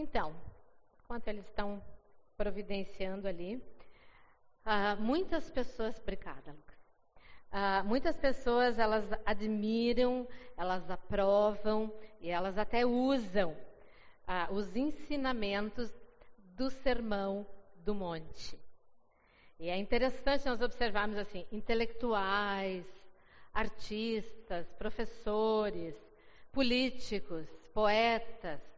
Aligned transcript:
Então, 0.00 0.34
enquanto 1.04 1.28
eles 1.28 1.44
estão 1.44 1.82
providenciando 2.34 3.28
ali, 3.28 3.62
ah, 4.64 4.96
muitas 4.96 5.50
pessoas, 5.50 5.98
obrigada, 6.00 6.52
Lucas. 6.52 6.78
Ah, 7.52 7.82
muitas 7.84 8.16
pessoas 8.16 8.78
elas 8.78 9.04
admiram, 9.26 10.26
elas 10.56 10.90
aprovam 10.90 11.92
e 12.18 12.30
elas 12.30 12.56
até 12.56 12.86
usam 12.86 13.54
ah, 14.26 14.48
os 14.50 14.74
ensinamentos 14.74 15.92
do 16.56 16.70
sermão 16.70 17.46
do 17.84 17.94
monte. 17.94 18.58
E 19.58 19.68
é 19.68 19.76
interessante 19.76 20.46
nós 20.46 20.62
observarmos 20.62 21.18
assim, 21.18 21.46
intelectuais, 21.52 22.86
artistas, 23.52 24.66
professores, 24.78 25.94
políticos, 26.50 27.46
poetas, 27.74 28.69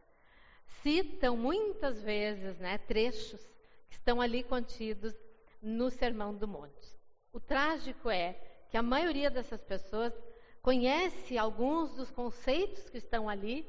citam 0.81 1.37
muitas 1.37 2.01
vezes 2.01 2.57
né, 2.59 2.77
trechos 2.77 3.41
que 3.89 3.95
estão 3.95 4.19
ali 4.19 4.43
contidos 4.43 5.13
no 5.61 5.89
Sermão 5.89 6.33
do 6.33 6.47
Monte. 6.47 6.99
O 7.31 7.39
trágico 7.39 8.09
é 8.09 8.33
que 8.69 8.77
a 8.77 8.83
maioria 8.83 9.29
dessas 9.29 9.61
pessoas 9.63 10.13
conhece 10.61 11.37
alguns 11.37 11.93
dos 11.93 12.09
conceitos 12.09 12.89
que 12.89 12.97
estão 12.97 13.29
ali, 13.29 13.67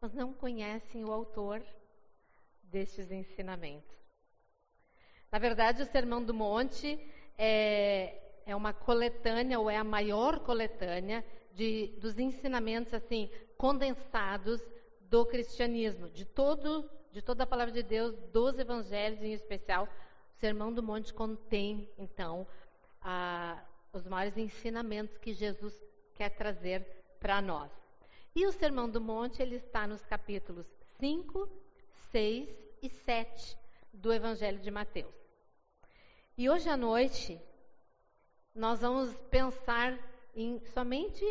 mas 0.00 0.12
não 0.12 0.32
conhecem 0.32 1.04
o 1.04 1.12
autor 1.12 1.62
destes 2.64 3.10
ensinamentos. 3.10 3.96
Na 5.30 5.38
verdade, 5.38 5.82
o 5.82 5.86
Sermão 5.86 6.22
do 6.22 6.34
Monte 6.34 6.98
é, 7.38 8.40
é 8.44 8.54
uma 8.54 8.72
coletânea, 8.72 9.58
ou 9.58 9.70
é 9.70 9.76
a 9.76 9.84
maior 9.84 10.40
coletânea, 10.40 11.24
de, 11.54 11.88
dos 11.98 12.18
ensinamentos 12.18 12.94
assim 12.94 13.30
condensados 13.56 14.60
do 15.12 15.26
cristianismo, 15.26 16.08
de 16.08 16.24
todo 16.24 16.88
de 17.10 17.20
toda 17.20 17.44
a 17.44 17.46
palavra 17.46 17.70
de 17.70 17.82
Deus, 17.82 18.16
dos 18.32 18.58
evangelhos 18.58 19.22
em 19.22 19.34
especial, 19.34 19.84
o 19.84 20.40
Sermão 20.40 20.72
do 20.72 20.82
Monte 20.82 21.12
contém 21.12 21.86
então 21.98 22.46
a, 23.02 23.62
os 23.92 24.06
maiores 24.06 24.38
ensinamentos 24.38 25.18
que 25.18 25.34
Jesus 25.34 25.78
quer 26.14 26.30
trazer 26.30 26.80
para 27.20 27.42
nós. 27.42 27.70
E 28.34 28.46
o 28.46 28.52
Sermão 28.52 28.88
do 28.88 28.98
Monte 28.98 29.42
ele 29.42 29.56
está 29.56 29.86
nos 29.86 30.02
capítulos 30.06 30.66
5, 30.98 31.46
6 32.10 32.48
e 32.80 32.88
7 32.88 33.58
do 33.92 34.10
Evangelho 34.10 34.60
de 34.60 34.70
Mateus. 34.70 35.14
E 36.38 36.48
hoje 36.48 36.70
à 36.70 36.76
noite 36.78 37.38
nós 38.54 38.80
vamos 38.80 39.14
pensar 39.30 39.98
em 40.34 40.58
somente 40.72 41.22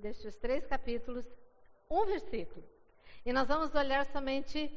destes 0.00 0.34
três 0.36 0.66
capítulos 0.66 1.26
um 1.90 2.06
versículo. 2.06 2.75
E 3.26 3.32
nós 3.32 3.48
vamos 3.48 3.74
olhar 3.74 4.06
somente 4.06 4.72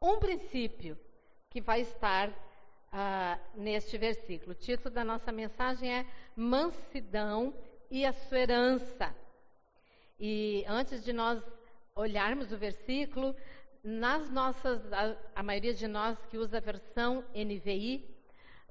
um 0.00 0.18
princípio 0.18 0.98
que 1.50 1.60
vai 1.60 1.82
estar 1.82 2.30
uh, 2.30 3.38
neste 3.54 3.98
versículo. 3.98 4.52
O 4.52 4.54
título 4.54 4.88
da 4.88 5.04
nossa 5.04 5.30
mensagem 5.30 5.92
é 5.92 6.06
Mansidão 6.34 7.52
e 7.90 8.06
a 8.06 8.14
sua 8.14 8.38
herança. 8.38 9.14
E 10.18 10.64
antes 10.66 11.04
de 11.04 11.12
nós 11.12 11.44
olharmos 11.94 12.50
o 12.50 12.56
versículo, 12.56 13.36
nas 13.84 14.30
nossas, 14.30 14.90
a, 14.90 15.14
a 15.34 15.42
maioria 15.42 15.74
de 15.74 15.86
nós 15.86 16.16
que 16.30 16.38
usa 16.38 16.56
a 16.56 16.60
versão 16.60 17.22
NVI, 17.34 18.08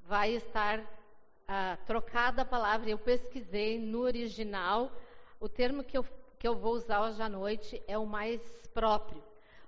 vai 0.02 0.32
estar 0.32 0.80
uh, 0.80 1.86
trocada 1.86 2.42
a 2.42 2.44
palavra. 2.44 2.90
Eu 2.90 2.98
pesquisei 2.98 3.78
no 3.78 4.00
original, 4.00 4.90
o 5.38 5.48
termo 5.48 5.84
que 5.84 5.96
eu 5.96 6.04
que 6.42 6.48
eu 6.48 6.56
vou 6.56 6.72
usar 6.72 7.00
hoje 7.02 7.22
à 7.22 7.28
noite 7.28 7.80
é 7.86 7.96
o 7.96 8.04
mais 8.04 8.40
próprio. 8.74 9.22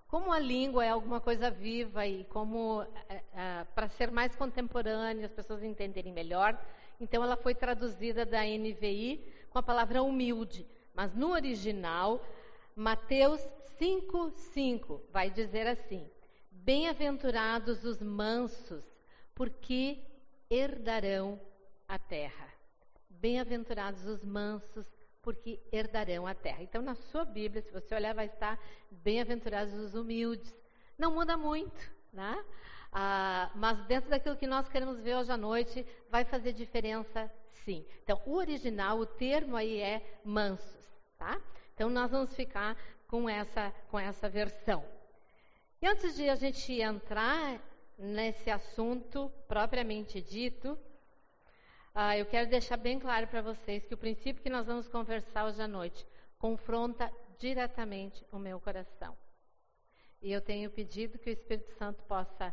Como 0.08 0.32
a 0.32 0.40
língua 0.40 0.84
é 0.84 0.88
alguma 0.88 1.20
coisa 1.20 1.48
viva 1.48 2.04
e 2.04 2.24
como 2.24 2.82
é, 3.08 3.22
é, 3.32 3.64
para 3.76 3.88
ser 3.90 4.10
mais 4.10 4.34
contemporânea, 4.34 5.26
as 5.26 5.32
pessoas 5.32 5.62
entenderem 5.62 6.12
melhor, 6.12 6.60
então 7.00 7.22
ela 7.22 7.36
foi 7.36 7.54
traduzida 7.54 8.26
da 8.26 8.42
NVI 8.42 9.24
com 9.50 9.58
a 9.60 9.62
palavra 9.62 10.02
humilde. 10.02 10.66
Mas 10.92 11.14
no 11.14 11.30
original, 11.30 12.20
Mateus 12.74 13.40
5:5 13.78 15.00
vai 15.12 15.30
dizer 15.30 15.68
assim: 15.68 16.10
Bem-aventurados 16.50 17.84
os 17.84 18.02
mansos, 18.02 18.82
porque 19.32 20.00
herdarão 20.50 21.40
a 21.86 22.00
terra. 22.00 22.52
Bem-aventurados 23.08 24.04
os 24.06 24.24
mansos, 24.24 24.92
porque 25.24 25.58
herdarão 25.72 26.26
a 26.26 26.34
terra. 26.34 26.62
Então, 26.62 26.82
na 26.82 26.94
sua 26.94 27.24
Bíblia, 27.24 27.62
se 27.62 27.72
você 27.72 27.94
olhar, 27.94 28.14
vai 28.14 28.26
estar 28.26 28.60
bem-aventurados 28.90 29.72
os 29.74 29.94
humildes. 29.94 30.54
Não 30.98 31.12
muda 31.12 31.36
muito, 31.36 31.90
né? 32.12 32.44
Ah, 32.92 33.50
mas 33.54 33.78
dentro 33.86 34.10
daquilo 34.10 34.36
que 34.36 34.46
nós 34.46 34.68
queremos 34.68 35.00
ver 35.00 35.16
hoje 35.16 35.32
à 35.32 35.36
noite, 35.36 35.84
vai 36.10 36.24
fazer 36.24 36.52
diferença 36.52 37.32
sim. 37.64 37.84
Então, 38.02 38.20
o 38.26 38.34
original, 38.34 38.98
o 38.98 39.06
termo 39.06 39.56
aí 39.56 39.80
é 39.80 40.20
mansos, 40.22 40.78
tá? 41.18 41.40
Então, 41.74 41.88
nós 41.88 42.10
vamos 42.10 42.36
ficar 42.36 42.76
com 43.08 43.28
essa, 43.28 43.72
com 43.90 43.98
essa 43.98 44.28
versão. 44.28 44.84
E 45.80 45.86
antes 45.86 46.14
de 46.14 46.28
a 46.28 46.34
gente 46.34 46.80
entrar 46.80 47.60
nesse 47.98 48.50
assunto 48.50 49.32
propriamente 49.48 50.20
dito, 50.20 50.78
ah, 51.94 52.18
eu 52.18 52.26
quero 52.26 52.50
deixar 52.50 52.76
bem 52.76 52.98
claro 52.98 53.28
para 53.28 53.40
vocês 53.40 53.84
que 53.86 53.94
o 53.94 53.98
princípio 53.98 54.42
que 54.42 54.50
nós 54.50 54.66
vamos 54.66 54.88
conversar 54.88 55.46
hoje 55.46 55.62
à 55.62 55.68
noite 55.68 56.04
confronta 56.38 57.08
diretamente 57.38 58.26
o 58.32 58.38
meu 58.38 58.60
coração. 58.60 59.16
E 60.20 60.32
eu 60.32 60.40
tenho 60.40 60.70
pedido 60.70 61.18
que 61.20 61.30
o 61.30 61.32
Espírito 61.32 61.70
Santo 61.78 62.02
possa 62.04 62.52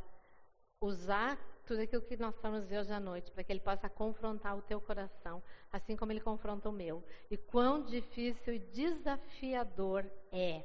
usar 0.79 1.40
tudo 1.66 1.81
aquilo 1.81 2.02
que 2.03 2.18
nós 2.18 2.35
vamos 2.40 2.66
ver 2.66 2.81
hoje 2.81 2.94
à 2.94 3.00
noite, 3.00 3.31
para 3.31 3.44
que 3.44 3.52
ele 3.52 3.59
possa 3.59 3.90
confrontar 3.90 4.57
o 4.57 4.62
teu 4.62 4.79
coração, 4.79 5.41
assim 5.72 5.96
como 5.96 6.12
ele 6.12 6.22
confronta 6.22 6.69
o 6.69 6.72
meu. 6.72 7.03
E 7.29 7.35
quão 7.35 7.84
difícil 7.84 8.53
e 8.53 8.59
desafiador 8.59 10.06
é 10.31 10.63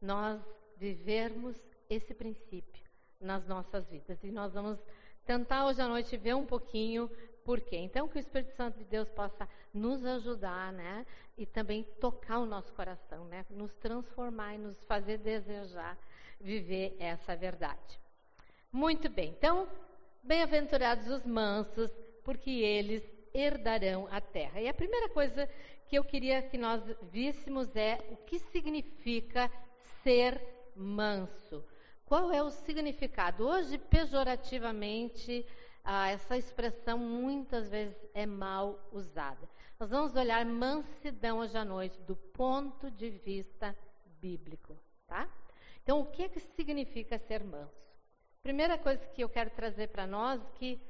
nós 0.00 0.40
vivermos 0.76 1.56
esse 1.88 2.12
princípio 2.12 2.84
nas 3.20 3.46
nossas 3.46 3.86
vidas. 3.88 4.22
E 4.24 4.30
nós 4.30 4.52
vamos 4.52 4.78
tentar 5.26 5.66
hoje 5.66 5.82
à 5.82 5.88
noite 5.88 6.16
ver 6.16 6.34
um 6.34 6.46
pouquinho 6.46 7.10
por 7.44 7.60
quê? 7.60 7.76
Então, 7.76 8.08
que 8.08 8.16
o 8.16 8.20
Espírito 8.20 8.52
Santo 8.56 8.78
de 8.78 8.84
Deus 8.84 9.08
possa 9.10 9.48
nos 9.72 10.04
ajudar, 10.04 10.72
né? 10.72 11.06
E 11.36 11.46
também 11.46 11.84
tocar 12.00 12.38
o 12.38 12.46
nosso 12.46 12.72
coração, 12.72 13.24
né? 13.26 13.44
Nos 13.50 13.74
transformar 13.76 14.54
e 14.54 14.58
nos 14.58 14.82
fazer 14.84 15.18
desejar 15.18 15.96
viver 16.40 16.96
essa 16.98 17.36
verdade. 17.36 18.00
Muito 18.72 19.08
bem. 19.08 19.30
Então, 19.30 19.68
bem-aventurados 20.22 21.08
os 21.08 21.24
mansos, 21.24 21.90
porque 22.24 22.50
eles 22.50 23.02
herdarão 23.32 24.08
a 24.10 24.20
terra. 24.20 24.60
E 24.60 24.68
a 24.68 24.74
primeira 24.74 25.08
coisa 25.08 25.48
que 25.88 25.96
eu 25.96 26.02
queria 26.02 26.42
que 26.42 26.58
nós 26.58 26.82
víssemos 27.12 27.74
é 27.76 27.98
o 28.10 28.16
que 28.16 28.38
significa 28.38 29.50
ser 30.02 30.40
manso. 30.74 31.64
Qual 32.06 32.30
é 32.30 32.40
o 32.40 32.50
significado? 32.50 33.44
Hoje, 33.44 33.78
pejorativamente, 33.78 35.44
ah, 35.82 36.08
essa 36.08 36.36
expressão 36.36 36.96
muitas 36.96 37.68
vezes 37.68 37.96
é 38.14 38.24
mal 38.24 38.78
usada. 38.92 39.48
Nós 39.76 39.90
vamos 39.90 40.14
olhar 40.14 40.46
mansidão 40.46 41.38
hoje 41.38 41.58
à 41.58 41.64
noite 41.64 42.00
do 42.02 42.14
ponto 42.14 42.92
de 42.92 43.10
vista 43.10 43.76
bíblico, 44.20 44.78
tá? 45.08 45.28
Então, 45.82 45.98
o 45.98 46.06
que 46.06 46.22
é 46.22 46.28
que 46.28 46.38
significa 46.38 47.18
ser 47.18 47.42
manso? 47.42 47.74
Primeira 48.40 48.78
coisa 48.78 49.04
que 49.08 49.24
eu 49.24 49.28
quero 49.28 49.50
trazer 49.50 49.88
para 49.88 50.06
nós 50.06 50.40
que 50.54 50.80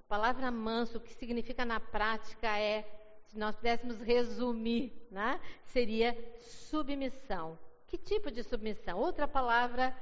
a 0.00 0.04
palavra 0.08 0.50
manso, 0.50 0.96
o 0.96 1.00
que 1.00 1.12
significa 1.12 1.66
na 1.66 1.78
prática 1.78 2.58
é, 2.58 2.86
se 3.26 3.38
nós 3.38 3.54
pudéssemos 3.54 4.00
resumir, 4.00 5.06
né, 5.10 5.38
seria 5.66 6.16
submissão. 6.40 7.58
Que 7.86 7.98
tipo 7.98 8.30
de 8.30 8.42
submissão? 8.42 8.98
Outra 8.98 9.28
palavra 9.28 9.94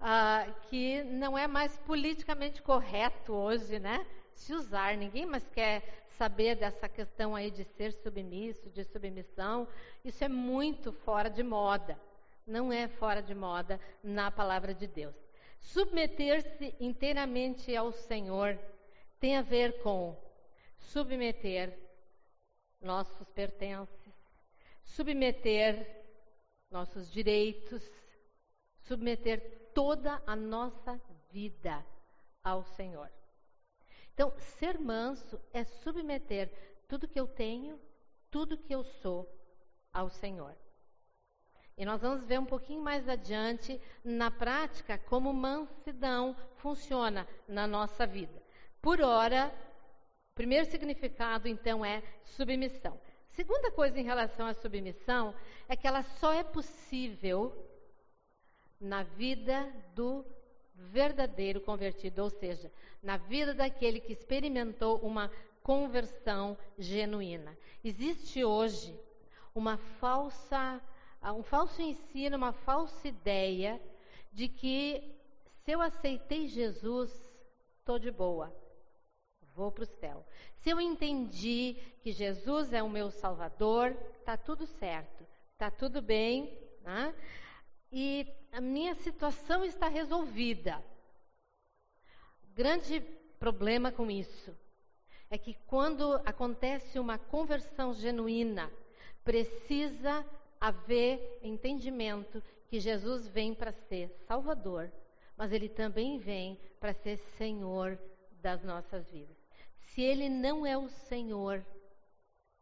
ah, 0.00 0.46
que 0.68 1.02
não 1.04 1.36
é 1.36 1.46
mais 1.46 1.76
politicamente 1.78 2.62
correto 2.62 3.34
hoje, 3.34 3.78
né? 3.78 4.06
Se 4.34 4.54
usar. 4.54 4.96
Ninguém 4.96 5.26
mais 5.26 5.46
quer 5.48 6.06
saber 6.16 6.56
dessa 6.56 6.88
questão 6.88 7.36
aí 7.36 7.50
de 7.50 7.64
ser 7.64 7.92
submisso, 7.92 8.70
de 8.70 8.82
submissão. 8.84 9.68
Isso 10.04 10.24
é 10.24 10.28
muito 10.28 10.92
fora 10.92 11.28
de 11.28 11.42
moda. 11.42 12.00
Não 12.46 12.72
é 12.72 12.88
fora 12.88 13.22
de 13.22 13.34
moda 13.34 13.78
na 14.02 14.30
palavra 14.30 14.74
de 14.74 14.86
Deus. 14.86 15.14
Submeter-se 15.60 16.74
inteiramente 16.80 17.76
ao 17.76 17.92
Senhor 17.92 18.58
tem 19.18 19.36
a 19.36 19.42
ver 19.42 19.82
com 19.82 20.16
submeter 20.78 21.78
nossos 22.80 23.28
pertences, 23.30 24.14
submeter 24.82 26.04
nossos 26.70 27.12
direitos, 27.12 27.82
submeter 28.78 29.59
toda 29.74 30.22
a 30.26 30.34
nossa 30.36 31.00
vida 31.30 31.84
ao 32.42 32.64
Senhor. 32.64 33.10
Então, 34.12 34.32
ser 34.58 34.78
manso 34.78 35.40
é 35.52 35.64
submeter 35.64 36.52
tudo 36.88 37.08
que 37.08 37.18
eu 37.18 37.26
tenho, 37.26 37.80
tudo 38.30 38.58
que 38.58 38.74
eu 38.74 38.84
sou 38.84 39.28
ao 39.92 40.10
Senhor. 40.10 40.54
E 41.76 41.84
nós 41.84 42.02
vamos 42.02 42.24
ver 42.24 42.38
um 42.38 42.44
pouquinho 42.44 42.82
mais 42.82 43.08
adiante, 43.08 43.80
na 44.04 44.30
prática, 44.30 44.98
como 44.98 45.32
mansidão 45.32 46.36
funciona 46.56 47.26
na 47.48 47.66
nossa 47.66 48.06
vida. 48.06 48.42
Por 48.82 49.00
hora, 49.00 49.50
o 50.32 50.34
primeiro 50.34 50.66
significado, 50.66 51.48
então, 51.48 51.82
é 51.84 52.02
submissão. 52.24 53.00
Segunda 53.30 53.70
coisa 53.70 53.98
em 53.98 54.04
relação 54.04 54.46
à 54.46 54.52
submissão 54.52 55.34
é 55.68 55.76
que 55.76 55.86
ela 55.86 56.02
só 56.02 56.32
é 56.32 56.42
possível 56.42 57.69
na 58.80 59.02
vida 59.02 59.70
do 59.94 60.24
verdadeiro 60.74 61.60
convertido, 61.60 62.22
ou 62.22 62.30
seja, 62.30 62.72
na 63.02 63.16
vida 63.16 63.52
daquele 63.52 64.00
que 64.00 64.12
experimentou 64.12 64.98
uma 64.98 65.30
conversão 65.62 66.56
genuína. 66.78 67.56
Existe 67.84 68.42
hoje 68.44 68.98
uma 69.54 69.76
falsa, 69.76 70.80
um 71.22 71.42
falso 71.42 71.82
ensino, 71.82 72.36
uma 72.36 72.52
falsa 72.52 73.06
ideia 73.06 73.80
de 74.32 74.48
que 74.48 75.16
se 75.64 75.72
eu 75.72 75.82
aceitei 75.82 76.46
Jesus, 76.46 77.12
estou 77.78 77.98
de 77.98 78.10
boa, 78.10 78.52
vou 79.54 79.70
para 79.70 79.84
o 79.84 79.86
céu. 79.86 80.24
Se 80.56 80.70
eu 80.70 80.80
entendi 80.80 81.76
que 82.02 82.12
Jesus 82.12 82.72
é 82.72 82.82
o 82.82 82.88
meu 82.88 83.10
Salvador, 83.10 83.96
está 84.18 84.36
tudo 84.36 84.66
certo, 84.66 85.26
está 85.52 85.70
tudo 85.70 86.00
bem, 86.00 86.58
né? 86.82 87.14
E 87.92 88.26
a 88.52 88.60
minha 88.60 88.94
situação 88.94 89.64
está 89.64 89.88
resolvida. 89.88 90.82
Grande 92.54 93.00
problema 93.38 93.90
com 93.90 94.10
isso 94.10 94.54
é 95.30 95.38
que 95.38 95.54
quando 95.66 96.14
acontece 96.26 96.98
uma 96.98 97.16
conversão 97.16 97.94
genuína, 97.94 98.70
precisa 99.24 100.26
haver 100.60 101.38
entendimento 101.42 102.42
que 102.68 102.80
Jesus 102.80 103.26
vem 103.28 103.54
para 103.54 103.72
ser 103.72 104.10
Salvador, 104.26 104.90
mas 105.36 105.52
ele 105.52 105.68
também 105.68 106.18
vem 106.18 106.58
para 106.78 106.92
ser 106.92 107.16
Senhor 107.38 107.98
das 108.42 108.62
nossas 108.62 109.08
vidas. 109.10 109.36
Se 109.78 110.02
ele 110.02 110.28
não 110.28 110.66
é 110.66 110.76
o 110.76 110.88
Senhor, 110.88 111.64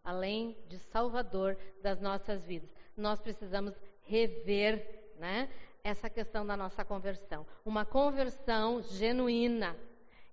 além 0.04 0.56
de 0.68 0.78
Salvador 0.78 1.58
das 1.82 2.00
nossas 2.00 2.44
vidas, 2.44 2.70
nós 2.96 3.20
precisamos 3.20 3.74
rever 4.02 5.07
né, 5.18 5.48
essa 5.82 6.08
questão 6.08 6.46
da 6.46 6.56
nossa 6.56 6.84
conversão. 6.84 7.46
Uma 7.64 7.84
conversão 7.84 8.82
genuína 8.82 9.76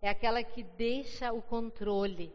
é 0.01 0.09
aquela 0.09 0.43
que 0.43 0.63
deixa 0.63 1.31
o 1.31 1.41
controle 1.41 2.33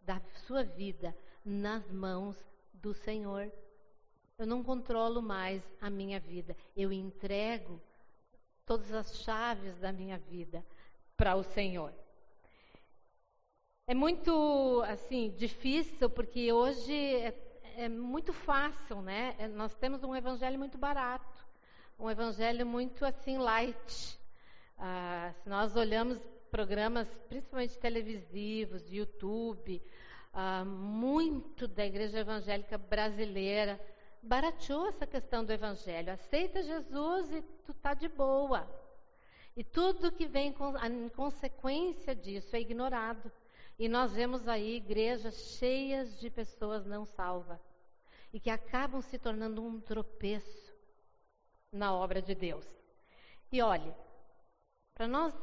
da 0.00 0.20
sua 0.46 0.62
vida 0.62 1.16
nas 1.44 1.90
mãos 1.90 2.36
do 2.72 2.94
Senhor. 2.94 3.50
Eu 4.38 4.46
não 4.46 4.62
controlo 4.62 5.20
mais 5.20 5.62
a 5.80 5.90
minha 5.90 6.20
vida, 6.20 6.56
eu 6.76 6.92
entrego 6.92 7.80
todas 8.64 8.92
as 8.92 9.22
chaves 9.22 9.76
da 9.78 9.90
minha 9.90 10.18
vida 10.18 10.64
para 11.16 11.34
o 11.34 11.42
Senhor. 11.42 11.92
É 13.86 13.94
muito 13.94 14.82
assim 14.86 15.30
difícil 15.30 16.10
porque 16.10 16.52
hoje 16.52 16.94
é, 16.94 17.34
é 17.78 17.88
muito 17.88 18.32
fácil, 18.32 19.00
né? 19.00 19.34
É, 19.38 19.48
nós 19.48 19.74
temos 19.76 20.04
um 20.04 20.14
evangelho 20.14 20.58
muito 20.58 20.76
barato, 20.76 21.37
um 21.98 22.08
evangelho 22.08 22.64
muito 22.64 23.04
assim 23.04 23.38
light. 23.38 24.18
Ah, 24.78 25.32
se 25.42 25.48
nós 25.48 25.74
olhamos 25.74 26.18
programas, 26.48 27.08
principalmente 27.28 27.76
televisivos, 27.78 28.90
YouTube, 28.90 29.82
ah, 30.32 30.64
muito 30.64 31.66
da 31.66 31.84
igreja 31.84 32.20
evangélica 32.20 32.78
brasileira 32.78 33.80
barateou 34.22 34.86
essa 34.86 35.06
questão 35.06 35.44
do 35.44 35.52
evangelho. 35.52 36.12
Aceita 36.12 36.62
Jesus 36.62 37.32
e 37.32 37.42
tu 37.64 37.74
tá 37.74 37.94
de 37.94 38.08
boa. 38.08 38.68
E 39.56 39.64
tudo 39.64 40.12
que 40.12 40.26
vem 40.26 40.54
em 40.84 41.08
consequência 41.08 42.14
disso 42.14 42.54
é 42.54 42.60
ignorado. 42.60 43.30
E 43.76 43.88
nós 43.88 44.12
vemos 44.12 44.46
aí 44.46 44.76
igrejas 44.76 45.34
cheias 45.58 46.18
de 46.20 46.30
pessoas 46.30 46.86
não 46.86 47.04
salvas 47.04 47.60
e 48.32 48.38
que 48.38 48.50
acabam 48.50 49.00
se 49.00 49.18
tornando 49.18 49.64
um 49.64 49.80
tropeço 49.80 50.67
na 51.72 51.94
obra 51.94 52.20
de 52.20 52.34
Deus. 52.34 52.66
E 53.50 53.62
olhe, 53.62 53.94
para 54.94 55.06
nós 55.06 55.34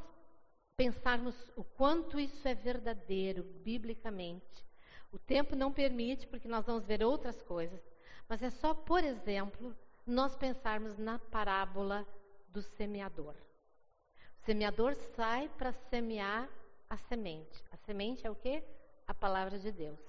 pensarmos 0.78 1.36
o 1.56 1.64
quanto 1.64 2.20
isso 2.20 2.48
é 2.48 2.54
verdadeiro 2.54 3.44
biblicamente, 3.64 4.66
o 5.12 5.18
tempo 5.18 5.56
não 5.56 5.72
permite, 5.72 6.28
porque 6.28 6.48
nós 6.48 6.66
vamos 6.66 6.86
ver 6.86 7.04
outras 7.04 7.42
coisas, 7.44 7.82
mas 8.28 8.44
é 8.44 8.50
só, 8.50 8.74
por 8.74 9.04
exemplo, 9.04 9.76
nós 10.06 10.36
pensarmos 10.36 10.98
na 10.98 11.18
parábola 11.18 12.06
do 12.50 12.62
semeador. 12.62 13.34
O 14.42 14.46
semeador 14.46 14.96
sai 15.16 15.50
para 15.58 15.74
semear 15.90 16.50
a 16.90 16.98
semente. 16.98 17.64
A 17.72 17.78
semente 17.78 18.28
é 18.28 18.30
o 18.30 18.36
quê? 18.36 18.64
A 19.08 19.14
palavra 19.14 19.58
de 19.58 19.72
Deus. 19.72 20.00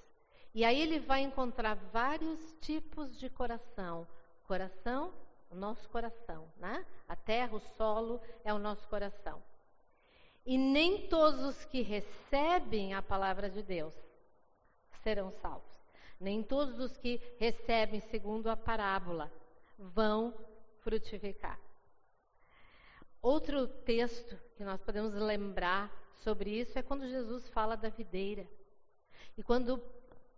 E 0.54 0.64
aí 0.64 0.80
ele 0.80 0.98
vai 0.98 1.20
encontrar 1.20 1.74
vários 1.92 2.54
tipos 2.60 3.16
de 3.19 3.30
coração. 3.30 4.06
Coração, 4.44 5.12
o 5.50 5.54
nosso 5.54 5.88
coração, 5.88 6.50
né? 6.56 6.84
A 7.08 7.16
terra, 7.16 7.56
o 7.56 7.60
solo 7.76 8.20
é 8.44 8.52
o 8.52 8.58
nosso 8.58 8.87
coração. 8.88 9.43
E 10.44 10.56
nem 10.56 11.08
todos 11.08 11.40
os 11.44 11.64
que 11.64 11.82
recebem 11.82 12.94
a 12.94 13.02
palavra 13.02 13.50
de 13.50 13.62
Deus 13.62 13.94
serão 15.02 15.32
salvos. 15.43 15.76
Nem 16.20 16.43
todos 16.43 16.78
os 16.78 16.96
que 16.96 17.20
recebem 17.38 18.00
segundo 18.00 18.48
a 18.48 18.56
parábola 18.56 19.31
vão 19.78 20.34
frutificar. 20.81 21.58
Outro 23.20 23.66
texto 23.66 24.38
que 24.56 24.64
nós 24.64 24.81
podemos 24.82 25.12
lembrar 25.14 25.90
sobre 26.22 26.50
isso 26.50 26.78
é 26.78 26.82
quando 26.82 27.08
Jesus 27.08 27.48
fala 27.48 27.76
da 27.76 27.88
videira. 27.88 28.46
E 29.37 29.43
quando 29.43 29.82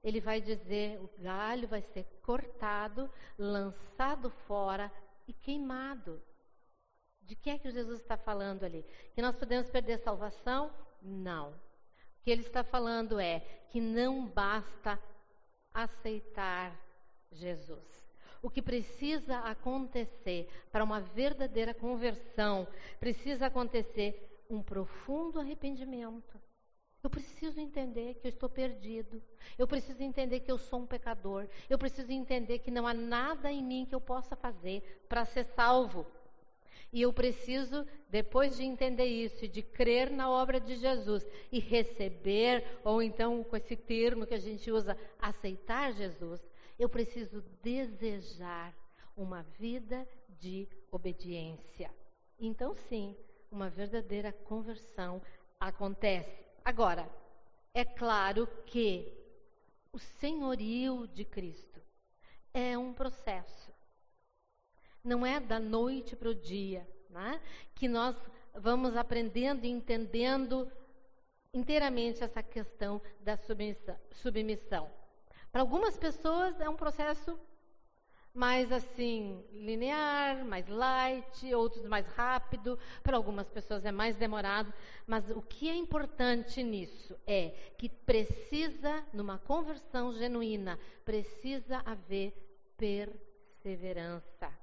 ele 0.02 0.20
vai 0.20 0.40
dizer: 0.40 1.00
o 1.00 1.10
galho 1.18 1.68
vai 1.68 1.82
ser 1.82 2.04
cortado, 2.22 3.10
lançado 3.38 4.30
fora 4.46 4.90
e 5.26 5.32
queimado. 5.32 6.22
De 7.22 7.34
que 7.36 7.50
é 7.50 7.58
que 7.58 7.70
Jesus 7.70 8.00
está 8.00 8.16
falando 8.16 8.64
ali? 8.64 8.84
Que 9.14 9.20
nós 9.20 9.36
podemos 9.36 9.68
perder 9.70 9.98
salvação? 9.98 10.72
Não 11.02 11.54
que 12.28 12.32
ele 12.32 12.42
está 12.42 12.62
falando 12.62 13.18
é 13.18 13.40
que 13.70 13.80
não 13.80 14.26
basta 14.26 15.02
aceitar 15.72 16.78
Jesus. 17.32 18.06
O 18.42 18.50
que 18.50 18.60
precisa 18.60 19.38
acontecer 19.38 20.46
para 20.70 20.84
uma 20.84 21.00
verdadeira 21.00 21.72
conversão, 21.72 22.68
precisa 23.00 23.46
acontecer 23.46 24.44
um 24.50 24.62
profundo 24.62 25.40
arrependimento. 25.40 26.38
Eu 27.02 27.08
preciso 27.08 27.60
entender 27.60 28.14
que 28.14 28.26
eu 28.26 28.31
estou 28.31 28.48
perdido. 28.48 29.22
Eu 29.56 29.69
preciso 29.69 30.02
entender 30.02 30.40
que 30.40 30.50
eu 30.50 30.58
sou 30.58 30.81
um 30.81 30.86
pecador. 30.86 31.46
Eu 31.70 31.78
preciso 31.78 32.10
entender 32.10 32.58
que 32.58 32.70
não 32.70 32.86
há 32.86 32.94
nada 32.94 33.50
em 33.52 33.62
mim 33.62 33.86
que 33.86 33.94
eu 33.94 34.00
possa 34.00 34.34
fazer 34.34 35.05
para 35.08 35.24
ser 35.24 35.44
salvo. 35.44 36.05
E 36.93 37.02
eu 37.02 37.12
preciso, 37.12 37.86
depois 38.08 38.56
de 38.56 38.64
entender 38.64 39.05
isso 39.05 39.46
de 39.46 39.62
crer 39.62 40.10
na 40.10 40.31
obra 40.31 40.58
de 40.58 40.76
Jesus 40.76 41.24
e 41.52 41.60
receber, 41.60 42.64
ou 42.82 43.02
então 43.02 43.44
com 43.44 43.56
esse 43.56 43.76
termo 43.76 44.26
que 44.26 44.34
a 44.34 44.38
gente 44.38 44.70
usa, 44.70 44.96
aceitar 45.20 45.93
Jesus, 45.93 46.40
eu 46.78 46.88
preciso 46.88 47.43
desejar 47.62 48.74
uma 49.17 49.43
vida 49.58 50.08
de 50.40 50.67
obediência. 50.90 51.90
Então, 52.38 52.74
sim, 52.88 53.14
uma 53.50 53.69
verdadeira 53.69 54.32
conversão 54.32 55.20
acontece. 55.60 56.47
Agora, 56.69 57.08
é 57.72 57.82
claro 57.82 58.46
que 58.67 59.10
o 59.91 59.98
senhorio 59.98 61.06
de 61.06 61.25
Cristo 61.25 61.81
é 62.53 62.77
um 62.77 62.93
processo. 62.93 63.72
Não 65.03 65.25
é 65.25 65.41
da 65.41 65.58
noite 65.58 66.15
para 66.15 66.29
o 66.29 66.34
dia, 66.34 66.87
né? 67.08 67.41
que 67.75 67.89
nós 67.89 68.15
vamos 68.53 68.94
aprendendo 68.96 69.65
e 69.65 69.70
entendendo 69.70 70.70
inteiramente 71.55 72.22
essa 72.22 72.43
questão 72.43 73.01
da 73.20 73.39
submissão. 74.13 74.91
Para 75.51 75.63
algumas 75.63 75.96
pessoas 75.96 76.60
é 76.60 76.69
um 76.69 76.77
processo 76.77 77.41
mais 78.38 78.70
assim 78.70 79.44
linear, 79.50 80.44
mais 80.44 80.68
light, 80.68 81.52
outros 81.52 81.84
mais 81.86 82.06
rápido, 82.06 82.78
para 83.02 83.16
algumas 83.16 83.50
pessoas 83.50 83.84
é 83.84 83.90
mais 83.90 84.14
demorado, 84.14 84.72
mas 85.04 85.28
o 85.30 85.42
que 85.42 85.68
é 85.68 85.74
importante 85.74 86.62
nisso 86.62 87.18
é 87.26 87.48
que 87.76 87.88
precisa 87.88 89.04
numa 89.12 89.38
conversão 89.38 90.12
genuína, 90.12 90.78
precisa 91.04 91.82
haver 91.84 92.32
perseverança. 92.76 94.56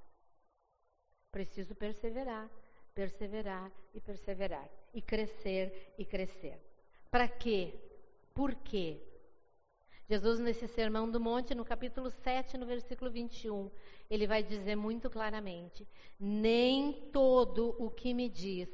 Preciso 1.29 1.75
perseverar, 1.75 2.50
perseverar 2.94 3.70
e 3.94 4.00
perseverar. 4.00 4.70
E 4.94 5.01
crescer 5.01 5.94
e 5.98 6.05
crescer. 6.05 6.58
Para 7.12 7.27
quê? 7.27 7.74
Por 8.34 8.55
quê? 8.55 9.01
Jesus, 10.08 10.40
nesse 10.40 10.68
Sermão 10.68 11.10
do 11.10 11.20
Monte, 11.20 11.56
no 11.56 11.66
capítulo 11.66 12.12
7, 12.12 12.58
no 12.58 12.66
versículo 12.66 13.10
21, 13.10 13.72
ele 14.08 14.28
vai 14.28 14.44
dizer 14.44 14.76
muito 14.76 15.10
claramente: 15.10 15.88
Nem 16.20 16.94
todo 17.12 17.76
o 17.80 17.90
que 17.90 18.14
me 18.14 18.30
diz 18.30 18.70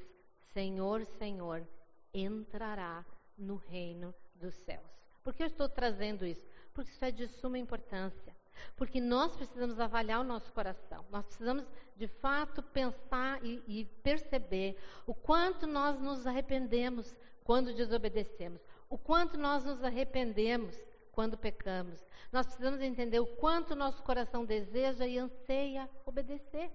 Senhor, 0.53 1.05
Senhor 1.17 1.65
entrará 2.13 3.05
no 3.37 3.55
reino 3.55 4.13
dos 4.35 4.53
céus. 4.55 4.91
Por 5.23 5.33
que 5.33 5.43
eu 5.43 5.47
estou 5.47 5.69
trazendo 5.69 6.25
isso? 6.25 6.45
Porque 6.73 6.91
isso 6.91 7.05
é 7.05 7.11
de 7.11 7.27
suma 7.27 7.57
importância. 7.57 8.35
Porque 8.75 8.99
nós 8.99 9.35
precisamos 9.35 9.79
avaliar 9.79 10.19
o 10.19 10.25
nosso 10.25 10.51
coração. 10.51 11.05
Nós 11.09 11.25
precisamos, 11.25 11.65
de 11.95 12.07
fato, 12.07 12.61
pensar 12.61 13.43
e, 13.43 13.63
e 13.67 13.85
perceber 14.03 14.77
o 15.07 15.13
quanto 15.13 15.65
nós 15.65 15.99
nos 15.99 16.27
arrependemos 16.27 17.15
quando 17.43 17.73
desobedecemos, 17.73 18.61
o 18.89 18.97
quanto 18.97 19.37
nós 19.37 19.63
nos 19.63 19.83
arrependemos 19.83 20.75
quando 21.21 21.37
pecamos. 21.37 22.03
Nós 22.31 22.47
precisamos 22.47 22.81
entender 22.81 23.19
o 23.19 23.27
quanto 23.27 23.75
nosso 23.75 24.01
coração 24.01 24.43
deseja 24.43 25.05
e 25.05 25.19
anseia 25.19 25.87
obedecer. 26.03 26.71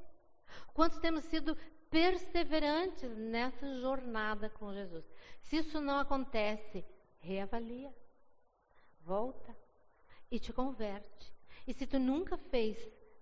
Quanto 0.73 1.01
temos 1.01 1.25
sido 1.25 1.57
perseverantes 1.91 3.11
nessa 3.17 3.67
jornada 3.81 4.49
com 4.49 4.73
Jesus. 4.73 5.05
Se 5.41 5.57
isso 5.57 5.81
não 5.81 5.99
acontece, 5.99 6.85
reavalia. 7.19 7.93
Volta 9.01 9.53
e 10.31 10.39
te 10.39 10.53
converte. 10.53 11.35
E 11.67 11.75
se 11.75 11.85
tu 11.85 11.99
nunca 11.99 12.37
fez 12.37 12.79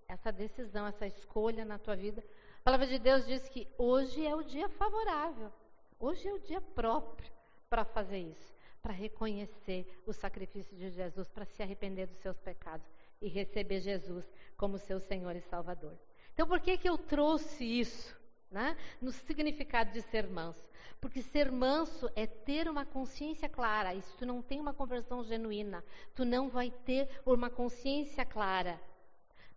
essa 0.07 0.31
decisão, 0.31 0.85
essa 0.85 1.07
escolha 1.07 1.65
na 1.65 1.79
tua 1.79 1.95
vida, 1.95 2.23
a 2.59 2.63
palavra 2.63 2.85
de 2.85 2.99
Deus 2.99 3.25
diz 3.25 3.49
que 3.49 3.67
hoje 3.79 4.23
é 4.23 4.35
o 4.35 4.43
dia 4.43 4.69
favorável. 4.69 5.51
Hoje 5.99 6.27
é 6.27 6.33
o 6.33 6.39
dia 6.39 6.61
próprio 6.61 7.31
para 7.67 7.83
fazer 7.83 8.19
isso 8.19 8.54
para 8.85 8.93
reconhecer 8.93 9.87
o 10.05 10.13
sacrifício 10.13 10.77
de 10.77 10.91
Jesus, 10.91 11.27
para 11.27 11.43
se 11.43 11.63
arrepender 11.63 12.05
dos 12.05 12.19
seus 12.19 12.37
pecados 12.37 12.85
e 13.19 13.27
receber 13.27 13.79
Jesus 13.79 14.31
como 14.55 14.77
seu 14.77 14.99
Senhor 14.99 15.35
e 15.35 15.41
Salvador. 15.41 15.97
Então, 16.31 16.47
por 16.47 16.59
que, 16.59 16.77
que 16.77 16.87
eu 16.87 16.95
trouxe 16.95 17.65
isso 17.65 18.15
né, 18.51 18.77
no 19.01 19.11
significado 19.11 19.91
de 19.91 20.03
ser 20.03 20.27
manso? 20.27 20.63
Porque 21.01 21.23
ser 21.23 21.51
manso 21.51 22.07
é 22.15 22.27
ter 22.27 22.69
uma 22.69 22.85
consciência 22.85 23.49
clara. 23.49 23.95
E 23.95 24.03
se 24.03 24.17
tu 24.17 24.23
não 24.23 24.39
tem 24.39 24.59
uma 24.59 24.71
conversão 24.71 25.23
genuína, 25.23 25.83
tu 26.13 26.23
não 26.23 26.47
vai 26.47 26.69
ter 26.69 27.09
uma 27.25 27.49
consciência 27.49 28.23
clara 28.23 28.79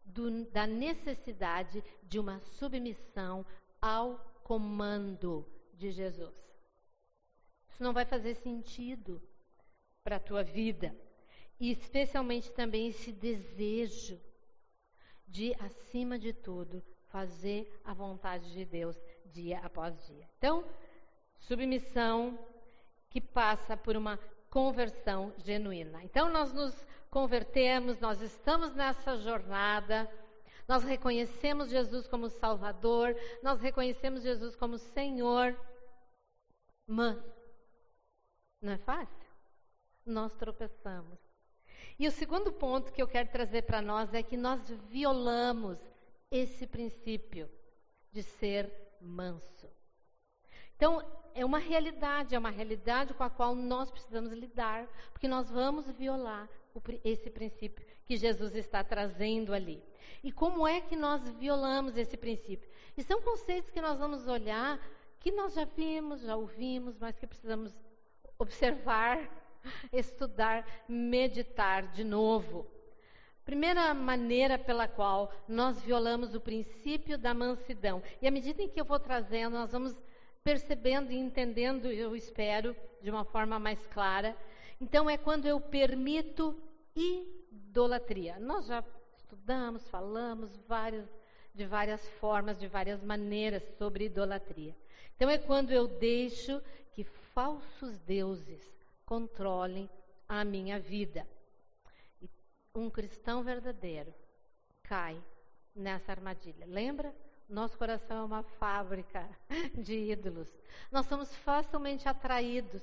do, 0.06 0.46
da 0.46 0.66
necessidade 0.66 1.84
de 2.02 2.18
uma 2.18 2.40
submissão 2.40 3.44
ao 3.78 4.18
comando 4.42 5.46
de 5.74 5.90
Jesus. 5.90 6.47
Isso 7.78 7.84
não 7.84 7.92
vai 7.92 8.04
fazer 8.04 8.34
sentido 8.34 9.22
para 10.02 10.16
a 10.16 10.20
tua 10.20 10.42
vida. 10.42 10.92
E 11.60 11.70
especialmente 11.70 12.50
também 12.50 12.88
esse 12.88 13.12
desejo 13.12 14.20
de, 15.28 15.54
acima 15.60 16.18
de 16.18 16.32
tudo, 16.32 16.82
fazer 17.06 17.72
a 17.84 17.94
vontade 17.94 18.52
de 18.52 18.64
Deus 18.64 19.00
dia 19.26 19.60
após 19.60 19.96
dia. 20.08 20.28
Então, 20.38 20.64
submissão 21.38 22.36
que 23.08 23.20
passa 23.20 23.76
por 23.76 23.96
uma 23.96 24.18
conversão 24.50 25.32
genuína. 25.38 26.02
Então, 26.02 26.28
nós 26.32 26.52
nos 26.52 26.84
convertemos, 27.08 28.00
nós 28.00 28.20
estamos 28.20 28.74
nessa 28.74 29.16
jornada, 29.18 30.10
nós 30.66 30.82
reconhecemos 30.82 31.70
Jesus 31.70 32.08
como 32.08 32.28
Salvador, 32.28 33.14
nós 33.40 33.60
reconhecemos 33.60 34.24
Jesus 34.24 34.56
como 34.56 34.78
Senhor, 34.78 35.56
mas 36.84 37.37
não 38.60 38.72
é 38.72 38.78
fácil? 38.78 39.28
Nós 40.04 40.32
tropeçamos. 40.34 41.18
E 41.98 42.06
o 42.06 42.10
segundo 42.10 42.52
ponto 42.52 42.92
que 42.92 43.02
eu 43.02 43.08
quero 43.08 43.28
trazer 43.28 43.62
para 43.62 43.82
nós 43.82 44.12
é 44.14 44.22
que 44.22 44.36
nós 44.36 44.60
violamos 44.88 45.78
esse 46.30 46.66
princípio 46.66 47.48
de 48.12 48.22
ser 48.22 48.70
manso. 49.00 49.68
Então, 50.76 51.04
é 51.34 51.44
uma 51.44 51.58
realidade, 51.58 52.34
é 52.34 52.38
uma 52.38 52.50
realidade 52.50 53.12
com 53.14 53.24
a 53.24 53.30
qual 53.30 53.54
nós 53.54 53.90
precisamos 53.90 54.32
lidar, 54.32 54.86
porque 55.12 55.26
nós 55.26 55.50
vamos 55.50 55.90
violar 55.90 56.48
esse 57.04 57.28
princípio 57.30 57.84
que 58.06 58.16
Jesus 58.16 58.54
está 58.54 58.84
trazendo 58.84 59.52
ali. 59.52 59.82
E 60.22 60.30
como 60.30 60.66
é 60.66 60.80
que 60.80 60.94
nós 60.94 61.28
violamos 61.30 61.96
esse 61.96 62.16
princípio? 62.16 62.68
E 62.96 63.02
são 63.02 63.20
conceitos 63.20 63.70
que 63.70 63.80
nós 63.80 63.98
vamos 63.98 64.26
olhar, 64.28 64.80
que 65.18 65.32
nós 65.32 65.54
já 65.54 65.64
vimos, 65.64 66.20
já 66.20 66.36
ouvimos, 66.36 66.96
mas 66.98 67.18
que 67.18 67.26
precisamos 67.26 67.74
observar, 68.38 69.28
estudar, 69.92 70.64
meditar 70.88 71.88
de 71.88 72.04
novo. 72.04 72.66
Primeira 73.44 73.92
maneira 73.92 74.58
pela 74.58 74.86
qual 74.86 75.32
nós 75.48 75.80
violamos 75.82 76.34
o 76.34 76.40
princípio 76.40 77.18
da 77.18 77.34
mansidão. 77.34 78.02
E 78.22 78.28
à 78.28 78.30
medida 78.30 78.62
em 78.62 78.68
que 78.68 78.80
eu 78.80 78.84
vou 78.84 79.00
trazendo, 79.00 79.54
nós 79.54 79.72
vamos 79.72 79.96
percebendo 80.44 81.10
e 81.10 81.16
entendendo, 81.16 81.86
eu 81.86 82.14
espero, 82.14 82.76
de 83.02 83.10
uma 83.10 83.24
forma 83.24 83.58
mais 83.58 83.84
clara. 83.88 84.36
Então, 84.80 85.10
é 85.10 85.16
quando 85.16 85.46
eu 85.46 85.60
permito 85.60 86.56
idolatria. 86.94 88.38
Nós 88.38 88.66
já 88.66 88.84
estudamos, 89.16 89.88
falamos 89.88 90.56
várias, 90.68 91.08
de 91.54 91.66
várias 91.66 92.06
formas, 92.20 92.58
de 92.58 92.68
várias 92.68 93.02
maneiras 93.02 93.62
sobre 93.76 94.04
idolatria. 94.04 94.76
Então, 95.16 95.28
é 95.28 95.38
quando 95.38 95.72
eu 95.72 95.88
deixo 95.88 96.62
que 96.98 97.04
falsos 97.32 97.96
deuses 98.00 98.60
controlem 99.06 99.88
a 100.28 100.44
minha 100.44 100.80
vida. 100.80 101.24
E 102.20 102.28
um 102.74 102.90
cristão 102.90 103.40
verdadeiro 103.44 104.12
cai 104.82 105.22
nessa 105.76 106.10
armadilha. 106.10 106.66
Lembra? 106.66 107.14
Nosso 107.48 107.78
coração 107.78 108.16
é 108.16 108.24
uma 108.24 108.42
fábrica 108.42 109.30
de 109.78 110.10
ídolos. 110.10 110.48
Nós 110.90 111.06
somos 111.06 111.32
facilmente 111.36 112.08
atraídos 112.08 112.82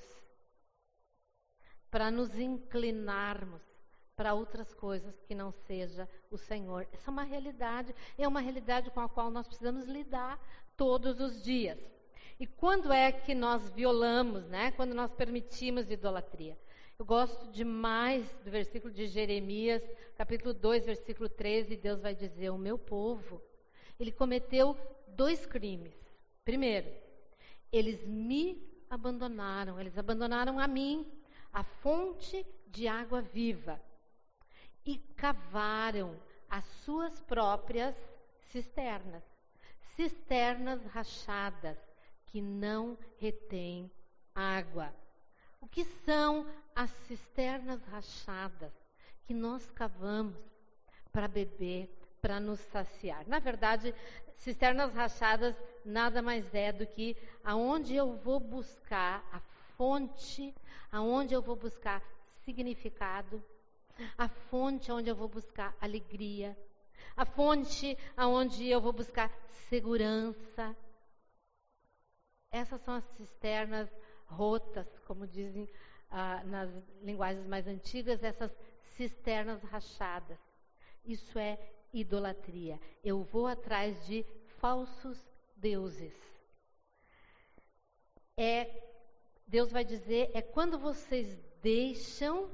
para 1.92 2.10
nos 2.10 2.40
inclinarmos 2.40 3.62
para 4.16 4.34
outras 4.34 4.74
coisas 4.74 5.14
que 5.28 5.36
não 5.36 5.52
seja 5.52 6.08
o 6.32 6.38
Senhor. 6.38 6.88
Essa 6.94 7.10
é 7.10 7.12
uma 7.12 7.24
realidade, 7.24 7.94
é 8.18 8.26
uma 8.26 8.40
realidade 8.40 8.90
com 8.92 9.02
a 9.02 9.10
qual 9.10 9.30
nós 9.30 9.46
precisamos 9.46 9.84
lidar 9.88 10.40
todos 10.78 11.20
os 11.20 11.44
dias. 11.44 11.95
E 12.40 12.46
quando 12.46 12.92
é 12.92 13.12
que 13.12 13.34
nós 13.34 13.70
violamos, 13.70 14.46
né? 14.48 14.72
Quando 14.72 14.94
nós 14.94 15.12
permitimos 15.14 15.90
idolatria? 15.90 16.58
Eu 17.00 17.06
gosto 17.06 17.48
demais 17.52 18.26
do 18.44 18.52
versículo 18.52 18.94
de 18.94 19.08
Jeremias, 19.08 19.82
capítulo 20.18 20.54
2, 20.54 20.86
versículo 20.86 21.30
13, 21.30 21.76
Deus 21.78 22.02
vai 22.02 22.14
dizer: 22.14 22.50
"O 22.50 22.58
meu 22.58 22.78
povo, 22.78 23.42
ele 24.00 24.12
cometeu 24.12 24.78
dois 25.08 25.46
crimes. 25.46 25.94
Primeiro, 26.44 26.90
eles 27.72 28.06
me 28.06 28.62
abandonaram, 28.90 29.80
eles 29.80 29.98
abandonaram 29.98 30.60
a 30.60 30.68
mim, 30.68 31.06
a 31.52 31.64
fonte 31.64 32.46
de 32.68 32.88
água 32.88 33.22
viva, 33.22 33.82
e 34.86 34.98
cavaram 34.98 36.20
as 36.50 36.66
suas 36.84 37.20
próprias 37.22 37.96
cisternas, 38.52 39.24
cisternas 39.96 40.86
rachadas, 40.86 41.78
que 42.36 42.42
não 42.42 42.98
retém 43.18 43.90
água. 44.36 44.94
O 45.62 45.68
que 45.70 45.86
são 45.86 46.46
as 46.76 46.90
cisternas 47.08 47.82
rachadas 47.86 48.74
que 49.26 49.34
nós 49.34 49.72
cavamos 49.72 50.36
para 51.14 51.30
beber, 51.30 51.90
para 52.22 52.38
nos 52.38 52.60
saciar? 52.60 53.26
Na 53.26 53.40
verdade, 53.40 53.96
cisternas 54.36 54.94
rachadas 54.94 55.56
nada 55.86 56.22
mais 56.22 56.54
é 56.54 56.74
do 56.74 56.86
que 56.86 57.16
aonde 57.42 57.96
eu 57.96 58.18
vou 58.18 58.42
buscar 58.42 59.26
a 59.32 59.40
fonte, 59.78 60.54
aonde 60.92 61.34
eu 61.34 61.42
vou 61.42 61.56
buscar 61.56 62.04
significado, 62.44 63.42
a 64.18 64.28
fonte 64.28 64.92
onde 64.92 65.10
eu 65.10 65.16
vou 65.16 65.30
buscar 65.30 65.74
alegria, 65.80 66.58
a 67.16 67.24
fonte 67.24 67.98
aonde 68.18 68.68
eu 68.68 68.82
vou 68.82 68.92
buscar 68.92 69.32
segurança, 69.70 70.76
essas 72.56 72.82
são 72.84 72.94
as 72.94 73.04
cisternas 73.18 73.90
rotas, 74.28 74.88
como 75.06 75.28
dizem 75.28 75.70
ah, 76.10 76.42
nas 76.46 76.70
linguagens 77.02 77.46
mais 77.46 77.68
antigas, 77.68 78.24
essas 78.24 78.50
cisternas 78.96 79.62
rachadas. 79.64 80.40
Isso 81.04 81.38
é 81.38 81.60
idolatria. 81.94 82.80
Eu 83.04 83.24
vou 83.24 83.46
atrás 83.46 84.06
de 84.08 84.26
falsos 84.60 85.22
deuses. 85.58 86.14
É, 88.38 88.84
Deus 89.46 89.70
vai 89.70 89.84
dizer, 89.84 90.32
é 90.34 90.42
quando 90.42 90.80
vocês 90.80 91.38
deixam 91.62 92.50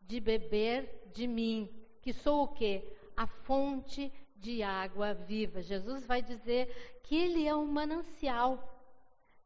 de 0.00 0.18
beber 0.18 1.12
de 1.14 1.28
mim, 1.28 1.72
que 2.02 2.12
sou 2.12 2.42
o 2.42 2.48
quê? 2.48 2.82
A 3.16 3.28
fonte 3.28 4.12
de 4.34 4.60
água 4.62 5.14
viva. 5.14 5.62
Jesus 5.62 6.04
vai 6.04 6.20
dizer 6.20 7.00
que 7.04 7.16
ele 7.16 7.46
é 7.46 7.54
um 7.54 7.66
manancial 7.66 8.73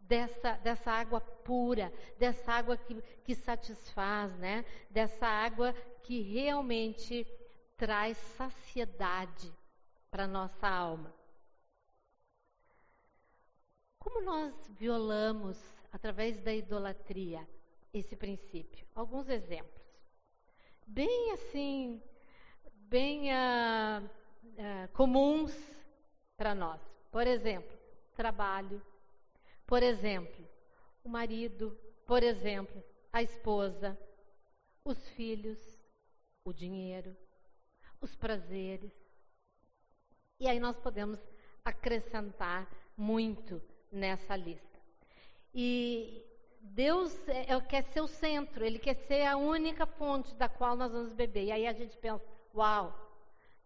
dessa, 0.08 0.52
dessa 0.54 0.90
água 0.90 1.20
pura, 1.20 1.92
dessa 2.18 2.52
água 2.52 2.76
que, 2.76 3.00
que 3.22 3.34
satisfaz, 3.34 4.34
né? 4.38 4.64
dessa 4.90 5.26
água 5.26 5.72
que 6.02 6.22
realmente 6.22 7.26
traz 7.76 8.16
saciedade 8.16 9.52
para 10.10 10.26
nossa 10.26 10.66
alma. 10.66 11.14
Como 13.98 14.22
nós 14.22 14.54
violamos, 14.70 15.62
através 15.92 16.40
da 16.40 16.54
idolatria, 16.54 17.46
esse 17.92 18.16
princípio? 18.16 18.86
Alguns 18.94 19.28
exemplos. 19.28 19.82
Bem 20.86 21.32
assim, 21.32 22.02
bem 22.88 23.30
uh, 23.30 24.02
uh, 24.02 24.88
comuns 24.94 25.54
para 26.36 26.54
nós. 26.54 26.80
Por 27.10 27.26
exemplo, 27.26 27.76
trabalho. 28.14 28.80
Por 29.68 29.82
exemplo, 29.82 30.48
o 31.04 31.10
marido. 31.10 31.78
Por 32.06 32.22
exemplo, 32.22 32.82
a 33.12 33.22
esposa. 33.22 33.96
Os 34.82 34.98
filhos. 35.10 35.58
O 36.42 36.54
dinheiro. 36.54 37.14
Os 38.00 38.16
prazeres. 38.16 38.92
E 40.40 40.48
aí 40.48 40.58
nós 40.58 40.78
podemos 40.78 41.20
acrescentar 41.62 42.66
muito 42.96 43.60
nessa 43.92 44.34
lista. 44.34 44.78
E 45.52 46.24
Deus 46.60 47.28
é, 47.28 47.52
é, 47.52 47.60
quer 47.60 47.84
ser 47.84 48.00
o 48.00 48.08
centro, 48.08 48.64
Ele 48.64 48.78
quer 48.78 48.94
ser 48.94 49.26
a 49.26 49.36
única 49.36 49.84
fonte 49.84 50.34
da 50.36 50.48
qual 50.48 50.76
nós 50.76 50.92
vamos 50.92 51.12
beber. 51.12 51.44
E 51.44 51.52
aí 51.52 51.66
a 51.66 51.72
gente 51.74 51.96
pensa, 51.98 52.24
uau, 52.54 52.94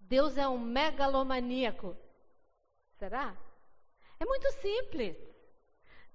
Deus 0.01 0.37
é 0.37 0.49
um 0.49 0.59
megalomaníaco. 0.59 1.97
Será? 2.99 3.37
É 4.19 4.25
muito 4.25 4.51
simples. 4.53 5.32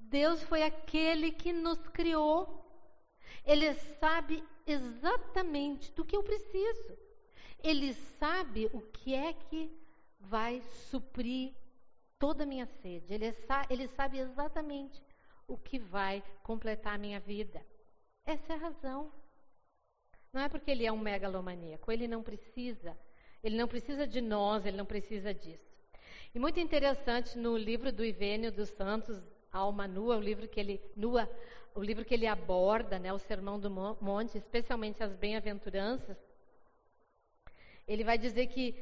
Deus 0.09 0.41
foi 0.43 0.63
aquele 0.63 1.31
que 1.31 1.51
nos 1.51 1.87
criou. 1.89 2.65
Ele 3.45 3.73
sabe 3.73 4.43
exatamente 4.65 5.91
do 5.91 6.05
que 6.05 6.15
eu 6.15 6.23
preciso. 6.23 6.97
Ele 7.63 7.93
sabe 7.93 8.69
o 8.73 8.81
que 8.81 9.13
é 9.13 9.33
que 9.33 9.71
vai 10.19 10.61
suprir 10.89 11.53
toda 12.17 12.43
a 12.43 12.47
minha 12.47 12.65
sede. 12.65 13.13
Ele, 13.13 13.33
ele 13.69 13.87
sabe 13.89 14.19
exatamente 14.19 15.03
o 15.47 15.57
que 15.57 15.77
vai 15.79 16.23
completar 16.43 16.95
a 16.95 16.97
minha 16.97 17.19
vida. 17.19 17.65
Essa 18.25 18.53
é 18.53 18.55
a 18.55 18.59
razão. 18.59 19.11
Não 20.31 20.41
é 20.41 20.49
porque 20.49 20.71
ele 20.71 20.85
é 20.85 20.91
um 20.91 20.99
megalomaníaco, 20.99 21.91
ele 21.91 22.07
não 22.07 22.21
precisa, 22.21 22.97
ele 23.41 23.57
não 23.57 23.67
precisa 23.67 24.05
de 24.05 24.21
nós, 24.21 24.65
ele 24.65 24.77
não 24.77 24.85
precisa 24.85 25.33
disso. 25.33 25.65
E 26.35 26.39
muito 26.39 26.59
interessante 26.59 27.37
no 27.37 27.57
livro 27.57 27.91
do 27.91 28.05
Ivênio 28.05 28.51
dos 28.51 28.69
Santos, 28.69 29.17
Alma 29.57 29.87
Nua, 29.87 30.17
o 30.17 30.21
livro 30.21 30.47
que 30.47 30.59
ele 30.59 30.81
nua, 30.95 31.29
o 31.73 31.81
livro 31.81 32.05
que 32.05 32.13
ele 32.13 32.27
aborda, 32.27 32.97
né, 32.97 33.13
o 33.13 33.19
Sermão 33.19 33.59
do 33.59 33.69
Monte, 33.69 34.37
especialmente 34.37 35.03
as 35.03 35.13
bem-aventuranças, 35.15 36.17
ele 37.87 38.03
vai 38.03 38.17
dizer 38.17 38.47
que 38.47 38.75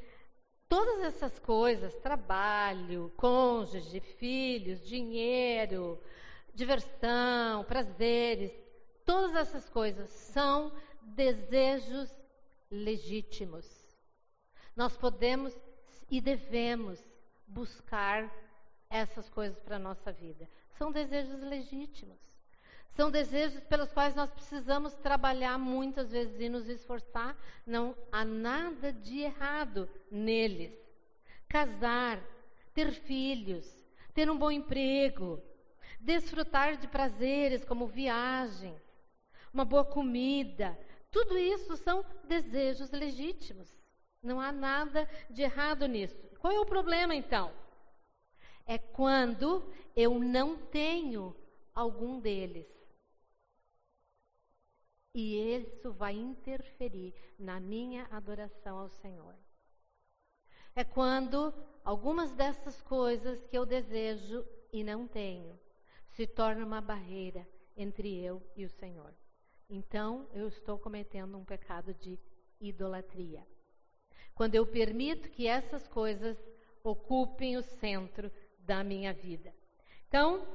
todas 0.68 1.04
essas 1.04 1.38
coisas, 1.40 1.94
trabalho, 1.96 3.12
cônjuge, 3.18 4.00
filhos, 4.00 4.86
dinheiro, 4.86 6.02
diversão, 6.54 7.64
prazeres, 7.66 8.52
todas 9.06 9.36
essas 9.36 9.70
coisas 9.70 10.10
são 10.10 10.72
desejos 11.02 12.10
legítimos. 12.72 13.66
Nós 14.76 14.98
podemos 14.98 15.56
e 16.10 16.20
devemos 16.20 17.04
buscar 17.48 18.34
essas 18.90 19.30
coisas 19.30 19.60
para 19.60 19.76
a 19.76 19.80
nossa 19.80 20.12
vida. 20.12 20.48
São 20.78 20.92
desejos 20.92 21.42
legítimos. 21.42 22.18
São 22.96 23.12
desejos 23.12 23.60
pelos 23.66 23.92
quais 23.92 24.16
nós 24.16 24.32
precisamos 24.32 24.94
trabalhar 24.96 25.58
muitas 25.58 26.12
vezes 26.12 26.40
e 26.40 26.48
nos 26.48 26.68
esforçar. 26.70 27.36
Não 27.66 27.96
há 28.12 28.24
nada 28.24 28.94
de 28.94 29.20
errado 29.20 29.90
neles. 30.10 30.74
Casar, 31.48 32.22
ter 32.74 32.92
filhos, 32.92 33.66
ter 34.14 34.30
um 34.30 34.38
bom 34.38 34.50
emprego, 34.50 35.42
desfrutar 36.00 36.78
de 36.78 36.88
prazeres 36.88 37.66
como 37.66 37.88
viagens, 37.88 38.82
uma 39.54 39.66
boa 39.66 39.86
comida, 39.86 40.78
tudo 41.12 41.38
isso 41.38 41.78
são 41.78 42.06
desejos 42.26 42.92
legítimos. 42.92 43.70
Não 44.22 44.40
há 44.42 44.52
nada 44.52 45.08
de 45.30 45.44
errado 45.44 45.86
nisso. 45.86 46.28
Qual 46.40 46.52
é 46.52 46.60
o 46.60 46.66
problema 46.66 47.16
então? 47.16 47.54
É 48.66 48.78
quando 48.78 49.64
eu 49.96 50.20
não 50.20 50.58
tenho 50.58 51.36
algum 51.74 52.20
deles. 52.20 52.68
E 55.14 55.56
isso 55.56 55.94
vai 55.94 56.14
interferir 56.14 57.14
na 57.40 57.60
minha 57.60 58.06
adoração 58.12 58.80
ao 58.80 58.90
Senhor. 58.90 59.36
É 60.76 60.84
quando 60.84 61.54
algumas 61.84 62.34
dessas 62.34 62.82
coisas 62.82 63.46
que 63.46 63.58
eu 63.58 63.66
desejo 63.66 64.46
e 64.74 64.84
não 64.84 65.08
tenho 65.08 65.58
se 66.16 66.26
torna 66.26 66.66
uma 66.66 66.82
barreira 66.82 67.48
entre 67.78 68.22
eu 68.24 68.42
e 68.56 68.66
o 68.66 68.70
Senhor. 68.70 69.14
Então, 69.70 70.28
eu 70.34 70.48
estou 70.48 70.78
cometendo 70.78 71.38
um 71.38 71.44
pecado 71.44 71.94
de 71.94 72.20
idolatria. 72.60 73.46
Quando 74.34 74.56
eu 74.56 74.66
permito 74.66 75.30
que 75.30 75.48
essas 75.48 75.88
coisas 75.88 76.38
ocupem 76.84 77.58
o 77.58 77.64
centro 77.64 78.32
da 78.66 78.84
minha 78.84 79.14
vida. 79.14 79.54
Então, 80.08 80.46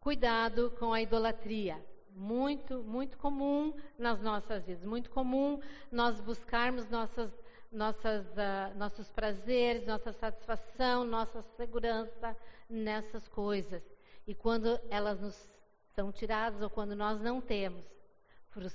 cuidado 0.00 0.70
com 0.78 0.92
a 0.92 1.00
idolatria. 1.00 1.84
Muito, 2.10 2.82
muito 2.82 3.18
comum 3.18 3.74
nas 3.98 4.20
nossas 4.20 4.64
vidas. 4.64 4.84
Muito 4.84 5.10
comum 5.10 5.60
nós 5.92 6.20
buscarmos 6.20 6.88
nossas, 6.88 7.30
nossas, 7.70 8.24
uh, 8.28 8.76
nossos 8.76 9.10
prazeres, 9.10 9.86
nossa 9.86 10.12
satisfação, 10.12 11.04
nossa 11.04 11.42
segurança 11.56 12.36
nessas 12.68 13.28
coisas. 13.28 13.82
E 14.26 14.34
quando 14.34 14.80
elas 14.90 15.20
nos 15.20 15.56
são 15.94 16.12
tiradas 16.12 16.60
ou 16.60 16.68
quando 16.68 16.94
nós 16.94 17.20
não 17.20 17.40
temos, 17.40 17.84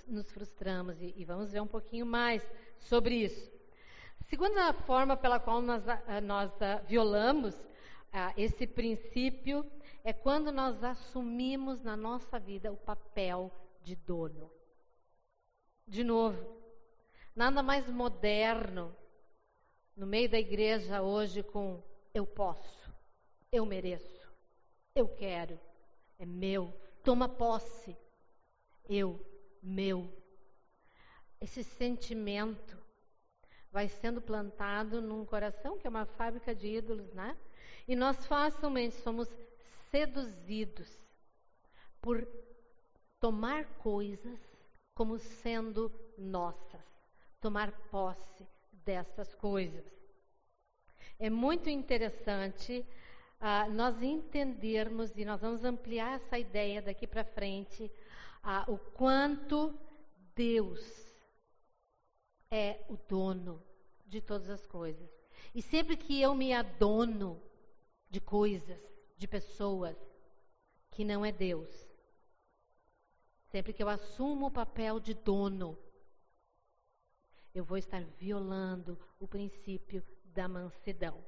nos 0.07 0.31
frustramos. 0.31 0.99
E, 1.01 1.13
e 1.15 1.25
vamos 1.25 1.51
ver 1.51 1.61
um 1.61 1.67
pouquinho 1.67 2.05
mais 2.05 2.43
sobre 2.79 3.15
isso. 3.15 3.51
Segunda 4.27 4.73
forma 4.73 5.17
pela 5.17 5.39
qual 5.39 5.61
nós, 5.61 5.83
ah, 5.87 6.21
nós 6.21 6.51
uh, 6.53 6.85
violamos 6.87 7.55
uh, 8.13 8.33
esse 8.37 8.65
princípio 8.67 9.69
é 10.03 10.13
quando 10.13 10.51
nós 10.51 10.83
assumimos 10.83 11.81
na 11.81 11.95
nossa 11.95 12.39
vida 12.39 12.71
o 12.71 12.77
papel 12.77 13.51
de 13.83 13.95
dono. 13.95 14.51
De 15.87 16.03
novo, 16.03 16.61
nada 17.35 17.61
mais 17.61 17.87
moderno 17.89 18.95
no 19.95 20.05
meio 20.07 20.29
da 20.29 20.39
igreja 20.39 21.01
hoje 21.01 21.43
com 21.43 21.81
eu 22.13 22.25
posso, 22.25 22.91
eu 23.51 23.65
mereço. 23.65 24.21
Eu 24.93 25.07
quero. 25.07 25.59
É 26.19 26.25
meu. 26.25 26.73
Toma 27.03 27.27
posse. 27.27 27.97
Eu, 28.87 29.19
meu. 29.61 30.11
Esse 31.39 31.63
sentimento 31.63 32.77
vai 33.71 33.87
sendo 33.87 34.21
plantado 34.21 35.01
num 35.01 35.25
coração 35.25 35.77
que 35.77 35.87
é 35.87 35.89
uma 35.89 36.05
fábrica 36.05 36.53
de 36.53 36.67
ídolos, 36.67 37.13
né? 37.13 37.37
E 37.87 37.95
nós 37.95 38.25
facilmente 38.25 38.95
somos 38.95 39.27
seduzidos 39.89 40.89
por 42.01 42.27
tomar 43.19 43.65
coisas 43.77 44.39
como 44.93 45.17
sendo 45.19 45.91
nossas, 46.17 46.81
tomar 47.39 47.71
posse 47.89 48.47
dessas 48.85 49.33
coisas. 49.35 49.85
É 51.19 51.29
muito 51.29 51.69
interessante 51.69 52.85
ah, 53.39 53.67
nós 53.69 54.01
entendermos, 54.03 55.17
e 55.17 55.25
nós 55.25 55.41
vamos 55.41 55.63
ampliar 55.63 56.15
essa 56.15 56.37
ideia 56.37 56.81
daqui 56.81 57.07
para 57.07 57.23
frente, 57.23 57.91
ah, 58.43 58.63
o 58.67 58.77
quanto 58.77 59.73
Deus 60.35 60.79
é 62.51 62.79
o 62.87 62.97
dono 63.09 63.61
de 64.05 64.21
todas 64.21 64.49
as 64.49 64.65
coisas. 64.67 65.09
E 65.55 65.61
sempre 65.61 65.97
que 65.97 66.21
eu 66.21 66.35
me 66.35 66.53
adono 66.53 67.41
de 68.11 68.21
coisas, 68.21 68.79
de 69.17 69.27
pessoas, 69.27 69.97
que 70.91 71.03
não 71.03 71.25
é 71.25 71.31
Deus, 71.31 71.69
sempre 73.49 73.73
que 73.73 73.81
eu 73.81 73.89
assumo 73.89 74.47
o 74.47 74.51
papel 74.51 74.99
de 74.99 75.13
dono, 75.13 75.77
eu 77.55 77.63
vou 77.63 77.77
estar 77.77 78.03
violando 78.19 78.99
o 79.19 79.27
princípio 79.27 80.03
da 80.25 80.47
mansidão. 80.47 81.23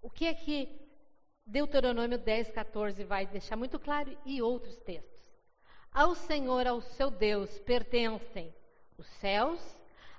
O 0.00 0.08
que 0.08 0.26
é 0.26 0.34
que 0.34 0.80
Deuteronômio 1.46 2.18
10, 2.18 2.50
14 2.52 3.02
vai 3.04 3.26
deixar 3.26 3.56
muito 3.56 3.78
claro 3.78 4.16
e 4.24 4.40
outros 4.40 4.76
textos. 4.78 5.20
Ao 5.92 6.14
Senhor, 6.14 6.66
ao 6.66 6.80
seu 6.80 7.10
Deus, 7.10 7.58
pertencem 7.60 8.54
os 8.96 9.06
céus, 9.06 9.60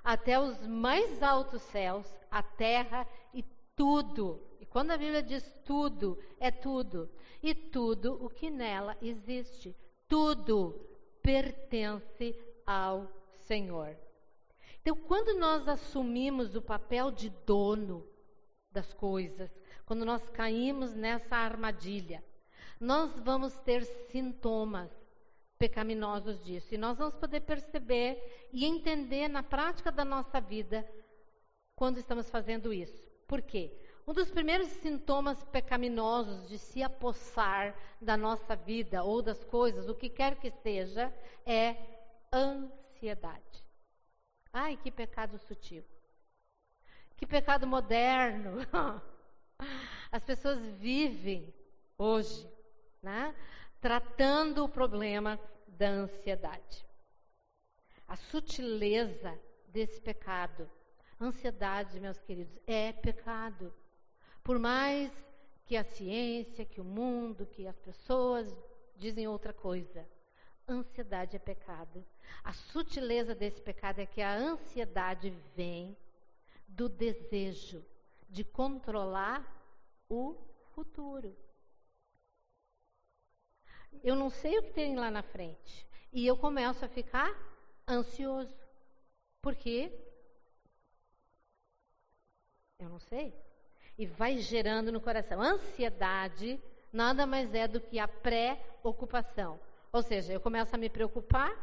até 0.04 0.38
os 0.38 0.66
mais 0.66 1.22
altos 1.22 1.62
céus, 1.62 2.06
a 2.30 2.42
terra 2.42 3.08
e 3.32 3.42
tudo. 3.76 4.40
E 4.60 4.66
quando 4.66 4.90
a 4.90 4.96
Bíblia 4.96 5.22
diz 5.22 5.42
tudo, 5.64 6.18
é 6.38 6.50
tudo. 6.50 7.10
E 7.42 7.54
tudo 7.54 8.24
o 8.24 8.28
que 8.28 8.50
nela 8.50 8.96
existe. 9.02 9.76
Tudo 10.08 10.88
pertence 11.22 12.36
ao 12.66 13.10
Senhor. 13.46 13.96
Então, 14.80 14.96
quando 14.96 15.38
nós 15.38 15.68
assumimos 15.68 16.54
o 16.54 16.62
papel 16.62 17.10
de 17.10 17.30
dono 17.46 18.06
das 18.70 18.92
coisas, 18.92 19.50
quando 19.86 20.04
nós 20.04 20.28
caímos 20.30 20.94
nessa 20.94 21.36
armadilha, 21.36 22.22
nós 22.80 23.18
vamos 23.20 23.56
ter 23.58 23.84
sintomas 23.84 24.90
pecaminosos 25.56 26.42
disso. 26.44 26.74
E 26.74 26.78
nós 26.78 26.98
vamos 26.98 27.14
poder 27.14 27.40
perceber 27.40 28.48
e 28.52 28.64
entender 28.64 29.28
na 29.28 29.42
prática 29.42 29.92
da 29.92 30.04
nossa 30.04 30.40
vida 30.40 30.84
quando 31.76 31.98
estamos 31.98 32.28
fazendo 32.28 32.72
isso. 32.72 33.11
Por 33.32 33.40
quê? 33.40 33.72
Um 34.06 34.12
dos 34.12 34.30
primeiros 34.30 34.68
sintomas 34.68 35.42
pecaminosos 35.44 36.46
de 36.50 36.58
se 36.58 36.82
apossar 36.82 37.74
da 37.98 38.14
nossa 38.14 38.54
vida 38.54 39.02
ou 39.02 39.22
das 39.22 39.42
coisas, 39.42 39.88
o 39.88 39.94
que 39.94 40.10
quer 40.10 40.38
que 40.38 40.50
seja, 40.50 41.10
é 41.46 41.74
ansiedade. 42.30 43.64
Ai, 44.52 44.76
que 44.76 44.90
pecado 44.90 45.38
sutil. 45.38 45.82
Que 47.16 47.24
pecado 47.24 47.66
moderno. 47.66 48.58
As 50.12 50.22
pessoas 50.22 50.58
vivem 50.76 51.54
hoje, 51.96 52.46
né, 53.02 53.34
tratando 53.80 54.62
o 54.62 54.68
problema 54.68 55.40
da 55.66 55.88
ansiedade. 55.88 56.84
A 58.06 58.14
sutileza 58.14 59.40
desse 59.68 60.02
pecado. 60.02 60.70
Ansiedade, 61.22 62.00
meus 62.00 62.18
queridos, 62.18 62.58
é 62.66 62.92
pecado. 62.92 63.72
Por 64.42 64.58
mais 64.58 65.12
que 65.64 65.76
a 65.76 65.84
ciência, 65.84 66.64
que 66.64 66.80
o 66.80 66.84
mundo, 66.84 67.46
que 67.46 67.64
as 67.68 67.78
pessoas 67.78 68.52
dizem 68.96 69.28
outra 69.28 69.52
coisa, 69.52 70.04
ansiedade 70.68 71.36
é 71.36 71.38
pecado. 71.38 72.04
A 72.42 72.52
sutileza 72.52 73.36
desse 73.36 73.62
pecado 73.62 74.00
é 74.00 74.06
que 74.06 74.20
a 74.20 74.34
ansiedade 74.34 75.30
vem 75.54 75.96
do 76.66 76.88
desejo 76.88 77.84
de 78.28 78.42
controlar 78.42 79.46
o 80.08 80.36
futuro. 80.74 81.36
Eu 84.02 84.16
não 84.16 84.28
sei 84.28 84.58
o 84.58 84.62
que 84.64 84.72
tem 84.72 84.96
lá 84.96 85.08
na 85.08 85.22
frente. 85.22 85.86
E 86.12 86.26
eu 86.26 86.36
começo 86.36 86.84
a 86.84 86.88
ficar 86.88 87.32
ansioso. 87.88 88.52
Por 89.40 89.54
quê? 89.54 90.11
Eu 92.82 92.88
não 92.88 92.98
sei. 92.98 93.32
E 93.96 94.06
vai 94.06 94.38
gerando 94.38 94.90
no 94.90 95.00
coração. 95.00 95.40
Ansiedade 95.40 96.60
nada 96.92 97.24
mais 97.26 97.54
é 97.54 97.68
do 97.68 97.80
que 97.80 97.98
a 97.98 98.08
pré-ocupação. 98.08 99.58
Ou 99.92 100.02
seja, 100.02 100.32
eu 100.32 100.40
começo 100.40 100.74
a 100.74 100.78
me 100.78 100.88
preocupar 100.88 101.54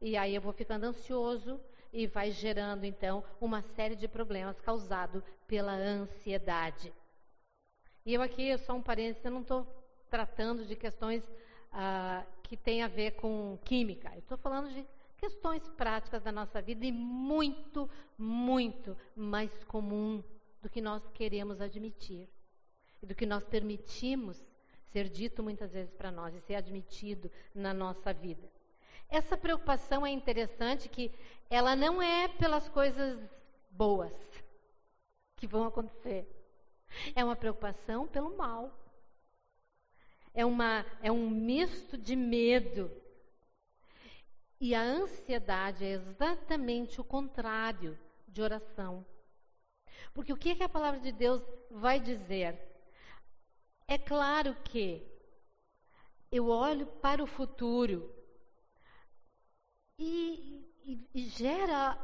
e 0.00 0.16
aí 0.16 0.34
eu 0.34 0.40
vou 0.40 0.52
ficando 0.52 0.84
ansioso 0.84 1.60
e 1.92 2.06
vai 2.06 2.30
gerando 2.30 2.84
então 2.84 3.24
uma 3.40 3.62
série 3.62 3.96
de 3.96 4.06
problemas 4.08 4.60
causados 4.60 5.22
pela 5.46 5.72
ansiedade. 5.72 6.92
E 8.04 8.14
eu 8.14 8.22
aqui, 8.22 8.56
só 8.58 8.74
um 8.74 8.82
parênteses, 8.82 9.24
eu 9.24 9.30
não 9.30 9.42
estou 9.42 9.66
tratando 10.08 10.64
de 10.64 10.74
questões 10.76 11.22
ah, 11.72 12.24
que 12.42 12.56
têm 12.56 12.82
a 12.82 12.88
ver 12.88 13.12
com 13.12 13.58
química. 13.64 14.10
Eu 14.14 14.20
estou 14.20 14.38
falando 14.38 14.70
de 14.70 14.86
questões 15.22 15.68
práticas 15.68 16.20
da 16.20 16.32
nossa 16.32 16.60
vida 16.60 16.84
e 16.84 16.90
muito, 16.90 17.88
muito 18.18 18.96
mais 19.14 19.52
comum 19.62 20.20
do 20.60 20.68
que 20.68 20.80
nós 20.80 21.00
queremos 21.14 21.60
admitir 21.60 22.28
e 23.00 23.06
do 23.06 23.14
que 23.14 23.24
nós 23.24 23.44
permitimos 23.44 24.44
ser 24.90 25.08
dito 25.08 25.40
muitas 25.40 25.70
vezes 25.70 25.94
para 25.94 26.10
nós 26.10 26.34
e 26.34 26.40
ser 26.40 26.56
admitido 26.56 27.30
na 27.54 27.72
nossa 27.72 28.12
vida. 28.12 28.50
Essa 29.08 29.36
preocupação 29.36 30.04
é 30.04 30.10
interessante 30.10 30.88
que 30.88 31.12
ela 31.48 31.76
não 31.76 32.02
é 32.02 32.26
pelas 32.26 32.68
coisas 32.68 33.16
boas 33.70 34.12
que 35.36 35.46
vão 35.46 35.64
acontecer. 35.64 36.26
É 37.14 37.24
uma 37.24 37.36
preocupação 37.36 38.08
pelo 38.08 38.36
mal. 38.36 38.76
É, 40.34 40.44
uma, 40.44 40.84
é 41.00 41.12
um 41.12 41.30
misto 41.30 41.96
de 41.96 42.16
medo. 42.16 42.90
E 44.64 44.76
a 44.76 44.80
ansiedade 44.80 45.84
é 45.84 45.94
exatamente 45.94 47.00
o 47.00 47.04
contrário 47.04 47.98
de 48.28 48.40
oração. 48.40 49.04
Porque 50.14 50.32
o 50.32 50.36
que, 50.36 50.50
é 50.50 50.54
que 50.54 50.62
a 50.62 50.68
palavra 50.68 51.00
de 51.00 51.10
Deus 51.10 51.42
vai 51.68 51.98
dizer? 51.98 52.56
É 53.88 53.98
claro 53.98 54.54
que 54.62 55.04
eu 56.30 56.46
olho 56.46 56.86
para 56.86 57.24
o 57.24 57.26
futuro 57.26 58.14
e, 59.98 60.64
e, 60.84 61.08
e 61.12 61.24
gera 61.24 61.98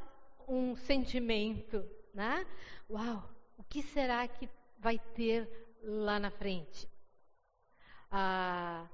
um 0.49 0.75
sentimento, 0.75 1.89
né? 2.13 2.45
Uau, 2.91 3.31
o 3.57 3.63
que 3.63 3.85
será 3.85 4.27
que 4.27 4.49
vai 4.81 4.99
ter 4.99 5.49
lá 5.81 6.19
na 6.19 6.33
frente? 6.33 6.91
Ah, 8.11 8.89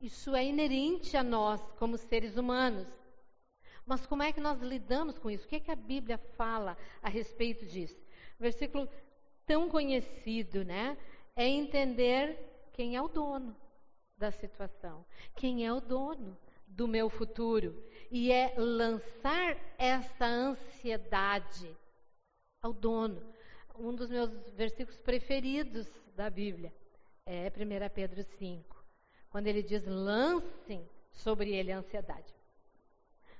isso 0.00 0.34
é 0.34 0.44
inerente 0.44 1.16
a 1.16 1.22
nós 1.22 1.60
como 1.78 1.96
seres 1.96 2.36
humanos. 2.36 2.86
Mas 3.84 4.06
como 4.06 4.22
é 4.22 4.32
que 4.32 4.40
nós 4.40 4.60
lidamos 4.60 5.18
com 5.18 5.30
isso? 5.30 5.46
O 5.46 5.48
que, 5.48 5.56
é 5.56 5.60
que 5.60 5.70
a 5.70 5.76
Bíblia 5.76 6.18
fala 6.36 6.76
a 7.02 7.08
respeito 7.08 7.64
disso? 7.66 7.98
Versículo 8.38 8.88
tão 9.46 9.68
conhecido, 9.68 10.64
né? 10.64 10.96
É 11.34 11.46
entender 11.46 12.38
quem 12.72 12.94
é 12.94 13.02
o 13.02 13.08
dono 13.08 13.56
da 14.16 14.30
situação, 14.30 15.04
quem 15.34 15.66
é 15.66 15.72
o 15.72 15.80
dono 15.80 16.36
do 16.66 16.86
meu 16.86 17.08
futuro. 17.08 17.82
E 18.10 18.30
é 18.30 18.54
lançar 18.56 19.56
essa 19.78 20.26
ansiedade 20.26 21.74
ao 22.60 22.72
dono. 22.72 23.22
Um 23.74 23.94
dos 23.94 24.10
meus 24.10 24.30
versículos 24.50 25.00
preferidos 25.00 25.88
da 26.14 26.28
Bíblia 26.28 26.72
é 27.24 27.48
1 27.48 27.94
Pedro 27.94 28.22
5, 28.22 28.77
quando 29.30 29.46
ele 29.46 29.62
diz: 29.62 29.84
lancem 29.86 30.88
sobre 31.10 31.54
ele 31.54 31.72
a 31.72 31.78
ansiedade. 31.78 32.34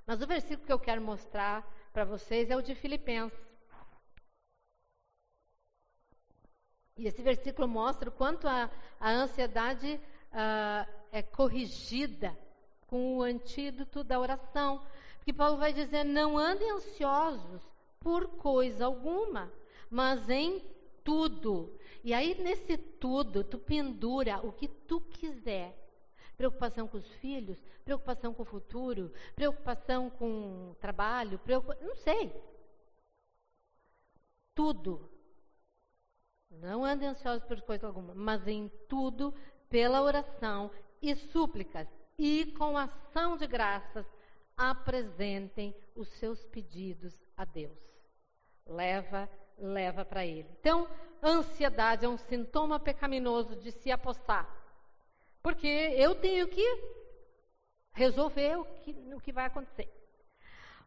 Mas 0.06 0.22
o 0.22 0.26
versículo 0.26 0.66
que 0.66 0.72
eu 0.72 0.78
quero 0.78 1.02
mostrar 1.02 1.66
para 1.92 2.04
vocês 2.04 2.50
é 2.50 2.56
o 2.56 2.62
de 2.62 2.74
Filipenses. 2.74 3.38
E 6.96 7.06
esse 7.06 7.22
versículo 7.22 7.68
mostra 7.68 8.08
o 8.08 8.12
quanto 8.12 8.48
a, 8.48 8.70
a 8.98 9.10
ansiedade 9.10 10.00
uh, 10.32 10.92
é 11.12 11.22
corrigida 11.22 12.36
com 12.88 13.18
o 13.18 13.22
antídoto 13.22 14.02
da 14.02 14.18
oração. 14.18 14.82
Porque 15.18 15.32
Paulo 15.32 15.58
vai 15.58 15.72
dizer: 15.72 16.04
não 16.04 16.36
andem 16.36 16.70
ansiosos 16.70 17.62
por 18.00 18.28
coisa 18.38 18.86
alguma, 18.86 19.52
mas 19.90 20.28
em 20.28 20.60
tudo. 21.04 21.77
E 22.02 22.14
aí, 22.14 22.40
nesse 22.40 22.76
tudo, 22.76 23.44
tu 23.44 23.58
pendura 23.58 24.40
o 24.46 24.52
que 24.52 24.68
tu 24.68 25.00
quiser 25.00 25.76
preocupação 26.38 26.86
com 26.86 26.98
os 26.98 27.08
filhos, 27.14 27.60
preocupação 27.84 28.32
com 28.32 28.42
o 28.42 28.46
futuro, 28.46 29.12
preocupação 29.34 30.08
com 30.08 30.70
o 30.70 30.74
trabalho, 30.76 31.36
preocupa... 31.40 31.76
não 31.82 31.96
sei. 31.96 32.32
Tudo. 34.54 35.10
Não 36.48 36.84
andem 36.84 37.08
ansiosos 37.08 37.44
por 37.44 37.60
coisa 37.62 37.88
alguma, 37.88 38.14
mas 38.14 38.46
em 38.46 38.70
tudo, 38.88 39.34
pela 39.68 40.00
oração 40.00 40.70
e 41.02 41.14
súplicas 41.16 41.88
e 42.16 42.52
com 42.56 42.76
ação 42.76 43.36
de 43.36 43.46
graças, 43.46 44.06
apresentem 44.56 45.74
os 45.94 46.08
seus 46.18 46.44
pedidos 46.46 47.14
a 47.36 47.44
Deus. 47.44 47.78
Leva, 48.64 49.28
leva 49.56 50.04
para 50.04 50.24
Ele. 50.24 50.48
Então, 50.60 50.88
ansiedade 51.22 52.04
é 52.04 52.08
um 52.08 52.18
sintoma 52.18 52.78
pecaminoso 52.78 53.56
de 53.56 53.72
se 53.72 53.90
apossar 53.90 54.58
porque 55.42 55.66
eu 55.66 56.14
tenho 56.14 56.48
que 56.48 56.62
resolver 57.92 58.56
o 58.56 58.64
que, 58.82 58.92
o 59.14 59.20
que 59.20 59.32
vai 59.32 59.46
acontecer. 59.46 59.90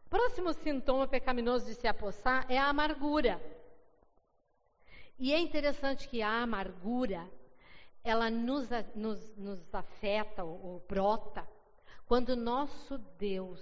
Próximo 0.08 0.52
sintoma 0.52 1.08
pecaminoso 1.08 1.66
de 1.66 1.74
se 1.74 1.88
apossar 1.88 2.46
é 2.48 2.58
a 2.58 2.68
amargura. 2.68 3.40
E 5.18 5.32
é 5.32 5.38
interessante 5.38 6.08
que 6.08 6.22
a 6.22 6.42
amargura, 6.42 7.28
ela 8.04 8.30
nos, 8.30 8.68
nos, 8.94 9.36
nos 9.36 9.74
afeta 9.74 10.44
ou, 10.44 10.64
ou 10.64 10.80
brota 10.80 11.48
quando 12.06 12.36
nosso 12.36 12.98
Deus 13.18 13.60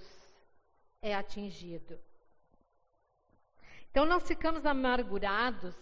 é 1.01 1.15
atingido. 1.15 1.99
Então, 3.89 4.05
nós 4.05 4.27
ficamos 4.27 4.65
amargurados 4.65 5.75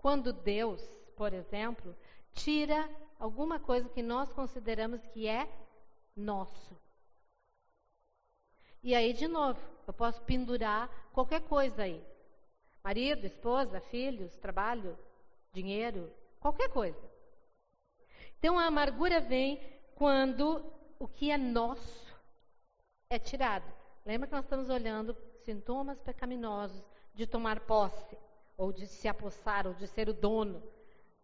quando 0.00 0.32
Deus, 0.32 0.82
por 1.16 1.32
exemplo, 1.32 1.96
tira 2.32 2.88
alguma 3.18 3.58
coisa 3.58 3.88
que 3.88 4.02
nós 4.02 4.32
consideramos 4.32 5.04
que 5.08 5.26
é 5.26 5.48
nosso. 6.16 6.76
E 8.82 8.94
aí, 8.94 9.12
de 9.12 9.28
novo, 9.28 9.60
eu 9.86 9.92
posso 9.92 10.22
pendurar 10.22 10.88
qualquer 11.12 11.42
coisa 11.42 11.82
aí. 11.82 12.02
Marido, 12.82 13.26
esposa, 13.26 13.80
filhos, 13.80 14.34
trabalho, 14.36 14.98
dinheiro, 15.52 16.10
qualquer 16.40 16.70
coisa. 16.70 16.98
Então 18.38 18.58
a 18.58 18.66
amargura 18.66 19.20
vem 19.20 19.60
quando 19.94 20.64
o 20.98 21.06
que 21.06 21.30
é 21.30 21.36
nosso 21.36 22.10
é 23.10 23.18
tirado. 23.18 23.70
Lembra 24.06 24.28
que 24.28 24.34
nós 24.34 24.44
estamos 24.44 24.70
olhando 24.70 25.14
sintomas 25.44 26.00
pecaminosos 26.00 26.82
de 27.14 27.26
tomar 27.26 27.60
posse, 27.60 28.16
ou 28.60 28.70
de 28.70 28.86
se 28.86 29.08
apossar, 29.08 29.66
ou 29.66 29.72
de 29.72 29.86
ser 29.86 30.10
o 30.10 30.12
dono 30.12 30.62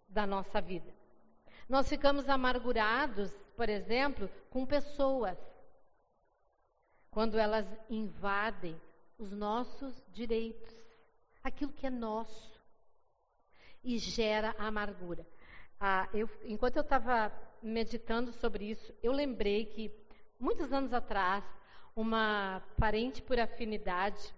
da 0.08 0.26
nossa 0.26 0.58
vida. 0.58 0.90
Nós 1.68 1.86
ficamos 1.86 2.30
amargurados, 2.30 3.30
por 3.54 3.68
exemplo, 3.68 4.30
com 4.48 4.64
pessoas, 4.64 5.36
quando 7.10 7.38
elas 7.38 7.66
invadem 7.90 8.80
os 9.18 9.32
nossos 9.32 10.02
direitos, 10.14 10.74
aquilo 11.44 11.72
que 11.72 11.86
é 11.86 11.90
nosso, 11.90 12.58
e 13.84 13.98
gera 13.98 14.54
amargura. 14.58 15.26
Ah, 15.78 16.08
eu, 16.14 16.30
enquanto 16.42 16.76
eu 16.76 16.82
estava 16.82 17.30
meditando 17.62 18.32
sobre 18.32 18.70
isso, 18.70 18.94
eu 19.02 19.12
lembrei 19.12 19.66
que 19.66 19.94
muitos 20.40 20.72
anos 20.72 20.94
atrás, 20.94 21.44
uma 21.94 22.62
parente 22.78 23.20
por 23.20 23.38
afinidade 23.38 24.34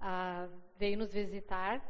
ah, 0.00 0.48
veio 0.78 0.96
nos 0.96 1.12
visitar 1.12 1.82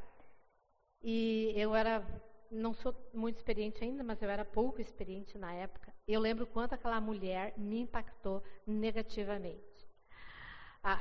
e 1.07 1.53
eu 1.55 1.75
era, 1.75 2.03
não 2.51 2.73
sou 2.73 2.95
muito 3.13 3.37
experiente 3.37 3.85
ainda, 3.85 4.03
mas 4.03 4.23
eu 4.23 4.31
era 4.31 4.43
pouco 4.43 4.81
experiente 4.81 5.37
na 5.37 5.53
época. 5.53 5.93
Eu 6.09 6.19
lembro 6.19 6.47
quanto 6.47 6.75
aquela 6.75 6.99
mulher 6.99 7.53
me 7.59 7.81
impactou 7.81 8.43
negativamente. 8.67 9.87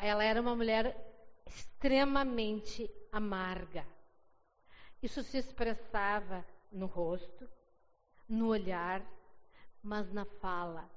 Ela 0.01 0.25
era 0.25 0.41
uma 0.41 0.57
mulher 0.57 0.93
extremamente 1.45 2.91
amarga. 3.13 3.87
Isso 5.01 5.23
se 5.23 5.37
expressava 5.37 6.45
no 6.69 6.85
rosto, 6.85 7.49
no 8.27 8.47
olhar, 8.47 9.01
mas 9.81 10.11
na 10.11 10.25
fala. 10.25 10.89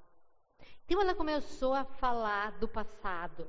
Então 0.84 1.00
ela 1.00 1.14
começou 1.14 1.74
a 1.74 1.84
falar 1.84 2.58
do 2.58 2.66
passado. 2.66 3.48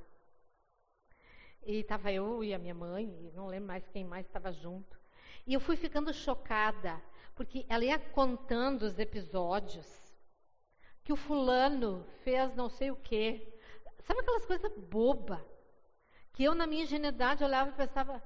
E 1.65 1.80
estava 1.80 2.12
eu 2.12 2.43
e 2.43 2.54
a 2.54 2.60
minha 2.60 2.76
mãe, 2.76 3.08
não 3.34 3.48
lembro 3.48 3.67
mais 3.67 3.88
quem 3.88 4.06
mais 4.06 4.26
estava 4.28 4.52
junto. 4.52 4.96
E 5.47 5.53
eu 5.53 5.62
fui 5.62 5.77
ficando 5.77 6.13
chocada, 6.13 7.01
porque 7.33 7.65
ela 7.69 7.86
ia 7.86 7.97
contando 7.97 8.83
os 8.83 8.99
episódios 8.99 9.88
que 11.05 11.13
o 11.13 11.15
fulano 11.15 12.05
fez 12.21 12.53
não 12.53 12.67
sei 12.67 12.91
o 12.91 12.97
quê. 12.97 13.57
Sabe 14.01 14.19
aquelas 14.19 14.45
coisas 14.45 14.77
boba 14.77 15.41
que 16.33 16.43
eu 16.43 16.53
na 16.53 16.67
minha 16.67 16.83
ingenuidade 16.83 17.45
olhava 17.45 17.69
e 17.69 17.73
pensava, 17.73 18.21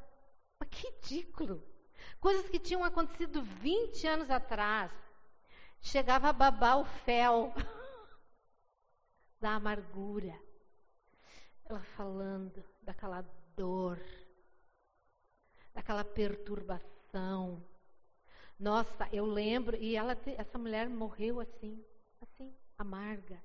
mas 0.59 0.69
que 0.69 0.87
ridículo. 0.87 1.63
Coisas 2.19 2.49
que 2.49 2.57
tinham 2.57 2.83
acontecido 2.83 3.43
20 3.43 4.07
anos 4.07 4.31
atrás. 4.31 4.91
Chegava 5.79 6.29
a 6.29 6.33
babar 6.33 6.79
o 6.79 6.85
fel 6.85 7.53
da 9.39 9.51
amargura. 9.51 10.35
Ela 11.65 11.81
falando 11.95 12.63
daquela 12.81 13.23
dor, 13.55 13.99
daquela 15.71 16.03
perturbação. 16.03 17.00
Nossa, 18.59 19.09
eu 19.11 19.25
lembro, 19.25 19.75
e 19.75 19.95
ela, 19.95 20.17
essa 20.37 20.57
mulher 20.57 20.87
morreu 20.89 21.39
assim, 21.39 21.83
assim, 22.21 22.53
amarga. 22.77 23.41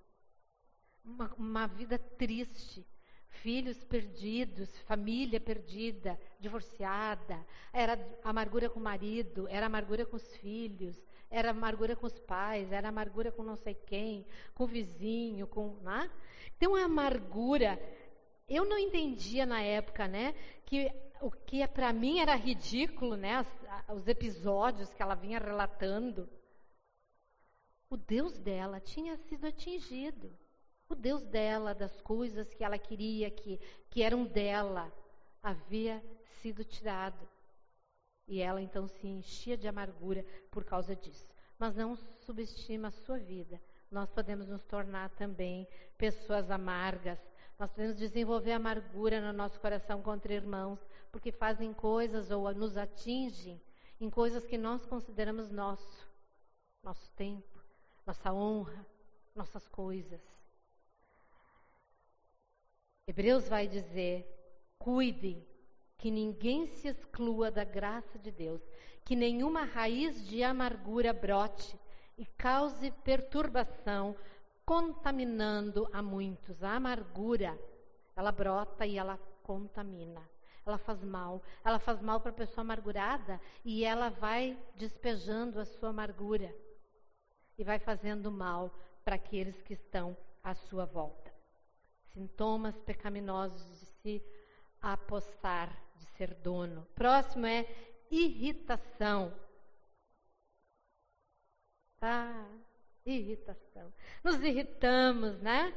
Uma, 1.05 1.35
uma 1.39 1.67
vida 1.67 1.99
triste 1.99 2.87
filhos 3.29 3.85
perdidos, 3.85 4.77
família 4.81 5.41
perdida, 5.41 6.19
divorciada, 6.41 7.45
era 7.73 7.99
amargura 8.25 8.69
com 8.69 8.81
o 8.81 8.83
marido, 8.83 9.47
era 9.49 9.67
amargura 9.67 10.07
com 10.07 10.17
os 10.17 10.37
filhos, 10.37 10.97
era 11.31 11.51
amargura 11.51 11.95
com 11.95 12.07
os 12.07 12.19
pais, 12.19 12.73
era 12.73 12.89
amargura 12.89 13.31
com 13.31 13.43
não 13.43 13.57
sei 13.57 13.75
quem, 13.75 14.27
com 14.55 14.65
o 14.65 14.67
vizinho, 14.67 15.47
com, 15.47 15.77
né? 15.83 16.11
Então 16.57 16.75
a 16.75 16.85
amargura, 16.85 17.79
eu 18.49 18.65
não 18.65 18.79
entendia 18.79 19.45
na 19.45 19.61
época, 19.61 20.09
né, 20.09 20.35
que 20.65 20.91
o 21.21 21.31
que 21.31 21.63
é, 21.63 21.67
para 21.67 21.93
mim 21.93 22.21
era 22.21 22.35
ridículo, 22.35 23.17
né, 23.17 23.41
os, 23.41 23.99
os 23.99 24.09
episódios 24.09 24.93
que 24.93 25.03
ela 25.03 25.15
vinha 25.15 25.39
relatando. 25.39 26.29
O 27.89 27.97
Deus 27.97 28.39
dela 28.39 28.81
tinha 28.81 29.17
sido 29.17 29.47
atingido 29.47 30.31
o 30.89 30.95
Deus 30.95 31.25
dela, 31.25 31.75
das 31.75 32.01
coisas 32.01 32.53
que 32.55 32.63
ela 32.63 32.79
queria, 32.79 33.31
que, 33.31 33.59
que 33.91 34.03
eram 34.03 34.25
dela, 34.25 34.93
havia 35.43 36.03
sido 36.41 36.65
tirado. 36.65 37.29
E 38.29 38.41
ela 38.41 38.61
então 38.61 38.89
se 38.89 39.07
enchia 39.07 39.57
de 39.57 39.69
amargura 39.69 40.25
por 40.51 40.65
causa 40.65 40.95
disso. 40.95 41.27
Mas 41.59 41.75
não 41.75 41.97
subestima 42.25 42.89
a 42.89 42.93
sua 42.93 43.19
vida. 43.19 43.61
Nós 43.91 44.11
podemos 44.11 44.49
nos 44.49 44.65
tornar 44.65 45.11
também 45.11 45.67
pessoas 45.97 46.51
amargas. 46.51 47.19
Nós 47.59 47.71
podemos 47.71 47.97
desenvolver 47.97 48.53
amargura 48.53 49.21
no 49.21 49.33
nosso 49.33 49.59
coração 49.61 50.03
contra 50.03 50.35
irmãos, 50.35 50.79
porque 51.17 51.33
fazem 51.33 51.73
coisas 51.73 52.31
ou 52.31 52.53
nos 52.53 52.77
atingem 52.77 53.59
em 53.99 54.11
coisas 54.11 54.45
que 54.45 54.59
nós 54.59 54.85
consideramos 54.85 55.51
nosso, 55.51 56.07
nosso 56.83 57.11
tempo, 57.13 57.59
nossa 58.05 58.35
honra, 58.35 58.87
nossas 59.35 59.67
coisas. 59.67 60.21
Hebreus 63.09 63.49
vai 63.49 63.67
dizer: 63.67 64.27
cuidem 64.79 65.43
que 65.97 66.11
ninguém 66.11 66.67
se 66.67 66.89
exclua 66.89 67.51
da 67.51 67.65
graça 67.65 68.19
de 68.19 68.31
Deus, 68.31 68.61
que 69.03 69.17
nenhuma 69.17 69.65
raiz 69.65 70.23
de 70.29 70.43
amargura 70.43 71.15
brote 71.15 71.81
e 72.19 72.27
cause 72.27 72.91
perturbação, 72.91 74.15
contaminando 74.67 75.89
a 75.95 76.03
muitos. 76.03 76.63
A 76.63 76.73
amargura, 76.73 77.59
ela 78.15 78.31
brota 78.31 78.85
e 78.85 78.99
ela 78.99 79.17
contamina. 79.43 80.36
Ela 80.67 80.79
faz 80.79 81.03
mal. 81.03 81.43
Ela 81.65 81.79
faz 81.79 82.03
mal 82.03 82.21
para 82.21 82.31
a 82.31 82.35
pessoa 82.35 82.63
amargurada 82.63 83.41
e 83.65 83.85
ela 83.85 84.11
vai 84.11 84.59
despejando 84.75 85.61
a 85.61 85.65
sua 85.65 85.91
amargura 85.91 86.53
e 87.57 87.65
vai 87.65 87.79
fazendo 87.79 88.31
mal 88.31 88.75
para 89.05 89.15
aqueles 89.15 89.63
que 89.63 89.73
estão 89.73 90.17
à 90.43 90.55
sua 90.55 90.85
volta 90.85 91.37
sintomas 92.17 92.75
pecaminosos 92.81 93.63
de 93.79 93.87
se 93.87 94.23
apostar, 94.81 95.71
de 95.97 96.07
ser 96.17 96.33
dono. 96.37 96.87
Próximo 96.95 97.45
é 97.45 97.67
irritação. 98.11 99.35
Ah, 102.01 102.47
irritação. 103.05 103.93
Nos 104.25 104.41
irritamos, 104.43 105.39
né? 105.43 105.75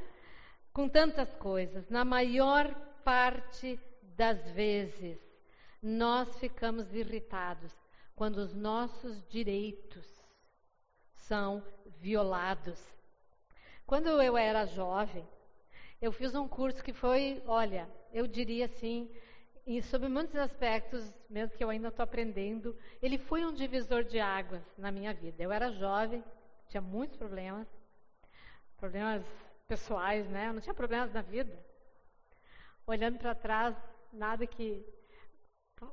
Com 0.72 0.88
tantas 0.88 1.34
coisas. 1.36 1.90
Na 1.90 2.06
maior 2.06 2.74
parte 3.04 3.78
das 4.20 4.52
vezes, 4.52 5.18
nós 5.82 6.38
ficamos 6.40 6.94
irritados 6.94 7.74
quando 8.18 8.40
os 8.40 8.54
nossos 8.54 9.26
direitos 9.30 10.06
são 11.16 11.64
violados. 12.02 12.78
Quando 13.88 14.10
eu 14.22 14.36
era 14.36 14.66
jovem, 14.66 15.26
eu 16.02 16.12
fiz 16.12 16.36
um 16.36 16.50
curso 16.50 16.84
que 16.84 16.92
foi, 16.92 17.42
olha, 17.48 17.90
eu 18.12 18.28
diria 18.28 18.66
assim, 18.66 19.10
e 19.66 19.82
sobre 19.84 20.10
muitos 20.10 20.36
aspectos, 20.36 21.02
mesmo 21.30 21.56
que 21.56 21.64
eu 21.64 21.70
ainda 21.70 21.88
estou 21.88 22.04
aprendendo, 22.04 22.78
ele 23.02 23.18
foi 23.18 23.46
um 23.46 23.54
divisor 23.54 24.04
de 24.04 24.20
águas 24.20 24.64
na 24.78 24.92
minha 24.92 25.14
vida. 25.14 25.42
Eu 25.42 25.50
era 25.54 25.72
jovem, 25.72 26.22
tinha 26.68 26.82
muitos 26.82 27.16
problemas, 27.16 27.70
problemas 28.76 29.24
pessoais, 29.66 30.28
né? 30.30 30.50
Eu 30.50 30.54
não 30.54 30.60
tinha 30.60 30.74
problemas 30.74 31.14
na 31.14 31.22
vida. 31.22 31.58
Olhando 32.86 33.18
para 33.18 33.34
trás, 33.34 33.78
nada 34.12 34.46
que 34.46 34.86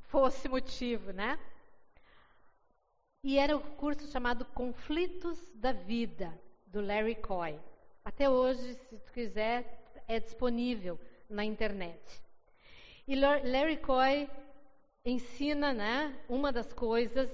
fosse 0.08 0.48
motivo, 0.48 1.12
né? 1.12 1.38
E 3.22 3.38
era 3.38 3.56
o 3.56 3.60
um 3.60 3.76
curso 3.76 4.06
chamado 4.10 4.44
Conflitos 4.44 5.38
da 5.54 5.72
Vida, 5.72 6.32
do 6.66 6.80
Larry 6.80 7.16
Coy. 7.16 7.58
Até 8.04 8.30
hoje, 8.30 8.74
se 8.74 8.98
tu 8.98 9.12
quiser, 9.12 9.82
é 10.06 10.20
disponível 10.20 10.98
na 11.28 11.44
internet. 11.44 12.22
E 13.06 13.14
Larry 13.16 13.78
Coy 13.78 14.30
ensina, 15.04 15.72
né, 15.72 16.16
uma 16.28 16.52
das 16.52 16.72
coisas 16.72 17.30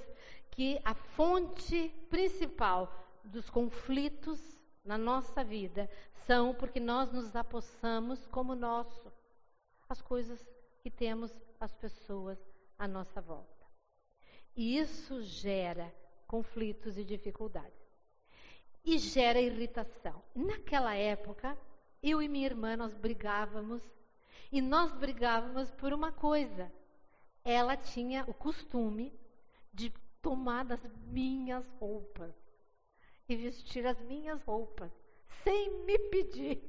que 0.51 0.79
a 0.85 0.93
fonte 0.93 1.89
principal 2.09 2.91
dos 3.23 3.49
conflitos 3.49 4.39
na 4.83 4.97
nossa 4.97 5.43
vida 5.43 5.89
são 6.25 6.53
porque 6.53 6.79
nós 6.79 7.11
nos 7.11 7.35
apossamos 7.35 8.25
como 8.27 8.53
nosso 8.53 9.11
as 9.89 10.01
coisas 10.01 10.43
que 10.83 10.91
temos 10.91 11.31
as 11.61 11.73
pessoas 11.73 12.37
à 12.77 12.85
nossa 12.87 13.21
volta. 13.21 13.65
E 14.53 14.77
isso 14.77 15.21
gera 15.21 15.93
conflitos 16.27 16.97
e 16.97 17.05
dificuldades. 17.05 17.71
E 18.83 18.97
gera 18.97 19.39
irritação. 19.39 20.21
Naquela 20.35 20.93
época, 20.93 21.57
eu 22.01 22.21
e 22.21 22.27
minha 22.27 22.45
irmã 22.45 22.75
nós 22.75 22.93
brigávamos 22.93 23.81
e 24.51 24.61
nós 24.61 24.91
brigávamos 24.91 25.71
por 25.71 25.93
uma 25.93 26.11
coisa, 26.11 26.69
ela 27.45 27.77
tinha 27.77 28.25
o 28.27 28.33
costume 28.33 29.17
de 29.73 29.89
tomar 30.21 30.65
das 30.65 30.81
minhas 31.07 31.65
roupas 31.79 32.35
e 33.27 33.37
vestir 33.37 33.87
as 33.87 33.99
minhas 34.01 34.43
roupas, 34.43 34.91
sem 35.43 35.85
me 35.85 35.97
pedir. 36.09 36.61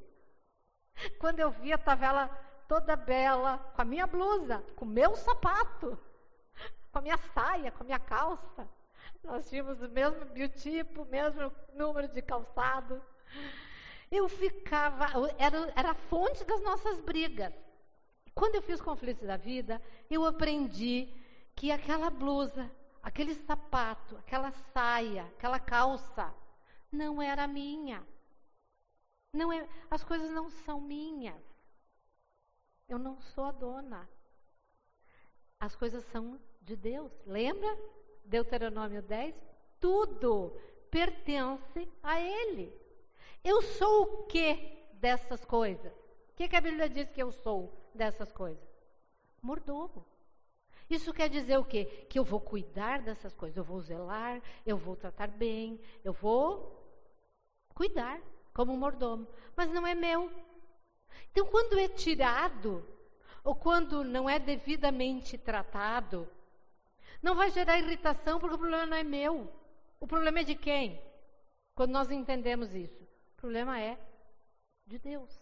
Quando 1.18 1.40
eu 1.40 1.50
via, 1.50 1.74
estava 1.74 2.07
ela 2.07 2.53
toda 2.68 2.96
bela, 2.96 3.59
com 3.74 3.83
a 3.83 3.85
minha 3.85 4.07
blusa, 4.07 4.64
com 4.77 4.85
o 4.85 4.88
meu 4.88 5.14
sapato, 5.16 5.98
com 6.92 6.98
a 6.98 7.03
minha 7.03 7.18
saia, 7.35 7.70
com 7.70 7.83
a 7.83 7.87
minha 7.87 7.98
calça. 7.98 8.68
Nós 9.22 9.48
tínhamos 9.48 9.81
o 9.83 9.88
mesmo 9.88 10.24
biotipo, 10.27 11.03
o 11.03 11.07
mesmo 11.07 11.53
número 11.72 12.09
de 12.09 12.20
calçado. 12.22 13.03
Eu 14.11 14.29
ficava, 14.29 15.07
era, 15.38 15.72
era 15.74 15.90
a 15.90 15.94
fonte 15.94 16.44
das 16.44 16.62
nossas 16.62 17.00
brigas. 17.00 17.53
Quando 18.35 18.57
eu 18.57 18.62
fiz 18.62 18.81
conflitos 18.81 19.27
da 19.27 19.37
vida, 19.37 19.81
eu 20.11 20.24
aprendi 20.24 21.09
que 21.55 21.70
aquela 21.70 22.11
blusa, 22.11 22.70
aquele 23.03 23.35
sapato, 23.35 24.16
aquela 24.16 24.50
saia, 24.72 25.24
aquela 25.37 25.61
calça, 25.61 26.35
não 26.90 27.22
era 27.22 27.46
minha. 27.46 28.07
Não 29.33 29.53
é, 29.53 29.66
as 29.90 30.05
coisas 30.05 30.31
não 30.31 30.50
são 30.50 30.81
minhas. 30.81 31.53
Eu 32.88 32.99
não 32.99 33.20
sou 33.20 33.44
a 33.44 33.53
dona. 33.53 34.09
As 35.59 35.75
coisas 35.75 36.05
são 36.07 36.38
de 36.61 36.77
Deus. 36.77 37.12
Lembra? 37.27 37.79
Deuteronômio 38.25 39.03
10? 39.03 39.35
Tudo 39.81 40.59
pertence 40.90 41.90
a 42.03 42.20
Ele. 42.20 42.73
Eu 43.42 43.62
sou 43.62 44.03
o 44.03 44.27
que 44.27 44.55
dessas 44.94 45.44
coisas? 45.44 45.92
O 46.31 46.35
que, 46.37 46.49
que 46.49 46.57
a 46.57 46.61
Bíblia 46.61 46.88
diz 46.88 47.11
que 47.11 47.23
eu 47.23 47.31
sou 47.31 47.73
dessas 47.94 48.33
coisas? 48.33 48.64
Mordomo. 49.42 50.05
Isso 50.88 51.12
quer 51.12 51.29
dizer 51.29 51.59
o 51.59 51.64
quê? 51.64 52.07
Que 52.09 52.18
eu 52.18 52.25
vou 52.25 52.40
cuidar 52.40 53.03
dessas 53.03 53.35
coisas, 53.35 53.57
eu 53.57 53.64
vou 53.64 53.81
zelar, 53.81 54.42
eu 54.66 54.77
vou 54.77 54.97
tratar 54.97 55.29
bem, 55.29 55.81
eu 56.03 56.12
vou 56.12 56.83
cuidar 57.75 58.20
como 58.53 58.73
um 58.73 58.77
mordomo, 58.77 59.27
mas 59.57 59.70
não 59.70 59.87
é 59.87 59.94
meu. 59.94 60.31
Então, 61.31 61.46
quando 61.46 61.79
é 61.79 61.88
tirado, 61.88 62.87
ou 63.42 63.55
quando 63.55 64.05
não 64.05 64.29
é 64.29 64.38
devidamente 64.38 65.37
tratado, 65.37 66.29
não 67.22 67.35
vai 67.35 67.50
gerar 67.50 67.79
irritação, 67.79 68.38
porque 68.38 68.55
o 68.55 68.59
problema 68.59 68.87
não 68.87 68.96
é 68.96 69.03
meu. 69.03 69.53
O 70.00 70.07
problema 70.07 70.40
é 70.40 70.44
de 70.44 70.55
quem? 70.55 71.00
Quando 71.74 71.92
nós 71.92 72.11
entendemos 72.11 72.74
isso. 72.74 73.03
O 73.33 73.37
problema 73.37 73.81
é 73.81 73.98
de 74.87 74.98
Deus. 74.98 75.40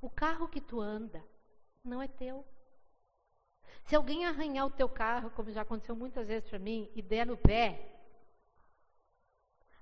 O 0.00 0.08
carro 0.08 0.48
que 0.48 0.60
tu 0.60 0.80
anda 0.80 1.22
não 1.84 2.00
é 2.00 2.08
teu. 2.08 2.44
Se 3.84 3.96
alguém 3.96 4.26
arranhar 4.26 4.66
o 4.66 4.70
teu 4.70 4.88
carro, 4.88 5.30
como 5.30 5.50
já 5.50 5.62
aconteceu 5.62 5.94
muitas 5.96 6.26
vezes 6.26 6.48
para 6.48 6.58
mim, 6.58 6.90
e 6.94 7.02
der 7.02 7.26
no 7.26 7.36
pé, 7.36 7.92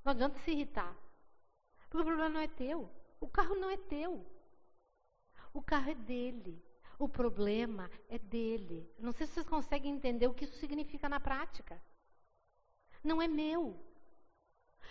não 0.05 0.13
adianta 0.13 0.39
se 0.41 0.51
irritar. 0.51 0.97
Porque 1.89 2.03
o 2.03 2.07
problema 2.07 2.29
não 2.29 2.41
é 2.41 2.49
teu. 2.49 2.91
O 3.21 3.29
carro 3.29 3.55
não 3.55 3.71
é 3.71 3.77
teu. 3.77 4.25
O 5.59 5.63
carro 5.63 5.91
é 5.91 5.95
dele. 5.97 6.63
O 7.01 7.09
problema 7.09 7.91
é 8.09 8.17
dele. 8.17 8.89
Não 8.97 9.11
sei 9.11 9.27
se 9.27 9.33
vocês 9.33 9.49
conseguem 9.49 9.93
entender 9.93 10.29
o 10.29 10.33
que 10.33 10.45
isso 10.45 10.57
significa 10.57 11.09
na 11.09 11.19
prática. 11.19 11.83
Não 13.03 13.21
é 13.21 13.27
meu. 13.27 13.77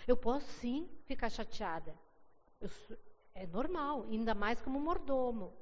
Eu 0.06 0.14
posso 0.14 0.46
sim 0.60 0.86
ficar 1.06 1.30
chateada. 1.30 1.98
Sou, 2.66 2.98
é 3.34 3.46
normal, 3.46 4.02
ainda 4.10 4.34
mais 4.34 4.60
como 4.60 4.78
mordomo. 4.78 5.56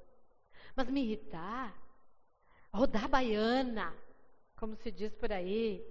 Mas 0.74 0.90
me 0.90 1.04
irritar, 1.04 1.72
rodar 2.74 3.08
baiana, 3.08 3.94
como 4.56 4.74
se 4.74 4.90
diz 4.90 5.14
por 5.14 5.30
aí, 5.30 5.86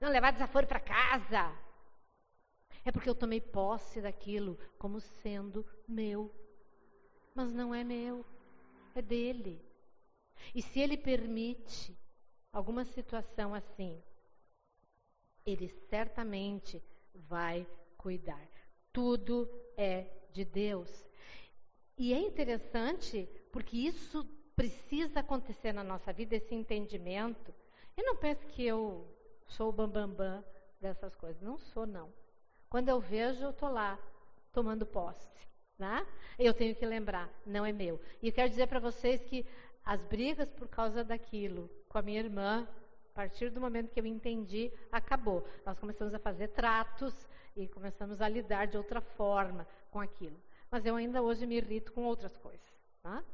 não 0.00 0.08
levar 0.08 0.30
desaforo 0.30 0.68
para 0.68 0.78
casa, 0.78 1.52
é 2.84 2.92
porque 2.92 3.10
eu 3.10 3.14
tomei 3.14 3.40
posse 3.40 4.00
daquilo 4.00 4.56
como 4.78 5.00
sendo 5.00 5.66
meu. 5.88 6.32
Mas 7.34 7.52
não 7.52 7.74
é 7.74 7.84
meu, 7.84 8.24
é 8.98 9.02
dele. 9.02 9.64
E 10.54 10.62
se 10.62 10.80
ele 10.80 10.96
permite 10.96 11.96
alguma 12.52 12.84
situação 12.84 13.54
assim, 13.54 14.02
ele 15.44 15.68
certamente 15.88 16.82
vai 17.14 17.66
cuidar. 17.96 18.48
Tudo 18.92 19.48
é 19.76 20.06
de 20.32 20.44
Deus. 20.44 21.06
E 21.96 22.12
é 22.12 22.18
interessante 22.18 23.28
porque 23.52 23.76
isso 23.76 24.24
precisa 24.54 25.20
acontecer 25.20 25.72
na 25.72 25.84
nossa 25.84 26.12
vida, 26.12 26.36
esse 26.36 26.54
entendimento. 26.54 27.54
Eu 27.96 28.04
não 28.04 28.16
penso 28.16 28.46
que 28.48 28.64
eu 28.64 29.06
sou 29.46 29.68
o 29.68 29.72
bambambam 29.72 30.16
bam, 30.16 30.40
bam 30.40 30.44
dessas 30.80 31.14
coisas. 31.14 31.40
Não 31.42 31.58
sou, 31.58 31.86
não. 31.86 32.12
Quando 32.68 32.88
eu 32.88 33.00
vejo, 33.00 33.42
eu 33.42 33.50
estou 33.50 33.70
lá, 33.70 33.98
tomando 34.52 34.84
posse. 34.84 35.28
Né? 35.78 36.06
Eu 36.38 36.54
tenho 36.54 36.74
que 36.74 36.86
lembrar, 36.86 37.30
não 37.44 37.64
é 37.64 37.72
meu. 37.72 38.00
E 38.22 38.28
eu 38.28 38.32
quero 38.32 38.48
dizer 38.48 38.66
para 38.66 38.80
vocês 38.80 39.22
que 39.24 39.46
as 39.84 40.02
brigas 40.04 40.50
por 40.50 40.68
causa 40.68 41.04
daquilo 41.04 41.70
com 41.88 41.98
a 41.98 42.02
minha 42.02 42.20
irmã, 42.20 42.66
a 43.10 43.14
partir 43.14 43.50
do 43.50 43.60
momento 43.60 43.90
que 43.90 44.00
eu 44.00 44.06
entendi, 44.06 44.72
acabou. 44.90 45.46
Nós 45.64 45.78
começamos 45.78 46.12
a 46.14 46.18
fazer 46.18 46.48
tratos 46.48 47.14
e 47.54 47.68
começamos 47.68 48.20
a 48.20 48.28
lidar 48.28 48.66
de 48.66 48.76
outra 48.76 49.00
forma 49.00 49.66
com 49.90 50.00
aquilo. 50.00 50.36
Mas 50.70 50.84
eu 50.84 50.96
ainda 50.96 51.22
hoje 51.22 51.46
me 51.46 51.56
irrito 51.56 51.92
com 51.92 52.04
outras 52.04 52.36
coisas. 52.36 52.66
Né? 53.04 53.24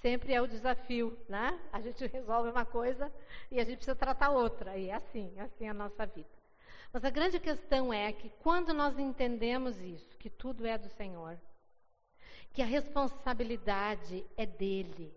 Sempre 0.00 0.32
é 0.32 0.40
o 0.40 0.46
desafio, 0.46 1.18
né? 1.28 1.58
A 1.72 1.80
gente 1.80 2.06
resolve 2.08 2.50
uma 2.50 2.64
coisa 2.64 3.12
e 3.50 3.58
a 3.58 3.64
gente 3.64 3.76
precisa 3.76 3.96
tratar 3.96 4.30
outra. 4.30 4.76
E 4.76 4.90
é 4.90 4.94
assim, 4.94 5.32
é 5.36 5.42
assim 5.42 5.68
a 5.68 5.74
nossa 5.74 6.06
vida. 6.06 6.28
Mas 6.92 7.04
a 7.04 7.10
grande 7.10 7.40
questão 7.40 7.92
é 7.92 8.12
que 8.12 8.30
quando 8.40 8.72
nós 8.72 8.98
entendemos 8.98 9.80
isso, 9.80 10.16
que 10.18 10.30
tudo 10.30 10.64
é 10.64 10.78
do 10.78 10.88
Senhor, 10.90 11.38
que 12.54 12.62
a 12.62 12.66
responsabilidade 12.66 14.24
é 14.36 14.46
dele, 14.46 15.12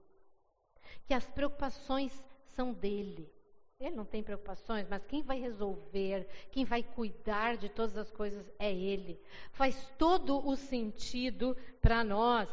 que 1.06 1.14
as 1.14 1.30
preocupações 1.30 2.12
são 2.56 2.74
dele. 2.74 3.32
Ele 3.80 3.96
não 3.96 4.06
tem 4.06 4.24
preocupações, 4.24 4.88
mas 4.90 5.06
quem 5.06 5.22
vai 5.22 5.40
resolver, 5.40 6.28
quem 6.52 6.66
vai 6.66 6.82
cuidar 6.82 7.56
de 7.56 7.70
todas 7.70 7.96
as 7.96 8.10
coisas 8.10 8.44
é 8.58 8.74
ele. 8.74 9.22
Faz 9.52 9.88
todo 10.00 10.46
o 10.46 10.56
sentido 10.56 11.56
para 11.80 12.04
nós. 12.04 12.50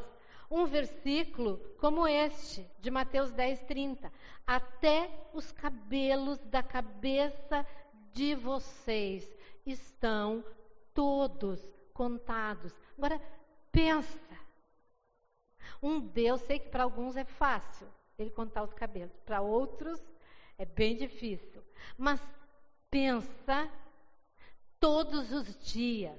Um 0.50 0.66
versículo 0.66 1.56
como 1.78 2.06
este, 2.06 2.70
de 2.78 2.90
Mateus 2.90 3.32
10, 3.32 3.62
30. 3.62 4.12
Até 4.46 5.10
os 5.32 5.50
cabelos 5.50 6.38
da 6.40 6.62
cabeça 6.62 7.66
de 8.12 8.34
vocês 8.34 9.26
estão 9.64 10.44
todos 10.92 11.58
contados. 11.94 12.78
Agora, 12.98 13.18
pensa. 13.72 14.33
Um 15.82 16.00
Deus, 16.00 16.40
sei 16.42 16.58
que 16.58 16.68
para 16.68 16.84
alguns 16.84 17.16
é 17.16 17.24
fácil 17.24 17.86
ele 18.18 18.30
contar 18.30 18.62
os 18.62 18.72
cabelos, 18.72 19.16
para 19.24 19.40
outros 19.40 20.00
é 20.56 20.64
bem 20.64 20.96
difícil. 20.96 21.62
Mas 21.98 22.20
pensa 22.90 23.70
todos 24.78 25.32
os 25.32 25.58
dias. 25.64 26.18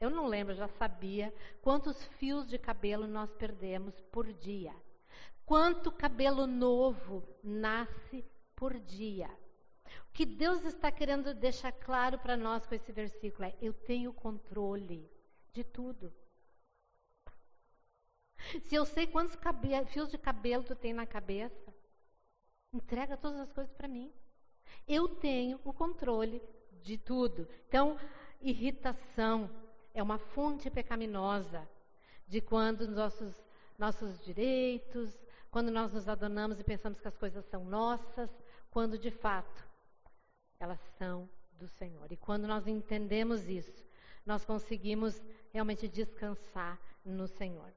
Eu 0.00 0.10
não 0.10 0.26
lembro, 0.26 0.54
já 0.54 0.68
sabia 0.68 1.34
quantos 1.60 2.02
fios 2.18 2.48
de 2.48 2.58
cabelo 2.58 3.06
nós 3.06 3.32
perdemos 3.32 4.00
por 4.12 4.32
dia. 4.32 4.74
Quanto 5.44 5.90
cabelo 5.90 6.46
novo 6.46 7.22
nasce 7.42 8.24
por 8.54 8.78
dia 8.78 9.30
que 10.18 10.26
Deus 10.26 10.64
está 10.64 10.90
querendo 10.90 11.32
deixar 11.32 11.70
claro 11.70 12.18
para 12.18 12.36
nós 12.36 12.66
com 12.66 12.74
esse 12.74 12.90
versículo 12.90 13.44
é: 13.44 13.54
eu 13.62 13.72
tenho 13.72 14.12
controle 14.12 15.08
de 15.52 15.62
tudo. 15.62 16.12
Se 18.64 18.74
eu 18.74 18.84
sei 18.84 19.06
quantos 19.06 19.36
fios 19.88 20.10
de 20.10 20.18
cabelo 20.18 20.62
tu 20.62 20.74
tem 20.74 20.92
na 20.92 21.06
cabeça, 21.06 21.74
entrega 22.72 23.16
todas 23.16 23.40
as 23.40 23.52
coisas 23.52 23.72
para 23.74 23.88
mim. 23.88 24.12
Eu 24.86 25.08
tenho 25.08 25.60
o 25.64 25.72
controle 25.72 26.42
de 26.82 26.96
tudo. 26.96 27.48
Então, 27.66 27.98
irritação 28.40 29.50
é 29.92 30.02
uma 30.02 30.18
fonte 30.18 30.70
pecaminosa 30.70 31.68
de 32.26 32.40
quando 32.40 32.86
nossos, 32.86 33.34
nossos 33.76 34.20
direitos, 34.24 35.18
quando 35.50 35.70
nós 35.70 35.92
nos 35.92 36.08
adonamos 36.08 36.60
e 36.60 36.64
pensamos 36.64 37.00
que 37.00 37.08
as 37.08 37.16
coisas 37.16 37.44
são 37.46 37.64
nossas, 37.64 38.30
quando 38.70 38.98
de 38.98 39.10
fato 39.10 39.66
elas 40.60 40.80
são 40.98 41.28
do 41.52 41.68
Senhor. 41.68 42.10
E 42.12 42.16
quando 42.16 42.46
nós 42.46 42.66
entendemos 42.66 43.48
isso, 43.48 43.84
nós 44.24 44.44
conseguimos 44.44 45.20
realmente 45.52 45.88
descansar 45.88 46.78
no 47.04 47.26
Senhor. 47.26 47.72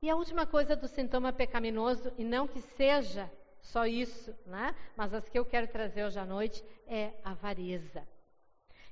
E 0.00 0.08
a 0.08 0.14
última 0.14 0.46
coisa 0.46 0.76
do 0.76 0.86
sintoma 0.86 1.32
pecaminoso, 1.32 2.12
e 2.16 2.22
não 2.22 2.46
que 2.46 2.60
seja 2.60 3.30
só 3.60 3.84
isso, 3.84 4.32
né? 4.46 4.74
mas 4.96 5.12
as 5.12 5.28
que 5.28 5.38
eu 5.38 5.44
quero 5.44 5.66
trazer 5.66 6.04
hoje 6.04 6.18
à 6.18 6.24
noite, 6.24 6.64
é 6.86 7.12
avareza. 7.24 8.06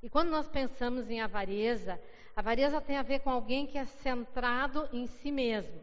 E 0.03 0.11
quando 0.11 0.31
nós 0.31 0.49
pensamos 0.49 1.09
em 1.09 1.21
avareza, 1.21 2.01
avareza 2.35 2.81
tem 2.81 2.97
a 2.97 3.03
ver 3.03 3.21
com 3.21 3.31
alguém 3.31 3.67
que 3.67 3.79
é 3.79 3.85
centrado 3.85 4.89
em 4.93 5.07
si 5.07 5.31
mesmo. 5.31 5.81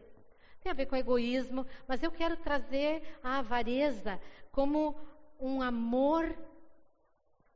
Tem 0.62 0.70
a 0.70 0.74
ver 0.74 0.86
com 0.86 0.96
egoísmo, 0.96 1.66
mas 1.88 2.02
eu 2.02 2.12
quero 2.12 2.36
trazer 2.36 3.02
a 3.22 3.38
avareza 3.38 4.20
como 4.52 4.94
um 5.40 5.60
amor 5.60 6.36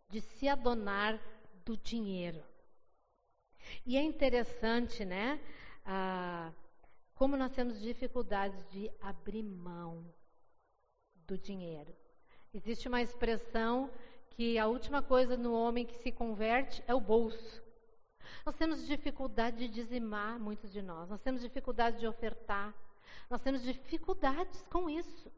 de 0.08 0.20
se 0.20 0.48
adonar 0.48 1.20
do 1.64 1.76
dinheiro. 1.76 2.42
E 3.86 3.96
é 3.96 4.02
interessante, 4.02 5.04
né? 5.04 5.38
Ah, 5.84 6.50
como 7.18 7.36
nós 7.36 7.50
temos 7.50 7.80
dificuldades 7.80 8.64
de 8.70 8.88
abrir 9.00 9.42
mão 9.42 10.06
do 11.26 11.36
dinheiro. 11.36 11.92
Existe 12.54 12.86
uma 12.86 13.02
expressão 13.02 13.90
que 14.30 14.56
a 14.56 14.68
última 14.68 15.02
coisa 15.02 15.36
no 15.36 15.52
homem 15.52 15.84
que 15.84 15.96
se 15.96 16.12
converte 16.12 16.80
é 16.86 16.94
o 16.94 17.00
bolso. 17.00 17.60
Nós 18.46 18.54
temos 18.54 18.86
dificuldade 18.86 19.56
de 19.56 19.68
dizimar, 19.68 20.38
muitos 20.38 20.70
de 20.70 20.80
nós. 20.80 21.10
Nós 21.10 21.20
temos 21.20 21.42
dificuldade 21.42 21.98
de 21.98 22.06
ofertar. 22.06 22.72
Nós 23.28 23.40
temos 23.40 23.62
dificuldades 23.62 24.62
com 24.70 24.88
isso. 24.88 25.28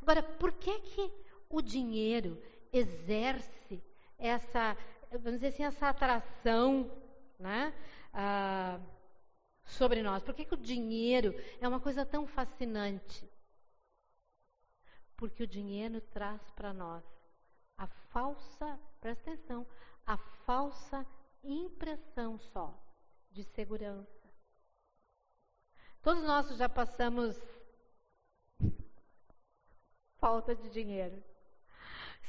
Agora, 0.00 0.22
por 0.22 0.50
que 0.52 0.80
que 0.80 1.12
o 1.50 1.60
dinheiro 1.60 2.42
exerce 2.72 3.84
essa, 4.18 4.74
vamos 5.10 5.32
dizer 5.32 5.48
assim, 5.48 5.64
essa 5.64 5.90
atração, 5.90 6.90
né? 7.38 7.74
Ah, 8.14 8.80
sobre 9.64 10.02
nós? 10.02 10.22
Por 10.22 10.34
que, 10.34 10.44
que 10.44 10.54
o 10.54 10.56
dinheiro 10.56 11.34
é 11.60 11.68
uma 11.68 11.80
coisa 11.80 12.04
tão 12.04 12.26
fascinante? 12.26 13.28
Porque 15.16 15.42
o 15.42 15.46
dinheiro 15.46 16.00
traz 16.00 16.40
para 16.50 16.72
nós 16.72 17.04
a 17.76 17.86
falsa, 17.86 18.78
presta 19.00 19.30
atenção, 19.30 19.66
a 20.06 20.16
falsa 20.16 21.06
impressão 21.42 22.38
só 22.38 22.74
de 23.30 23.44
segurança. 23.44 24.22
Todos 26.02 26.22
nós 26.24 26.48
já 26.56 26.68
passamos 26.68 27.40
falta 30.18 30.54
de 30.54 30.68
dinheiro. 30.70 31.22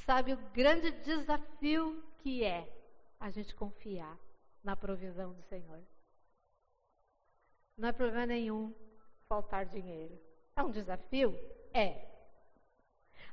Sabe 0.05 0.34
o 0.34 0.38
grande 0.51 0.91
desafio 0.91 2.03
que 2.19 2.43
é 2.43 2.67
a 3.19 3.29
gente 3.29 3.55
confiar 3.55 4.17
na 4.63 4.75
provisão 4.75 5.34
do 5.34 5.41
Senhor. 5.43 5.81
Não 7.78 7.89
é 7.89 7.91
problema 7.91 8.26
nenhum 8.26 8.74
faltar 9.28 9.65
dinheiro. 9.65 10.19
É 10.55 10.61
um 10.61 10.71
desafio? 10.71 11.38
É. 11.74 12.05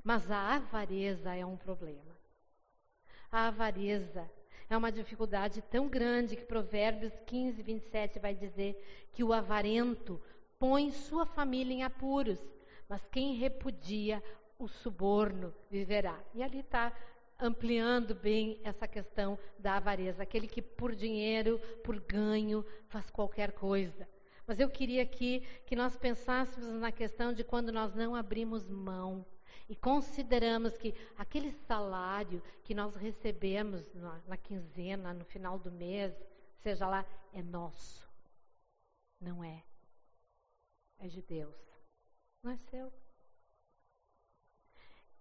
Mas 0.02 0.30
a 0.30 0.56
avareza 0.56 1.34
é 1.34 1.44
um 1.44 1.56
problema. 1.56 2.16
A 3.30 3.48
avareza 3.48 4.28
é 4.68 4.76
uma 4.76 4.90
dificuldade 4.90 5.60
tão 5.62 5.88
grande 5.88 6.36
que 6.36 6.44
Provérbios 6.44 7.12
15, 7.26 7.62
27 7.62 8.18
vai 8.18 8.34
dizer 8.34 9.08
que 9.12 9.22
o 9.22 9.32
avarento 9.32 10.20
põe 10.58 10.90
sua 10.90 11.26
família 11.26 11.74
em 11.74 11.82
apuros, 11.82 12.38
mas 12.88 13.06
quem 13.08 13.34
repudia 13.34 14.22
o 14.58 14.68
suborno 14.68 15.54
viverá. 15.70 16.18
E 16.34 16.42
ali 16.42 16.60
está 16.60 16.92
ampliando 17.38 18.14
bem 18.14 18.60
essa 18.62 18.86
questão 18.86 19.38
da 19.58 19.76
avareza, 19.76 20.22
aquele 20.22 20.46
que 20.46 20.62
por 20.62 20.94
dinheiro, 20.94 21.58
por 21.82 21.98
ganho, 22.00 22.64
faz 22.88 23.10
qualquer 23.10 23.52
coisa. 23.52 24.06
Mas 24.50 24.58
eu 24.58 24.68
queria 24.68 25.04
aqui 25.04 25.46
que 25.64 25.76
nós 25.76 25.96
pensássemos 25.96 26.74
na 26.80 26.90
questão 26.90 27.32
de 27.32 27.44
quando 27.44 27.70
nós 27.70 27.94
não 27.94 28.16
abrimos 28.16 28.68
mão 28.68 29.24
e 29.68 29.76
consideramos 29.76 30.76
que 30.76 30.92
aquele 31.16 31.52
salário 31.52 32.42
que 32.64 32.74
nós 32.74 32.96
recebemos 32.96 33.94
na, 33.94 34.20
na 34.26 34.36
quinzena, 34.36 35.14
no 35.14 35.24
final 35.24 35.56
do 35.56 35.70
mês, 35.70 36.12
seja 36.58 36.88
lá, 36.88 37.06
é 37.32 37.40
nosso. 37.40 38.10
Não 39.20 39.44
é. 39.44 39.62
É 40.98 41.06
de 41.06 41.22
Deus. 41.22 41.54
Não 42.42 42.50
é 42.50 42.56
seu. 42.56 42.92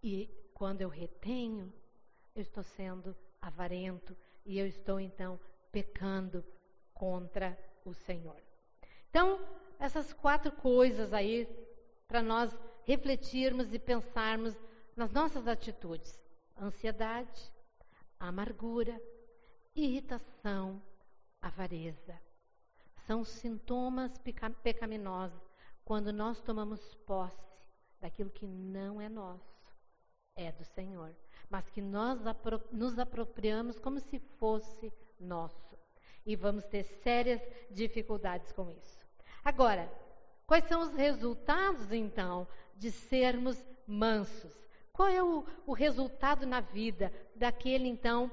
E 0.02 0.28
quando 0.56 0.82
eu 0.82 0.90
retenho, 0.90 1.72
eu 2.34 2.42
estou 2.42 2.64
sendo 2.64 3.16
avarento 3.40 4.18
e 4.44 4.58
eu 4.58 4.66
estou 4.66 5.00
então 5.00 5.40
pecando 5.72 6.44
contra 6.96 7.56
o 7.86 7.94
Senhor. 7.94 8.49
Então, 9.10 9.40
essas 9.80 10.14
quatro 10.14 10.52
coisas 10.52 11.14
aí 11.14 11.48
para 12.08 12.22
nós 12.22 12.56
refletirmos 12.84 13.74
e 13.74 13.80
pensarmos 13.80 14.56
nas 14.96 15.12
nossas 15.12 15.48
atitudes: 15.48 16.20
ansiedade, 16.60 17.52
amargura, 18.20 19.00
irritação, 19.76 20.82
avareza. 21.42 22.20
São 23.06 23.24
sintomas 23.24 24.12
pecaminosos 24.64 25.42
quando 25.84 26.14
nós 26.14 26.40
tomamos 26.42 26.96
posse 27.06 27.50
daquilo 28.00 28.30
que 28.30 28.46
não 28.46 29.02
é 29.02 29.10
nosso, 29.10 29.60
é 30.36 30.52
do 30.52 30.64
Senhor 30.64 31.16
mas 31.50 31.68
que 31.70 31.82
nós 31.82 32.20
nos 32.72 33.00
apropriamos 33.00 33.80
como 33.80 34.00
se 34.00 34.20
fosse 34.20 34.94
nosso. 35.20 35.78
E 36.26 36.36
vamos 36.36 36.64
ter 36.66 36.84
sérias 36.84 37.42
dificuldades 37.72 38.52
com 38.52 38.70
isso. 38.70 38.99
Agora, 39.50 39.92
quais 40.46 40.64
são 40.66 40.80
os 40.80 40.94
resultados, 40.94 41.92
então, 41.92 42.48
de 42.78 42.92
sermos 42.92 43.58
mansos? 43.88 44.54
Qual 44.94 45.08
é 45.08 45.24
o, 45.24 45.44
o 45.66 45.74
resultado 45.74 46.46
na 46.46 46.60
vida 46.60 47.12
daquele, 47.36 47.88
então, 47.88 48.32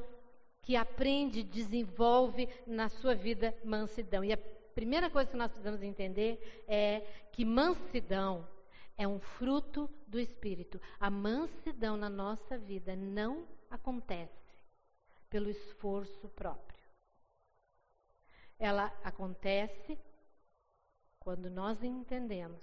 que 0.60 0.76
aprende, 0.76 1.42
desenvolve 1.42 2.46
na 2.66 2.90
sua 2.90 3.14
vida 3.14 3.56
mansidão? 3.64 4.22
E 4.22 4.30
a 4.30 4.36
primeira 4.74 5.08
coisa 5.08 5.30
que 5.30 5.38
nós 5.38 5.50
precisamos 5.50 5.82
entender 5.82 6.64
é 6.68 7.00
que 7.32 7.46
mansidão 7.46 8.46
é 8.98 9.08
um 9.08 9.18
fruto 9.18 9.88
do 10.06 10.20
Espírito. 10.20 10.78
A 11.00 11.08
mansidão 11.08 11.96
na 11.96 12.10
nossa 12.10 12.58
vida 12.58 12.94
não 12.94 13.48
acontece 13.70 14.52
pelo 15.30 15.48
esforço 15.48 16.28
próprio. 16.28 16.84
Ela 18.58 18.92
acontece 19.02 19.98
quando 21.26 21.50
nós 21.50 21.82
entendemos 21.82 22.62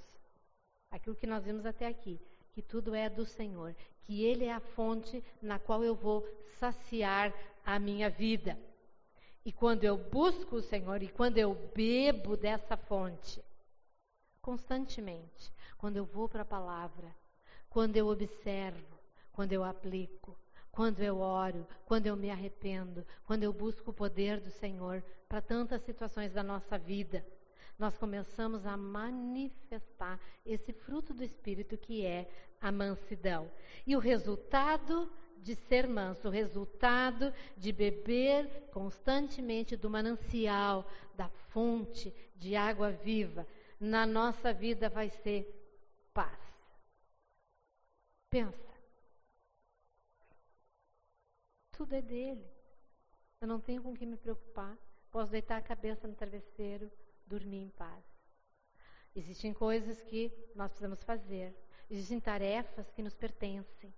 aquilo 0.90 1.18
que 1.18 1.28
nós 1.28 1.44
vimos 1.44 1.66
até 1.66 1.86
aqui, 1.86 2.18
que 2.54 2.62
tudo 2.62 2.96
é 2.96 3.10
do 3.10 3.26
Senhor, 3.26 3.76
que 4.04 4.24
Ele 4.24 4.46
é 4.46 4.54
a 4.54 4.62
fonte 4.62 5.22
na 5.42 5.60
qual 5.60 5.84
eu 5.84 5.94
vou 5.94 6.26
saciar 6.60 7.34
a 7.66 7.78
minha 7.78 8.10
vida. 8.10 8.58
E 9.44 9.52
quando 9.52 9.84
eu 9.84 9.98
busco 9.98 10.56
o 10.56 10.62
Senhor 10.62 11.04
e 11.04 11.10
quando 11.10 11.38
eu 11.38 11.54
bebo 11.76 12.38
dessa 12.38 12.78
fonte, 12.78 13.44
constantemente, 14.42 15.52
quando 15.78 15.98
eu 15.98 16.06
vou 16.06 16.30
para 16.30 16.44
a 16.44 16.46
palavra, 16.46 17.14
quando 17.70 17.98
eu 17.98 18.08
observo, 18.08 18.98
quando 19.34 19.52
eu 19.52 19.62
aplico, 19.66 20.40
quando 20.72 21.02
eu 21.02 21.20
oro, 21.20 21.68
quando 21.86 22.08
eu 22.08 22.16
me 22.16 22.30
arrependo, 22.30 23.06
quando 23.26 23.44
eu 23.44 23.52
busco 23.52 23.92
o 23.92 23.94
poder 23.94 24.40
do 24.40 24.52
Senhor 24.52 25.04
para 25.28 25.42
tantas 25.42 25.82
situações 25.82 26.32
da 26.32 26.42
nossa 26.42 26.78
vida, 26.78 27.26
nós 27.78 27.98
começamos 27.98 28.66
a 28.66 28.78
manifestar 28.78 30.20
esse 30.46 30.72
fruto 30.72 31.14
do 31.14 31.24
Espírito 31.24 31.78
que 31.78 32.06
é 32.06 32.30
a 32.62 32.72
mansidão. 32.72 33.50
E 33.86 33.96
o 33.96 34.00
resultado 34.00 35.12
de 35.38 35.56
ser 35.56 35.88
manso, 35.88 36.30
o 36.30 36.32
resultado 36.32 37.34
de 37.58 37.72
beber 37.72 38.70
constantemente 38.72 39.76
do 39.76 39.90
manancial, 39.90 40.90
da 41.16 41.28
fonte 41.50 42.14
de 42.36 42.56
água 42.56 42.92
viva, 42.92 43.46
na 43.80 44.06
nossa 44.06 44.54
vida 44.54 44.90
vai 44.90 45.10
ser 45.10 45.46
paz. 46.14 46.40
Pensa. 48.30 48.74
Tudo 51.74 51.94
é 51.94 52.02
dele. 52.02 52.46
Eu 53.42 53.48
não 53.48 53.60
tenho 53.60 53.84
com 53.84 53.94
que 53.94 54.06
me 54.06 54.16
preocupar. 54.16 54.78
Posso 55.12 55.32
deitar 55.32 55.58
a 55.58 55.62
cabeça 55.62 56.08
no 56.08 56.16
travesseiro, 56.16 56.90
dormir 57.34 57.64
em 57.64 57.70
paz. 57.70 58.04
Existem 59.16 59.54
coisas 59.54 60.02
que 60.04 60.32
nós 60.56 60.72
precisamos 60.72 61.04
fazer. 61.04 61.56
Existem 61.90 62.20
tarefas 62.20 62.90
que 62.92 63.02
nos 63.02 63.16
pertencem. 63.16 63.94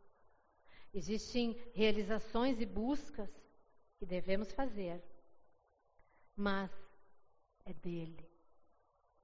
Existem 0.93 1.57
realizações 1.73 2.59
e 2.61 2.65
buscas 2.65 3.29
que 3.97 4.05
devemos 4.05 4.51
fazer. 4.53 5.01
Mas 6.36 6.71
é 7.65 7.73
dele. 7.73 8.25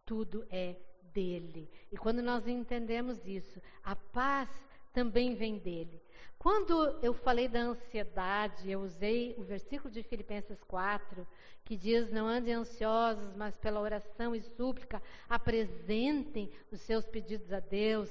Tudo 0.05 0.45
é 0.49 0.75
dele. 1.13 1.69
E 1.91 1.97
quando 1.97 2.21
nós 2.21 2.47
entendemos 2.47 3.25
isso, 3.25 3.61
a 3.83 3.95
paz 3.95 4.49
também 4.93 5.35
vem 5.35 5.57
dele. 5.57 6.01
Quando 6.41 6.97
eu 7.03 7.13
falei 7.13 7.47
da 7.47 7.59
ansiedade, 7.59 8.69
eu 8.69 8.81
usei 8.81 9.35
o 9.37 9.43
versículo 9.43 9.93
de 9.93 10.01
Filipenses 10.01 10.63
4, 10.63 11.27
que 11.63 11.77
diz: 11.77 12.11
Não 12.11 12.27
andem 12.27 12.55
ansiosos, 12.55 13.35
mas 13.35 13.55
pela 13.57 13.79
oração 13.79 14.35
e 14.35 14.41
súplica 14.41 15.01
apresentem 15.29 16.51
os 16.71 16.81
seus 16.81 17.05
pedidos 17.05 17.53
a 17.53 17.59
Deus. 17.59 18.09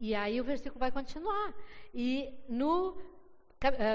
E 0.00 0.14
aí 0.14 0.40
o 0.40 0.44
versículo 0.44 0.80
vai 0.80 0.90
continuar. 0.90 1.54
E 1.92 2.32
no 2.48 2.92
uh, 2.92 2.96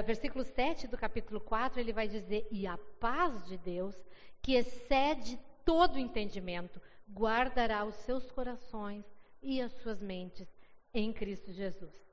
versículo 0.05 0.43
7 0.43 0.87
do 0.87 0.97
capítulo 0.97 1.41
4, 1.41 1.79
ele 1.79 1.91
vai 1.91 2.07
dizer: 2.07 2.47
E 2.51 2.67
a 2.67 2.77
paz 2.99 3.43
de 3.47 3.57
Deus, 3.57 3.95
que 4.39 4.53
excede 4.53 5.39
todo 5.65 5.97
entendimento, 5.97 6.79
guardará 7.11 7.83
os 7.85 7.95
seus 7.95 8.29
corações 8.31 9.03
e 9.41 9.59
as 9.59 9.71
suas 9.81 9.99
mentes 9.99 10.47
em 10.93 11.11
Cristo 11.11 11.51
Jesus. 11.51 12.12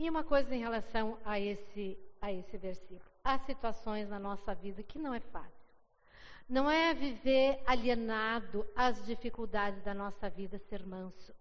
E 0.00 0.08
uma 0.08 0.22
coisa 0.22 0.54
em 0.54 0.60
relação 0.60 1.18
a 1.24 1.40
esse, 1.40 1.98
a 2.20 2.32
esse 2.32 2.56
versículo. 2.56 3.10
Há 3.24 3.36
situações 3.40 4.08
na 4.08 4.18
nossa 4.18 4.54
vida 4.54 4.80
que 4.82 4.96
não 4.96 5.12
é 5.12 5.18
fácil. 5.18 5.58
Não 6.48 6.70
é 6.70 6.94
viver 6.94 7.60
alienado 7.66 8.64
às 8.76 9.04
dificuldades 9.04 9.82
da 9.82 9.92
nossa 9.92 10.30
vida, 10.30 10.56
ser 10.56 10.86
manso. 10.86 11.34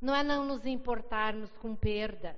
Não 0.00 0.14
é 0.14 0.22
não 0.22 0.46
nos 0.46 0.64
importarmos 0.64 1.50
com 1.58 1.76
perdas. 1.76 2.36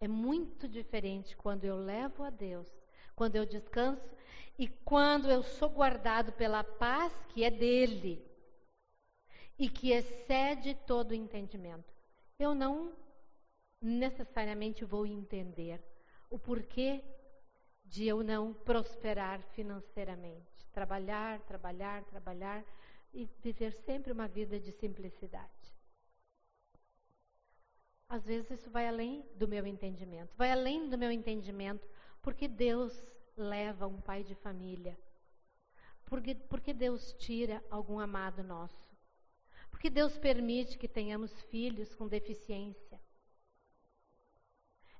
É 0.00 0.06
muito 0.06 0.68
diferente 0.68 1.36
quando 1.36 1.64
eu 1.64 1.76
levo 1.76 2.22
a 2.22 2.30
Deus, 2.30 2.72
quando 3.16 3.36
eu 3.36 3.44
descanso 3.44 4.08
e 4.56 4.68
quando 4.68 5.28
eu 5.28 5.42
sou 5.42 5.68
guardado 5.68 6.32
pela 6.32 6.62
paz 6.62 7.12
que 7.28 7.42
é 7.42 7.50
dele 7.50 8.24
e 9.58 9.68
que 9.68 9.90
excede 9.90 10.74
todo 10.86 11.10
o 11.10 11.14
entendimento. 11.14 11.91
Eu 12.42 12.56
não 12.56 12.92
necessariamente 13.80 14.84
vou 14.84 15.06
entender 15.06 15.80
o 16.28 16.36
porquê 16.36 17.04
de 17.84 18.08
eu 18.08 18.20
não 18.24 18.52
prosperar 18.52 19.40
financeiramente. 19.54 20.66
Trabalhar, 20.72 21.40
trabalhar, 21.42 22.02
trabalhar 22.04 22.64
e 23.14 23.28
viver 23.40 23.72
sempre 23.72 24.10
uma 24.10 24.26
vida 24.26 24.58
de 24.58 24.72
simplicidade. 24.72 25.72
Às 28.08 28.24
vezes 28.24 28.50
isso 28.50 28.70
vai 28.70 28.88
além 28.88 29.24
do 29.36 29.46
meu 29.46 29.64
entendimento. 29.64 30.34
Vai 30.36 30.50
além 30.50 30.88
do 30.88 30.98
meu 30.98 31.12
entendimento, 31.12 31.88
porque 32.20 32.48
Deus 32.48 32.92
leva 33.36 33.86
um 33.86 34.00
pai 34.00 34.24
de 34.24 34.34
família. 34.34 34.98
Porque, 36.06 36.34
porque 36.34 36.74
Deus 36.74 37.12
tira 37.14 37.62
algum 37.70 38.00
amado 38.00 38.42
nosso. 38.42 38.91
Porque 39.72 39.90
Deus 39.90 40.16
permite 40.16 40.78
que 40.78 40.86
tenhamos 40.86 41.32
filhos 41.50 41.92
com 41.96 42.06
deficiência. 42.06 43.00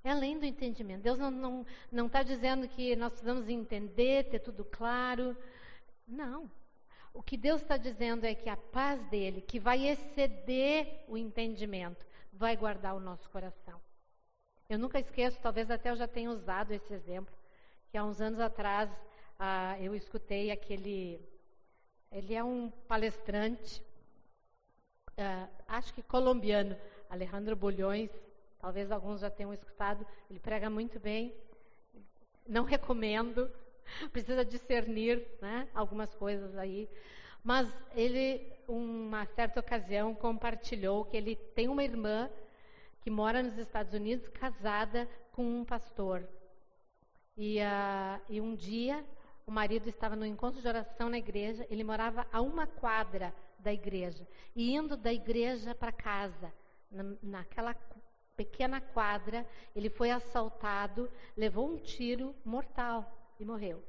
É 0.02 0.10
além 0.10 0.36
do 0.36 0.44
entendimento. 0.44 1.02
Deus 1.02 1.16
não 1.16 1.64
está 1.92 2.18
tá 2.18 2.22
dizendo 2.24 2.66
que 2.66 2.96
nós 2.96 3.12
precisamos 3.12 3.48
entender, 3.48 4.28
ter 4.28 4.40
tudo 4.40 4.64
claro. 4.64 5.36
Não. 6.08 6.50
O 7.14 7.22
que 7.22 7.36
Deus 7.36 7.62
está 7.62 7.76
dizendo 7.76 8.24
é 8.24 8.34
que 8.34 8.48
a 8.48 8.56
paz 8.56 9.00
dele, 9.08 9.40
que 9.40 9.60
vai 9.60 9.86
exceder 9.86 11.04
o 11.06 11.16
entendimento, 11.16 12.04
vai 12.32 12.56
guardar 12.56 12.96
o 12.96 13.00
nosso 13.00 13.30
coração. 13.30 13.80
Eu 14.68 14.78
nunca 14.78 14.98
esqueço, 14.98 15.38
talvez 15.40 15.70
até 15.70 15.90
eu 15.90 15.96
já 15.96 16.08
tenha 16.08 16.30
usado 16.30 16.72
esse 16.72 16.92
exemplo, 16.92 17.34
que 17.90 17.96
há 17.98 18.04
uns 18.04 18.20
anos 18.20 18.40
atrás 18.40 18.90
ah, 19.38 19.76
eu 19.80 19.94
escutei 19.94 20.50
aquele. 20.50 21.20
Ele 22.10 22.34
é 22.34 22.42
um 22.42 22.70
palestrante, 22.88 23.82
ah, 25.16 25.48
acho 25.68 25.92
que 25.94 26.02
colombiano, 26.02 26.76
Alejandro 27.08 27.54
Bulhões, 27.54 28.10
talvez 28.58 28.90
alguns 28.90 29.20
já 29.20 29.30
tenham 29.30 29.52
escutado, 29.52 30.06
ele 30.30 30.38
prega 30.38 30.70
muito 30.70 30.98
bem. 30.98 31.34
Não 32.46 32.64
recomendo, 32.64 33.50
precisa 34.12 34.44
discernir 34.44 35.26
né, 35.40 35.68
algumas 35.74 36.14
coisas 36.14 36.56
aí. 36.56 36.88
Mas 37.44 37.68
ele, 37.94 38.40
uma 38.68 39.26
certa 39.26 39.60
ocasião, 39.60 40.14
compartilhou 40.14 41.04
que 41.04 41.16
ele 41.16 41.36
tem 41.36 41.68
uma 41.68 41.82
irmã 41.82 42.30
que 43.02 43.10
mora 43.10 43.42
nos 43.42 43.58
Estados 43.58 43.92
Unidos, 43.92 44.28
casada 44.28 45.08
com 45.32 45.44
um 45.44 45.64
pastor. 45.64 46.26
E, 47.36 47.58
uh, 47.58 48.20
e 48.28 48.40
um 48.40 48.54
dia 48.54 49.04
o 49.46 49.50
marido 49.50 49.88
estava 49.88 50.14
no 50.14 50.24
encontro 50.24 50.60
de 50.60 50.68
oração 50.68 51.08
na 51.08 51.18
igreja, 51.18 51.66
ele 51.68 51.82
morava 51.82 52.26
a 52.32 52.40
uma 52.40 52.66
quadra 52.66 53.34
da 53.62 53.72
igreja. 53.72 54.26
E 54.54 54.74
indo 54.74 54.96
da 54.96 55.12
igreja 55.12 55.74
para 55.74 55.92
casa, 55.92 56.52
na, 56.90 57.04
naquela 57.22 57.74
pequena 58.36 58.80
quadra, 58.80 59.46
ele 59.74 59.88
foi 59.88 60.10
assaltado, 60.10 61.10
levou 61.36 61.68
um 61.68 61.78
tiro 61.78 62.34
mortal 62.44 63.34
e 63.38 63.44
morreu. 63.44 63.82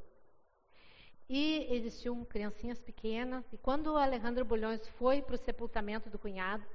E 1.28 1.66
eles 1.70 2.00
tinham 2.02 2.24
criancinhas 2.26 2.80
pequenas. 2.80 3.44
E 3.52 3.58
quando 3.58 3.88
o 3.88 3.98
Alejandro 3.98 4.46
Bulhões 4.46 4.88
foi 5.00 5.22
para 5.22 5.36
o 5.36 5.38
sepultamento 5.38 6.10
do 6.10 6.20
cunhado, 6.20 6.66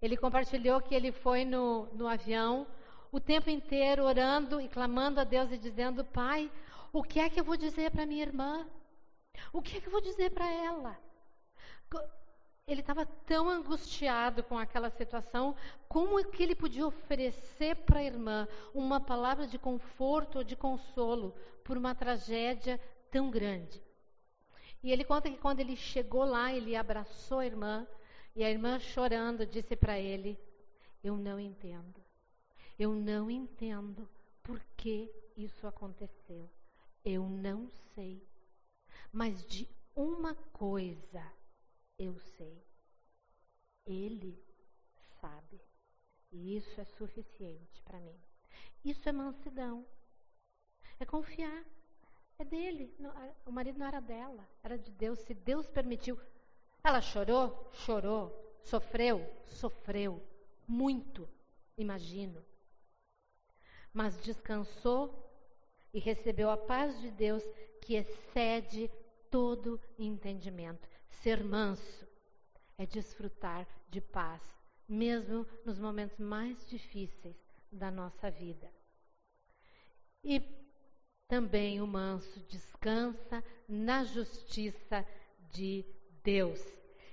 ele 0.00 0.16
compartilhou 0.16 0.80
que 0.80 0.94
ele 0.94 1.12
foi 1.12 1.44
no, 1.44 1.86
no 1.94 2.08
avião 2.08 2.66
o 3.12 3.20
tempo 3.20 3.48
inteiro 3.50 4.04
orando 4.04 4.60
e 4.60 4.68
clamando 4.68 5.20
a 5.20 5.24
Deus 5.24 5.52
e 5.52 5.58
dizendo: 5.58 6.04
Pai, 6.04 6.50
o 6.92 7.02
que 7.02 7.20
é 7.20 7.30
que 7.30 7.38
eu 7.38 7.44
vou 7.44 7.56
dizer 7.56 7.90
para 7.90 8.04
minha 8.04 8.22
irmã? 8.22 8.66
O 9.52 9.62
que 9.62 9.76
é 9.76 9.80
que 9.80 9.86
eu 9.86 9.92
vou 9.92 10.00
dizer 10.00 10.30
para 10.30 10.50
ela? 10.50 10.98
Ele 12.66 12.80
estava 12.80 13.04
tão 13.04 13.48
angustiado 13.48 14.42
com 14.44 14.56
aquela 14.56 14.88
situação, 14.90 15.56
como 15.88 16.18
é 16.18 16.24
que 16.24 16.42
ele 16.42 16.54
podia 16.54 16.86
oferecer 16.86 17.74
para 17.76 17.98
a 17.98 18.04
irmã 18.04 18.46
uma 18.72 19.00
palavra 19.00 19.46
de 19.46 19.58
conforto 19.58 20.38
ou 20.38 20.44
de 20.44 20.54
consolo 20.54 21.34
por 21.64 21.76
uma 21.76 21.94
tragédia 21.94 22.80
tão 23.10 23.30
grande? 23.30 23.82
E 24.82 24.92
ele 24.92 25.04
conta 25.04 25.30
que 25.30 25.38
quando 25.38 25.60
ele 25.60 25.76
chegou 25.76 26.24
lá, 26.24 26.52
ele 26.52 26.74
abraçou 26.76 27.40
a 27.40 27.46
irmã, 27.46 27.86
e 28.34 28.42
a 28.42 28.50
irmã 28.50 28.78
chorando 28.78 29.46
disse 29.46 29.76
para 29.76 29.98
ele: 29.98 30.38
Eu 31.02 31.16
não 31.16 31.38
entendo. 31.38 32.02
Eu 32.78 32.94
não 32.94 33.30
entendo 33.30 34.08
por 34.42 34.60
que 34.76 35.12
isso 35.36 35.66
aconteceu. 35.66 36.50
Eu 37.04 37.28
não 37.28 37.68
sei. 37.94 38.26
Mas 39.12 39.44
de 39.46 39.68
uma 39.94 40.34
coisa 40.52 41.22
eu 42.02 42.18
sei. 42.36 42.60
Ele 43.86 44.36
sabe. 45.20 45.60
E 46.32 46.56
isso 46.56 46.80
é 46.80 46.84
suficiente 46.84 47.80
para 47.82 48.00
mim. 48.00 48.18
Isso 48.84 49.08
é 49.08 49.12
mansidão. 49.12 49.86
É 50.98 51.04
confiar. 51.04 51.64
É 52.38 52.44
dele. 52.44 52.92
O 53.46 53.52
marido 53.52 53.78
não 53.78 53.86
era 53.86 54.00
dela, 54.00 54.48
era 54.62 54.76
de 54.76 54.90
Deus. 54.90 55.20
Se 55.20 55.32
Deus 55.34 55.68
permitiu. 55.68 56.18
Ela 56.82 57.00
chorou? 57.00 57.70
Chorou. 57.72 58.32
Sofreu? 58.64 59.24
Sofreu. 59.46 60.20
Muito, 60.66 61.28
imagino. 61.76 62.44
Mas 63.92 64.20
descansou 64.22 65.30
e 65.92 66.00
recebeu 66.00 66.50
a 66.50 66.56
paz 66.56 66.98
de 67.00 67.10
Deus 67.10 67.44
que 67.80 67.94
excede 67.94 68.90
todo 69.30 69.80
entendimento. 69.98 70.88
Ser 71.20 71.44
manso 71.44 72.06
é 72.76 72.86
desfrutar 72.86 73.66
de 73.88 74.00
paz, 74.00 74.42
mesmo 74.88 75.46
nos 75.64 75.78
momentos 75.78 76.18
mais 76.18 76.68
difíceis 76.68 77.36
da 77.70 77.90
nossa 77.90 78.30
vida. 78.30 78.70
E 80.24 80.40
também 81.28 81.80
o 81.80 81.86
manso 81.86 82.40
descansa 82.48 83.42
na 83.68 84.04
justiça 84.04 85.06
de 85.50 85.84
Deus. 86.22 86.60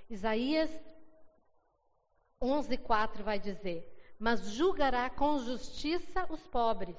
Isaías 0.08 0.70
11:4 2.40 3.22
vai 3.22 3.38
dizer: 3.38 4.14
"Mas 4.18 4.50
julgará 4.50 5.08
com 5.08 5.38
justiça 5.38 6.26
os 6.30 6.46
pobres 6.48 6.96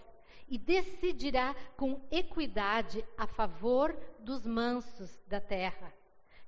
e 0.47 0.57
decidirá 0.57 1.55
com 1.77 2.01
equidade 2.11 3.05
a 3.17 3.25
favor 3.25 3.93
dos 4.19 4.45
mansos 4.45 5.17
da 5.27 5.39
terra. 5.39 5.93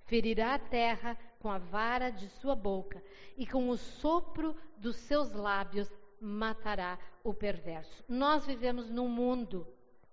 Ferirá 0.05 0.55
a 0.55 0.59
terra 0.59 1.17
com 1.39 1.49
a 1.49 1.57
vara 1.57 2.09
de 2.09 2.29
sua 2.29 2.55
boca 2.55 3.03
e 3.37 3.45
com 3.47 3.69
o 3.69 3.77
sopro 3.77 4.55
dos 4.77 4.95
seus 4.97 5.31
lábios 5.33 5.89
matará 6.19 6.99
o 7.23 7.33
perverso." 7.33 8.03
Nós 8.07 8.45
vivemos 8.45 8.89
num 8.89 9.07
mundo 9.07 9.67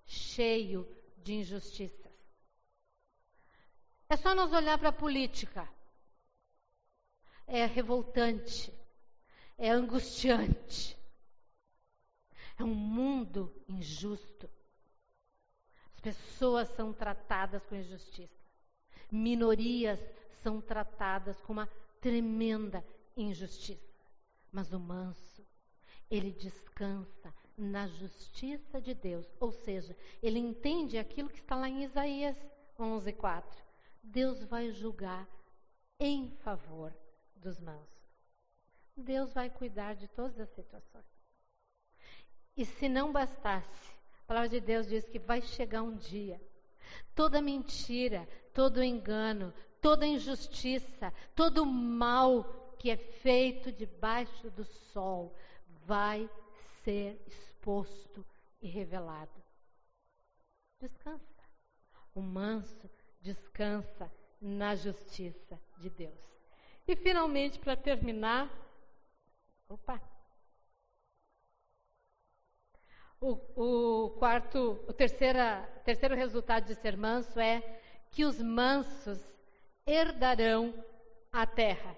cheio 0.05 0.87
de 1.19 1.35
injustiças. 1.35 2.01
É 4.09 4.17
só 4.17 4.35
nós 4.35 4.53
olhar 4.53 4.77
para 4.77 4.89
a 4.89 4.93
política. 4.93 5.69
É 7.47 7.65
revoltante, 7.65 8.73
é 9.57 9.71
angustiante. 9.71 10.99
É 12.59 12.65
um 12.65 12.75
mundo 12.75 13.55
injusto. 13.69 14.51
As 15.95 16.01
pessoas 16.01 16.69
são 16.71 16.93
tratadas 16.93 17.63
com 17.65 17.75
injustiça. 17.77 18.40
Minorias 19.11 20.01
são 20.43 20.61
tratadas 20.61 21.41
com 21.43 21.53
uma 21.53 21.69
tremenda 22.01 22.85
injustiça. 23.17 23.91
Mas 24.51 24.73
o 24.73 24.81
manso, 24.81 25.47
ele 26.11 26.33
descansa 26.33 27.33
na 27.57 27.87
justiça 27.87 28.81
de 28.81 28.95
Deus. 28.95 29.27
Ou 29.39 29.53
seja, 29.53 29.97
ele 30.23 30.39
entende 30.39 30.99
aquilo 30.99 31.29
que 31.29 31.39
está 31.39 31.55
lá 31.55 31.69
em 31.69 31.85
Isaías 31.85 32.37
11:4. 32.79 33.45
Deus 34.03 34.43
vai 34.45 34.71
julgar 34.71 35.29
em 35.99 36.31
favor 36.43 36.93
dos 37.37 37.61
mansos. 37.61 38.01
Deus 38.97 39.33
vai 39.33 39.51
cuidar 39.51 39.95
de 39.95 40.09
todas 40.09 40.39
as 40.41 40.49
situações. 40.51 41.05
E 42.57 42.65
se 42.65 42.89
não 42.89 43.13
bastasse, 43.13 43.95
a 44.23 44.27
palavra 44.27 44.49
de 44.49 44.61
Deus 44.61 44.87
diz 44.87 45.09
que 45.09 45.19
vai 45.19 45.41
chegar 45.41 45.83
um 45.83 45.97
dia. 45.97 46.41
Toda 47.15 47.43
mentira, 47.43 48.29
todo 48.53 48.83
engano, 48.83 49.53
toda 49.81 50.07
injustiça, 50.07 51.13
todo 51.35 51.65
mal 51.67 52.77
que 52.79 52.91
é 52.91 52.97
feito 52.97 53.71
debaixo 53.73 54.51
do 54.51 54.65
sol 54.65 55.35
vai 55.85 56.29
ser 56.83 57.23
exposto 57.27 58.25
e 58.61 58.69
revelado. 58.69 59.43
Descansa. 60.81 61.25
O 62.15 62.21
manso 62.21 62.91
descansa 63.21 64.11
na 64.41 64.75
justiça 64.75 65.61
de 65.79 65.91
Deus. 65.91 66.19
E 66.89 66.97
finalmente, 66.97 67.59
para 67.59 67.77
terminar, 67.77 68.51
opa. 69.69 70.01
O, 73.23 73.39
o 73.55 74.11
quarto, 74.19 74.81
o 74.89 74.95
terceiro 74.95 76.15
resultado 76.17 76.65
de 76.65 76.75
ser 76.75 76.97
manso 76.97 77.39
é 77.39 77.61
que 78.11 78.25
os 78.25 78.41
mansos 78.41 79.21
herdarão 79.87 80.73
a 81.31 81.45
terra. 81.47 81.95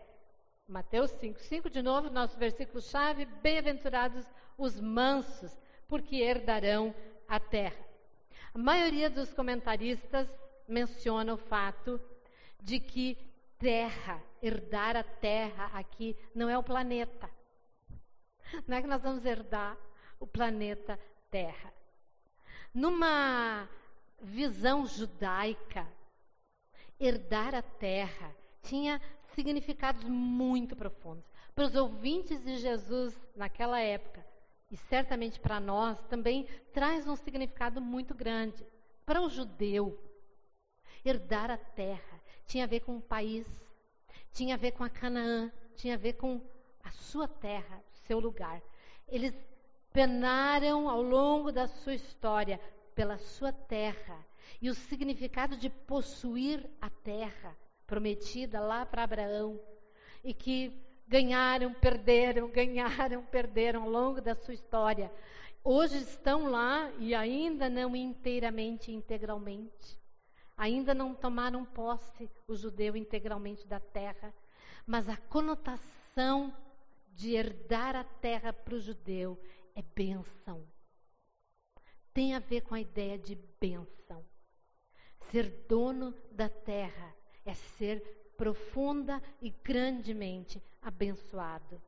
Mateus 0.67 1.13
5, 1.13 1.39
5 1.39 1.71
de 1.71 1.81
novo, 1.81 2.11
nosso 2.11 2.37
versículo-chave, 2.37 3.25
bem-aventurados 3.41 4.27
os 4.59 4.81
mansos, 4.81 5.57
porque 5.87 6.17
herdarão 6.17 6.93
a 7.29 7.39
terra. 7.39 7.85
A 8.53 8.59
maioria 8.59 9.09
dos 9.09 9.33
comentaristas 9.33 10.29
menciona 10.67 11.35
o 11.35 11.39
fato 11.39 12.01
de 12.61 12.81
que 12.81 13.17
terra, 13.61 14.21
herdar 14.43 14.97
a 14.97 15.05
terra 15.05 15.71
aqui, 15.73 16.17
não 16.35 16.49
é 16.49 16.59
o 16.59 16.65
planeta. 16.65 17.31
Não 18.67 18.77
é 18.77 18.83
que 18.83 18.89
nós 18.89 19.01
vamos 19.01 19.25
herdar 19.25 19.79
o 20.19 20.27
planeta 20.27 20.99
Terra. 21.33 21.73
Numa 22.75 23.67
visão 24.21 24.87
judaica, 24.87 25.89
herdar 27.01 27.55
a 27.55 27.63
terra 27.63 28.37
tinha 28.63 29.01
significados 29.35 30.05
muito 30.05 30.77
profundos. 30.77 31.25
Para 31.55 31.65
os 31.65 31.75
ouvintes 31.75 32.45
de 32.45 32.59
Jesus 32.59 33.19
naquela 33.35 33.81
época, 33.81 34.25
e 34.71 34.77
certamente 34.77 35.41
para 35.41 35.59
nós 35.59 35.99
também 36.05 36.47
traz 36.71 37.09
um 37.09 37.17
significado 37.17 37.81
muito 37.81 38.15
grande. 38.15 38.67
Para 39.07 39.23
o 39.23 39.31
judeu, 39.31 39.99
herdar 41.03 41.51
a 41.51 41.57
terra 41.57 42.21
tinha 42.47 42.65
a 42.65 42.69
ver 42.69 42.81
com 42.81 42.99
o 42.99 43.03
país, 43.03 43.47
tinha 44.33 44.55
a 44.55 44.59
ver 44.59 44.73
com 44.73 44.85
a 44.85 44.91
Canaã, 44.91 45.51
tinha 45.77 45.95
a 45.95 45.99
ver 45.99 46.13
com 46.13 46.43
a 46.85 46.91
sua 46.91 47.27
terra, 47.27 47.83
seu 48.07 48.21
lugar. 48.21 48.61
Eles 49.09 49.35
penaram 49.93 50.89
ao 50.89 51.03
longo 51.03 51.53
da 51.53 51.67
sua 51.67 51.95
história 51.95 52.61
pela 52.95 53.19
sua 53.19 53.53
terra 53.53 54.19
e 54.61 54.71
o 54.71 54.75
significado 54.75 55.57
de 55.57 55.69
possuir 55.69 56.65
a 56.81 56.89
terra 56.89 57.57
prometida 57.87 58.61
lá 58.61 58.87
para 58.87 59.05
Abraão 59.05 59.61
e 60.25 60.33
que 60.33 60.73
ganharam, 61.07 61.75
perderam, 61.75 62.49
ganharam, 62.49 63.23
perderam 63.27 63.83
ao 63.83 63.91
longo 63.91 64.21
da 64.21 64.35
sua 64.35 64.55
história. 64.55 65.13
Hoje 65.65 65.99
estão 65.99 66.51
lá 66.51 66.91
e 66.99 67.15
ainda 67.15 67.69
não 67.69 67.95
inteiramente, 67.95 68.91
integralmente. 68.91 70.01
Ainda 70.57 70.95
não 70.95 71.15
tomaram 71.15 71.65
posse 71.65 72.31
o 72.47 72.55
judeu 72.55 72.97
integralmente 72.97 73.67
da 73.67 73.81
terra, 73.81 74.33
mas 74.87 75.09
a 75.09 75.17
conotação 75.17 76.55
de 77.15 77.35
herdar 77.35 77.95
a 77.95 78.05
terra 78.05 78.53
para 78.53 78.75
o 78.75 78.81
judeu 78.81 79.39
é 79.75 79.83
bênção. 79.83 80.67
Tem 82.13 82.35
a 82.35 82.39
ver 82.39 82.63
com 82.63 82.75
a 82.75 82.81
ideia 82.81 83.19
de 83.19 83.35
bênção. 83.61 84.25
Ser 85.31 85.49
dono 85.69 86.15
da 86.31 86.49
terra 86.49 87.15
é 87.45 87.55
ser 87.55 88.01
profunda 88.37 89.23
e 89.41 89.51
grandemente 89.51 90.63
abençoado. 90.81 91.81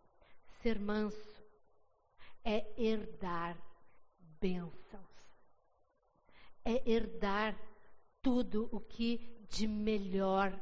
Ser 0.62 0.78
manso 0.78 1.42
é 2.44 2.66
herdar 2.76 3.56
bênçãos. 4.40 5.02
É 6.64 6.90
herdar 6.90 7.58
tudo 8.22 8.68
o 8.72 8.80
que 8.80 9.18
de 9.50 9.66
melhor 9.66 10.58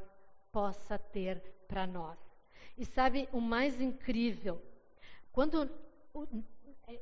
possa 0.50 0.98
ter 0.98 1.40
para 1.68 1.86
nós. 1.86 2.18
E 2.76 2.84
sabe 2.84 3.28
o 3.32 3.40
mais 3.40 3.80
incrível? 3.80 4.60
Quando 5.32 5.70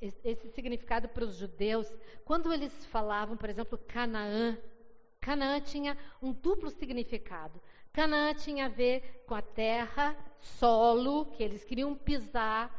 esse 0.01 0.49
significado 0.51 1.09
para 1.09 1.25
os 1.25 1.37
judeus, 1.37 1.93
quando 2.25 2.53
eles 2.53 2.85
falavam, 2.87 3.37
por 3.37 3.49
exemplo, 3.49 3.79
Canaã, 3.79 4.59
Canaã 5.21 5.61
tinha 5.61 5.97
um 6.23 6.33
duplo 6.33 6.71
significado. 6.71 7.61
Canaã 7.93 8.35
tinha 8.35 8.67
a 8.67 8.69
ver 8.69 9.25
com 9.27 9.35
a 9.35 9.43
terra, 9.43 10.17
solo, 10.39 11.27
que 11.27 11.43
eles 11.43 11.65
queriam 11.65 11.95
pisar 11.95 12.71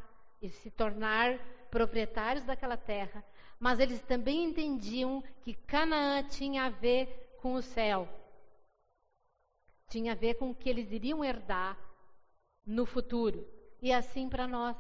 e 0.42 0.50
se 0.50 0.72
tornar 0.72 1.38
proprietários 1.70 2.44
daquela 2.44 2.76
terra, 2.76 3.24
mas 3.60 3.80
eles 3.80 4.02
também 4.02 4.44
entendiam 4.44 5.24
que 5.44 5.54
Canaã 5.54 6.24
tinha 6.24 6.64
a 6.64 6.70
ver 6.70 7.38
com 7.42 7.54
o 7.54 7.62
céu. 7.62 8.08
Tinha 9.88 10.14
a 10.14 10.16
ver 10.16 10.36
com 10.36 10.50
o 10.50 10.56
que 10.56 10.70
eles 10.70 10.92
iriam 10.92 11.24
herdar 11.24 11.78
no 12.66 12.86
futuro. 12.86 13.48
E 13.82 13.92
assim 13.92 14.30
para 14.30 14.48
nós. 14.48 14.76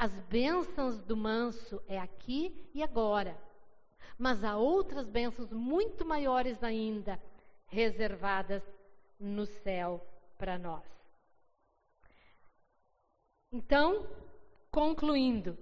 As 0.00 0.18
bênçãos 0.30 0.98
do 1.02 1.14
manso 1.14 1.78
é 1.86 1.98
aqui 1.98 2.70
e 2.72 2.82
agora. 2.82 3.38
Mas 4.16 4.42
há 4.42 4.56
outras 4.56 5.06
bênçãos 5.06 5.52
muito 5.52 6.06
maiores 6.06 6.64
ainda, 6.64 7.22
reservadas 7.66 8.62
no 9.18 9.44
céu 9.44 10.00
para 10.38 10.58
nós. 10.58 10.82
Então, 13.52 14.08
concluindo, 14.70 15.58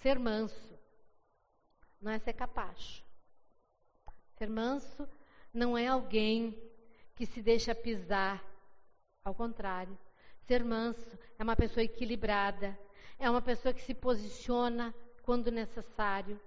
ser 0.00 0.16
manso 0.16 0.78
não 2.00 2.12
é 2.12 2.20
ser 2.20 2.34
capacho. 2.34 3.04
Ser 4.38 4.48
manso 4.48 5.08
não 5.52 5.76
é 5.76 5.88
alguém 5.88 6.56
que 7.16 7.26
se 7.26 7.42
deixa 7.42 7.74
pisar, 7.74 8.40
ao 9.24 9.34
contrário. 9.34 9.98
Ser 10.46 10.62
manso 10.62 11.18
é 11.36 11.42
uma 11.42 11.56
pessoa 11.56 11.82
equilibrada, 11.82 12.78
é 13.18 13.30
uma 13.30 13.42
pessoa 13.42 13.72
que 13.72 13.82
se 13.82 13.94
posiciona 13.94 14.94
quando 15.22 15.50
necessário. 15.50 16.40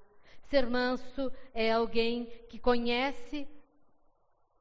Ser 0.50 0.68
manso 0.68 1.32
é 1.54 1.72
alguém 1.72 2.26
que 2.50 2.60
conhece 2.60 3.48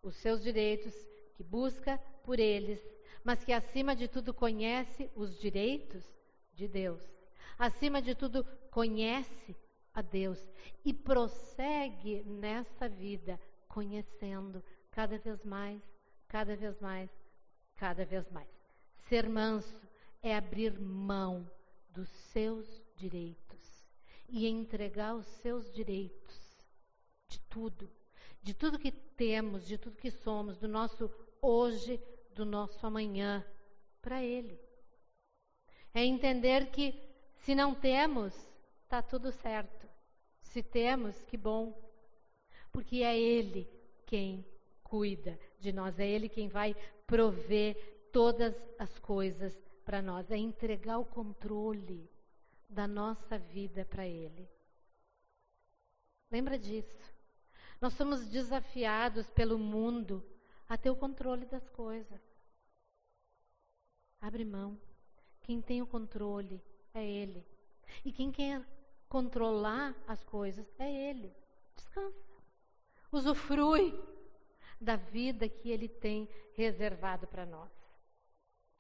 os 0.02 0.16
seus 0.16 0.42
direitos, 0.42 0.94
que 1.34 1.42
busca 1.42 1.98
por 2.22 2.38
eles, 2.38 2.80
mas 3.22 3.44
que 3.44 3.52
acima 3.52 3.94
de 3.94 4.08
tudo 4.08 4.32
conhece 4.32 5.10
os 5.14 5.38
direitos 5.38 6.04
de 6.54 6.68
Deus. 6.68 7.02
Acima 7.58 8.00
de 8.00 8.14
tudo 8.14 8.44
conhece 8.70 9.56
a 9.92 10.02
Deus 10.02 10.40
e 10.84 10.92
prossegue 10.92 12.22
nessa 12.24 12.88
vida 12.88 13.40
conhecendo 13.68 14.62
cada 14.90 15.18
vez 15.18 15.44
mais, 15.44 15.82
cada 16.28 16.56
vez 16.56 16.80
mais, 16.80 17.10
cada 17.76 18.04
vez 18.04 18.28
mais. 18.30 18.48
Ser 19.08 19.28
manso 19.28 19.80
é 20.22 20.34
abrir 20.34 20.78
mão 20.78 21.48
dos 21.94 22.08
seus 22.08 22.82
direitos 22.96 23.84
e 24.28 24.46
entregar 24.46 25.14
os 25.14 25.26
seus 25.26 25.72
direitos 25.72 26.58
de 27.28 27.40
tudo, 27.48 27.88
de 28.42 28.52
tudo 28.52 28.78
que 28.78 28.90
temos, 28.90 29.66
de 29.66 29.78
tudo 29.78 29.96
que 29.96 30.10
somos, 30.10 30.58
do 30.58 30.68
nosso 30.68 31.10
hoje, 31.40 32.00
do 32.34 32.44
nosso 32.44 32.84
amanhã, 32.84 33.44
para 34.02 34.22
Ele. 34.22 34.60
É 35.94 36.04
entender 36.04 36.70
que 36.70 36.94
se 37.44 37.54
não 37.54 37.74
temos, 37.74 38.34
está 38.82 39.00
tudo 39.00 39.30
certo. 39.30 39.88
Se 40.42 40.62
temos, 40.62 41.22
que 41.22 41.36
bom. 41.36 41.80
Porque 42.72 43.02
é 43.02 43.18
Ele 43.18 43.70
quem 44.04 44.44
cuida 44.82 45.38
de 45.60 45.72
nós, 45.72 45.98
é 45.98 46.06
Ele 46.06 46.28
quem 46.28 46.48
vai 46.48 46.74
prover 47.06 47.76
todas 48.12 48.54
as 48.78 48.98
coisas 48.98 49.56
para 49.84 50.00
nós, 50.00 50.30
é 50.30 50.36
entregar 50.36 50.98
o 50.98 51.04
controle 51.04 52.10
da 52.68 52.88
nossa 52.88 53.38
vida 53.38 53.84
para 53.84 54.06
Ele. 54.06 54.48
Lembra 56.30 56.58
disso? 56.58 57.14
Nós 57.80 57.92
somos 57.92 58.26
desafiados 58.28 59.30
pelo 59.30 59.58
mundo 59.58 60.24
a 60.68 60.76
ter 60.76 60.90
o 60.90 60.96
controle 60.96 61.46
das 61.46 61.68
coisas. 61.68 62.20
Abre 64.20 64.44
mão. 64.44 64.78
Quem 65.42 65.60
tem 65.60 65.82
o 65.82 65.86
controle 65.86 66.62
é 66.94 67.04
Ele. 67.04 67.46
E 68.04 68.10
quem 68.10 68.32
quer 68.32 68.66
controlar 69.08 69.94
as 70.08 70.24
coisas 70.24 70.66
é 70.78 71.10
Ele. 71.10 71.32
Descansa. 71.76 72.24
Usufrui 73.12 73.94
da 74.80 74.96
vida 74.96 75.48
que 75.48 75.70
Ele 75.70 75.88
tem 75.88 76.28
reservado 76.54 77.26
para 77.26 77.44
nós 77.44 77.83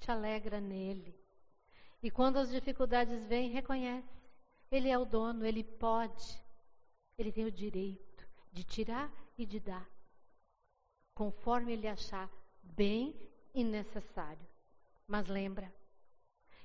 te 0.04 0.10
alegra 0.10 0.60
nele. 0.60 1.18
E 2.02 2.10
quando 2.10 2.36
as 2.36 2.50
dificuldades 2.50 3.24
vêm, 3.24 3.48
reconhece. 3.48 4.22
Ele 4.70 4.90
é 4.90 4.98
o 4.98 5.06
dono, 5.06 5.46
ele 5.46 5.64
pode, 5.64 6.38
ele 7.16 7.32
tem 7.32 7.44
o 7.46 7.52
direito 7.52 8.26
de 8.52 8.62
tirar 8.64 9.10
e 9.38 9.46
de 9.46 9.60
dar, 9.60 9.88
conforme 11.14 11.72
ele 11.72 11.88
achar 11.88 12.30
bem 12.62 13.18
e 13.54 13.64
necessário. 13.64 14.46
Mas 15.06 15.26
lembra, 15.28 15.72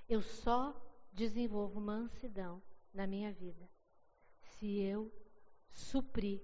eu 0.07 0.21
só 0.21 0.75
desenvolvo 1.13 1.79
mansidão 1.79 2.61
na 2.93 3.05
minha 3.07 3.31
vida. 3.31 3.69
Se 4.39 4.79
eu 4.81 5.11
suprir 5.71 6.41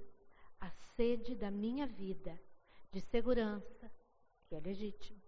a 0.59 0.69
sede 0.95 1.35
da 1.35 1.51
minha 1.51 1.87
vida 1.87 2.39
de 2.91 3.01
segurança, 3.01 3.91
que 4.47 4.55
é 4.55 4.59
legítimo, 4.59 5.24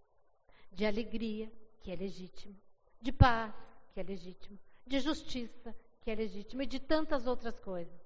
de 0.72 0.86
alegria, 0.86 1.50
que 1.80 1.90
é 1.90 1.96
legítimo, 1.96 2.56
de 3.00 3.12
paz, 3.12 3.54
que 3.92 4.00
é 4.00 4.02
legítimo, 4.02 4.58
de 4.86 5.00
justiça, 5.00 5.74
que 6.00 6.10
é 6.10 6.14
legítimo, 6.14 6.62
e 6.62 6.66
de 6.66 6.80
tantas 6.80 7.26
outras 7.26 7.58
coisas. 7.60 8.00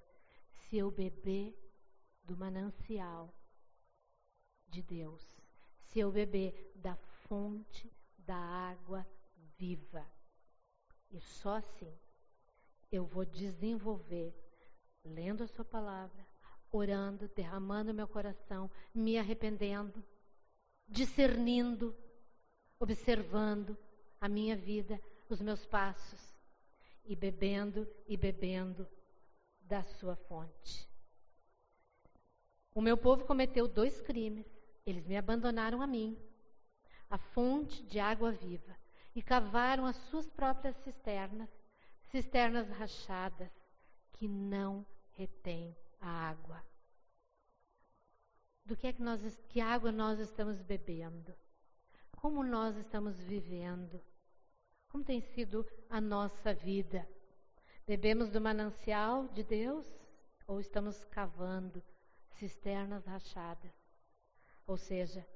Se 0.54 0.78
eu 0.78 0.90
beber 0.90 1.54
do 2.24 2.36
manancial 2.36 3.32
de 4.68 4.82
Deus, 4.82 5.26
se 5.84 6.00
eu 6.00 6.10
beber 6.10 6.72
da 6.76 6.96
fonte 7.28 7.92
da 8.18 8.36
água 8.36 9.06
viva, 9.58 10.06
e 11.10 11.20
só 11.20 11.56
assim 11.56 11.92
eu 12.90 13.04
vou 13.04 13.24
desenvolver, 13.24 14.34
lendo 15.04 15.42
a 15.42 15.48
Sua 15.48 15.64
palavra, 15.64 16.26
orando, 16.70 17.28
derramando 17.28 17.92
meu 17.92 18.08
coração, 18.08 18.70
me 18.94 19.18
arrependendo, 19.18 20.02
discernindo, 20.88 21.94
observando 22.82 23.78
a 24.20 24.28
minha 24.28 24.56
vida, 24.56 25.00
os 25.28 25.40
meus 25.40 25.64
passos, 25.64 26.20
e 27.04 27.14
bebendo 27.14 27.88
e 28.08 28.16
bebendo 28.16 28.88
da 29.60 29.82
Sua 29.84 30.16
fonte. 30.16 30.88
O 32.74 32.80
meu 32.80 32.96
povo 32.96 33.24
cometeu 33.24 33.68
dois 33.68 34.00
crimes. 34.00 34.46
Eles 34.84 35.06
me 35.06 35.16
abandonaram 35.16 35.80
a 35.80 35.86
mim, 35.86 36.18
a 37.08 37.16
fonte 37.16 37.84
de 37.84 38.00
água 38.00 38.32
viva, 38.32 38.76
e 39.14 39.22
cavaram 39.22 39.86
as 39.86 39.96
suas 40.08 40.28
próprias 40.28 40.74
cisternas, 40.78 41.48
cisternas 42.10 42.68
rachadas, 42.70 43.50
que 44.14 44.26
não 44.26 44.84
retêm 45.12 45.76
a 46.00 46.08
água. 46.08 46.64
Do 48.64 48.76
que 48.76 48.88
é 48.88 48.92
que 48.92 49.02
nós 49.02 49.20
que 49.48 49.60
água 49.60 49.92
nós 49.92 50.18
estamos 50.18 50.60
bebendo? 50.62 51.32
Como 52.22 52.44
nós 52.44 52.76
estamos 52.76 53.18
vivendo? 53.18 54.00
Como 54.88 55.02
tem 55.02 55.20
sido 55.20 55.66
a 55.90 56.00
nossa 56.00 56.54
vida? 56.54 57.04
Bebemos 57.84 58.30
do 58.30 58.40
manancial 58.40 59.26
de 59.26 59.42
Deus 59.42 59.84
ou 60.46 60.60
estamos 60.60 61.02
cavando 61.06 61.82
cisternas 62.38 63.04
rachadas? 63.04 63.72
Ou 64.68 64.76
seja, 64.76 65.26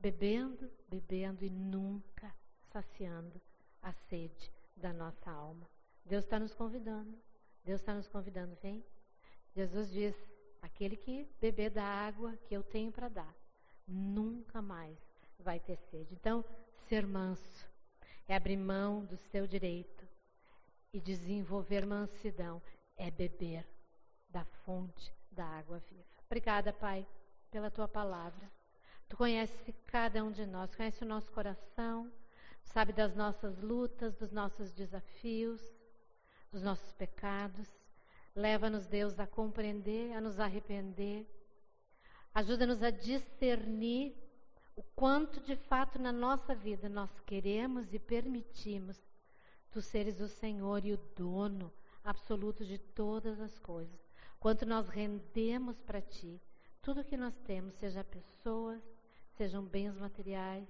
bebendo, 0.00 0.68
bebendo 0.88 1.44
e 1.44 1.48
nunca 1.48 2.34
saciando 2.72 3.40
a 3.80 3.92
sede 3.92 4.52
da 4.76 4.92
nossa 4.92 5.30
alma. 5.30 5.70
Deus 6.04 6.24
está 6.24 6.40
nos 6.40 6.52
convidando. 6.52 7.16
Deus 7.62 7.80
está 7.80 7.94
nos 7.94 8.08
convidando, 8.08 8.56
vem. 8.60 8.84
Jesus 9.54 9.88
diz: 9.92 10.16
aquele 10.60 10.96
que 10.96 11.28
beber 11.40 11.70
da 11.70 11.84
água 11.84 12.36
que 12.48 12.56
eu 12.56 12.64
tenho 12.64 12.90
para 12.90 13.08
dar, 13.08 13.36
nunca 13.86 14.60
mais 14.60 15.09
vai 15.40 15.60
ter 15.60 15.76
sede. 15.90 16.14
Então, 16.14 16.44
ser 16.88 17.06
manso 17.06 17.68
é 18.28 18.34
abrir 18.34 18.56
mão 18.56 19.04
do 19.04 19.16
seu 19.16 19.46
direito 19.46 20.06
e 20.92 21.00
desenvolver 21.00 21.86
mansidão 21.86 22.60
é 22.96 23.10
beber 23.10 23.66
da 24.28 24.44
fonte 24.64 25.12
da 25.30 25.44
água 25.44 25.78
viva. 25.90 26.04
Obrigada, 26.26 26.72
Pai, 26.72 27.06
pela 27.50 27.70
tua 27.70 27.88
palavra. 27.88 28.50
Tu 29.08 29.16
conheces 29.16 29.74
cada 29.86 30.22
um 30.22 30.30
de 30.30 30.46
nós, 30.46 30.74
conhece 30.74 31.02
o 31.02 31.06
nosso 31.06 31.30
coração, 31.32 32.10
sabe 32.62 32.92
das 32.92 33.14
nossas 33.16 33.60
lutas, 33.60 34.14
dos 34.14 34.30
nossos 34.30 34.72
desafios, 34.72 35.60
dos 36.52 36.62
nossos 36.62 36.92
pecados. 36.92 37.68
Leva-nos, 38.34 38.86
Deus, 38.86 39.18
a 39.18 39.26
compreender, 39.26 40.12
a 40.12 40.20
nos 40.20 40.38
arrepender. 40.38 41.26
Ajuda-nos 42.32 42.82
a 42.82 42.90
discernir 42.90 44.14
o 44.80 44.82
quanto 44.96 45.42
de 45.42 45.56
fato 45.56 45.98
na 45.98 46.10
nossa 46.10 46.54
vida 46.54 46.88
nós 46.88 47.10
queremos 47.26 47.92
e 47.92 47.98
permitimos 47.98 48.98
tu 49.70 49.82
seres 49.82 50.20
o 50.20 50.26
Senhor 50.26 50.86
e 50.86 50.94
o 50.94 51.00
dono 51.14 51.70
absoluto 52.02 52.64
de 52.64 52.78
todas 52.78 53.38
as 53.42 53.58
coisas. 53.58 54.00
Quanto 54.38 54.64
nós 54.64 54.88
rendemos 54.88 55.78
para 55.82 56.00
ti 56.00 56.40
tudo 56.80 57.04
que 57.04 57.14
nós 57.14 57.36
temos, 57.40 57.74
seja 57.74 58.02
pessoas, 58.02 58.80
sejam 59.36 59.62
bens 59.62 59.94
materiais, 59.98 60.66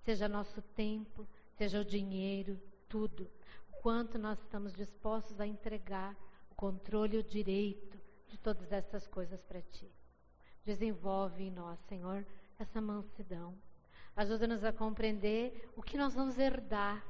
seja 0.00 0.28
nosso 0.28 0.60
tempo, 0.60 1.24
seja 1.56 1.80
o 1.80 1.84
dinheiro, 1.84 2.60
tudo. 2.88 3.30
Quanto 3.80 4.18
nós 4.18 4.36
estamos 4.40 4.72
dispostos 4.72 5.40
a 5.40 5.46
entregar 5.46 6.16
o 6.50 6.56
controle 6.56 7.18
e 7.18 7.20
o 7.20 7.22
direito 7.22 7.96
de 8.26 8.36
todas 8.36 8.72
essas 8.72 9.06
coisas 9.06 9.40
para 9.42 9.62
Ti. 9.62 9.88
Desenvolve 10.64 11.44
em 11.44 11.52
nós, 11.52 11.78
Senhor, 11.88 12.26
essa 12.58 12.80
mansidão. 12.80 13.54
Ajuda-nos 14.16 14.62
a 14.62 14.72
compreender 14.72 15.70
o 15.76 15.82
que 15.82 15.98
nós 15.98 16.14
vamos 16.14 16.38
herdar, 16.38 17.04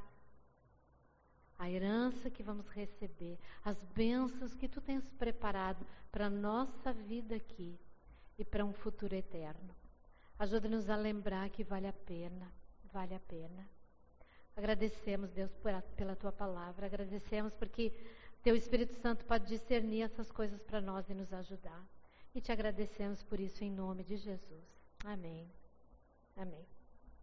a 1.58 1.70
herança 1.70 2.30
que 2.30 2.42
vamos 2.42 2.66
receber, 2.68 3.38
as 3.64 3.82
bênçãos 3.84 4.54
que 4.54 4.68
Tu 4.68 4.80
tens 4.80 5.04
preparado 5.12 5.86
para 6.10 6.26
a 6.26 6.30
nossa 6.30 6.92
vida 6.92 7.36
aqui 7.36 7.78
e 8.38 8.44
para 8.44 8.64
um 8.64 8.72
futuro 8.72 9.14
eterno. 9.14 9.74
Ajuda-nos 10.38 10.88
a 10.90 10.96
lembrar 10.96 11.48
que 11.50 11.62
vale 11.62 11.86
a 11.86 11.92
pena, 11.92 12.50
vale 12.92 13.14
a 13.14 13.20
pena. 13.20 13.68
Agradecemos, 14.56 15.30
Deus, 15.30 15.52
por, 15.54 15.72
pela 15.96 16.16
tua 16.16 16.32
palavra, 16.32 16.86
agradecemos 16.86 17.54
porque 17.54 17.92
teu 18.42 18.54
Espírito 18.54 18.94
Santo 18.94 19.24
pode 19.24 19.46
discernir 19.46 20.02
essas 20.02 20.30
coisas 20.30 20.62
para 20.62 20.80
nós 20.80 21.08
e 21.08 21.14
nos 21.14 21.32
ajudar. 21.32 21.82
E 22.34 22.40
te 22.40 22.50
agradecemos 22.50 23.22
por 23.22 23.40
isso 23.40 23.62
em 23.62 23.70
nome 23.70 24.02
de 24.02 24.16
Jesus. 24.16 24.73
Amém. 25.04 25.48
Amém. 26.36 26.73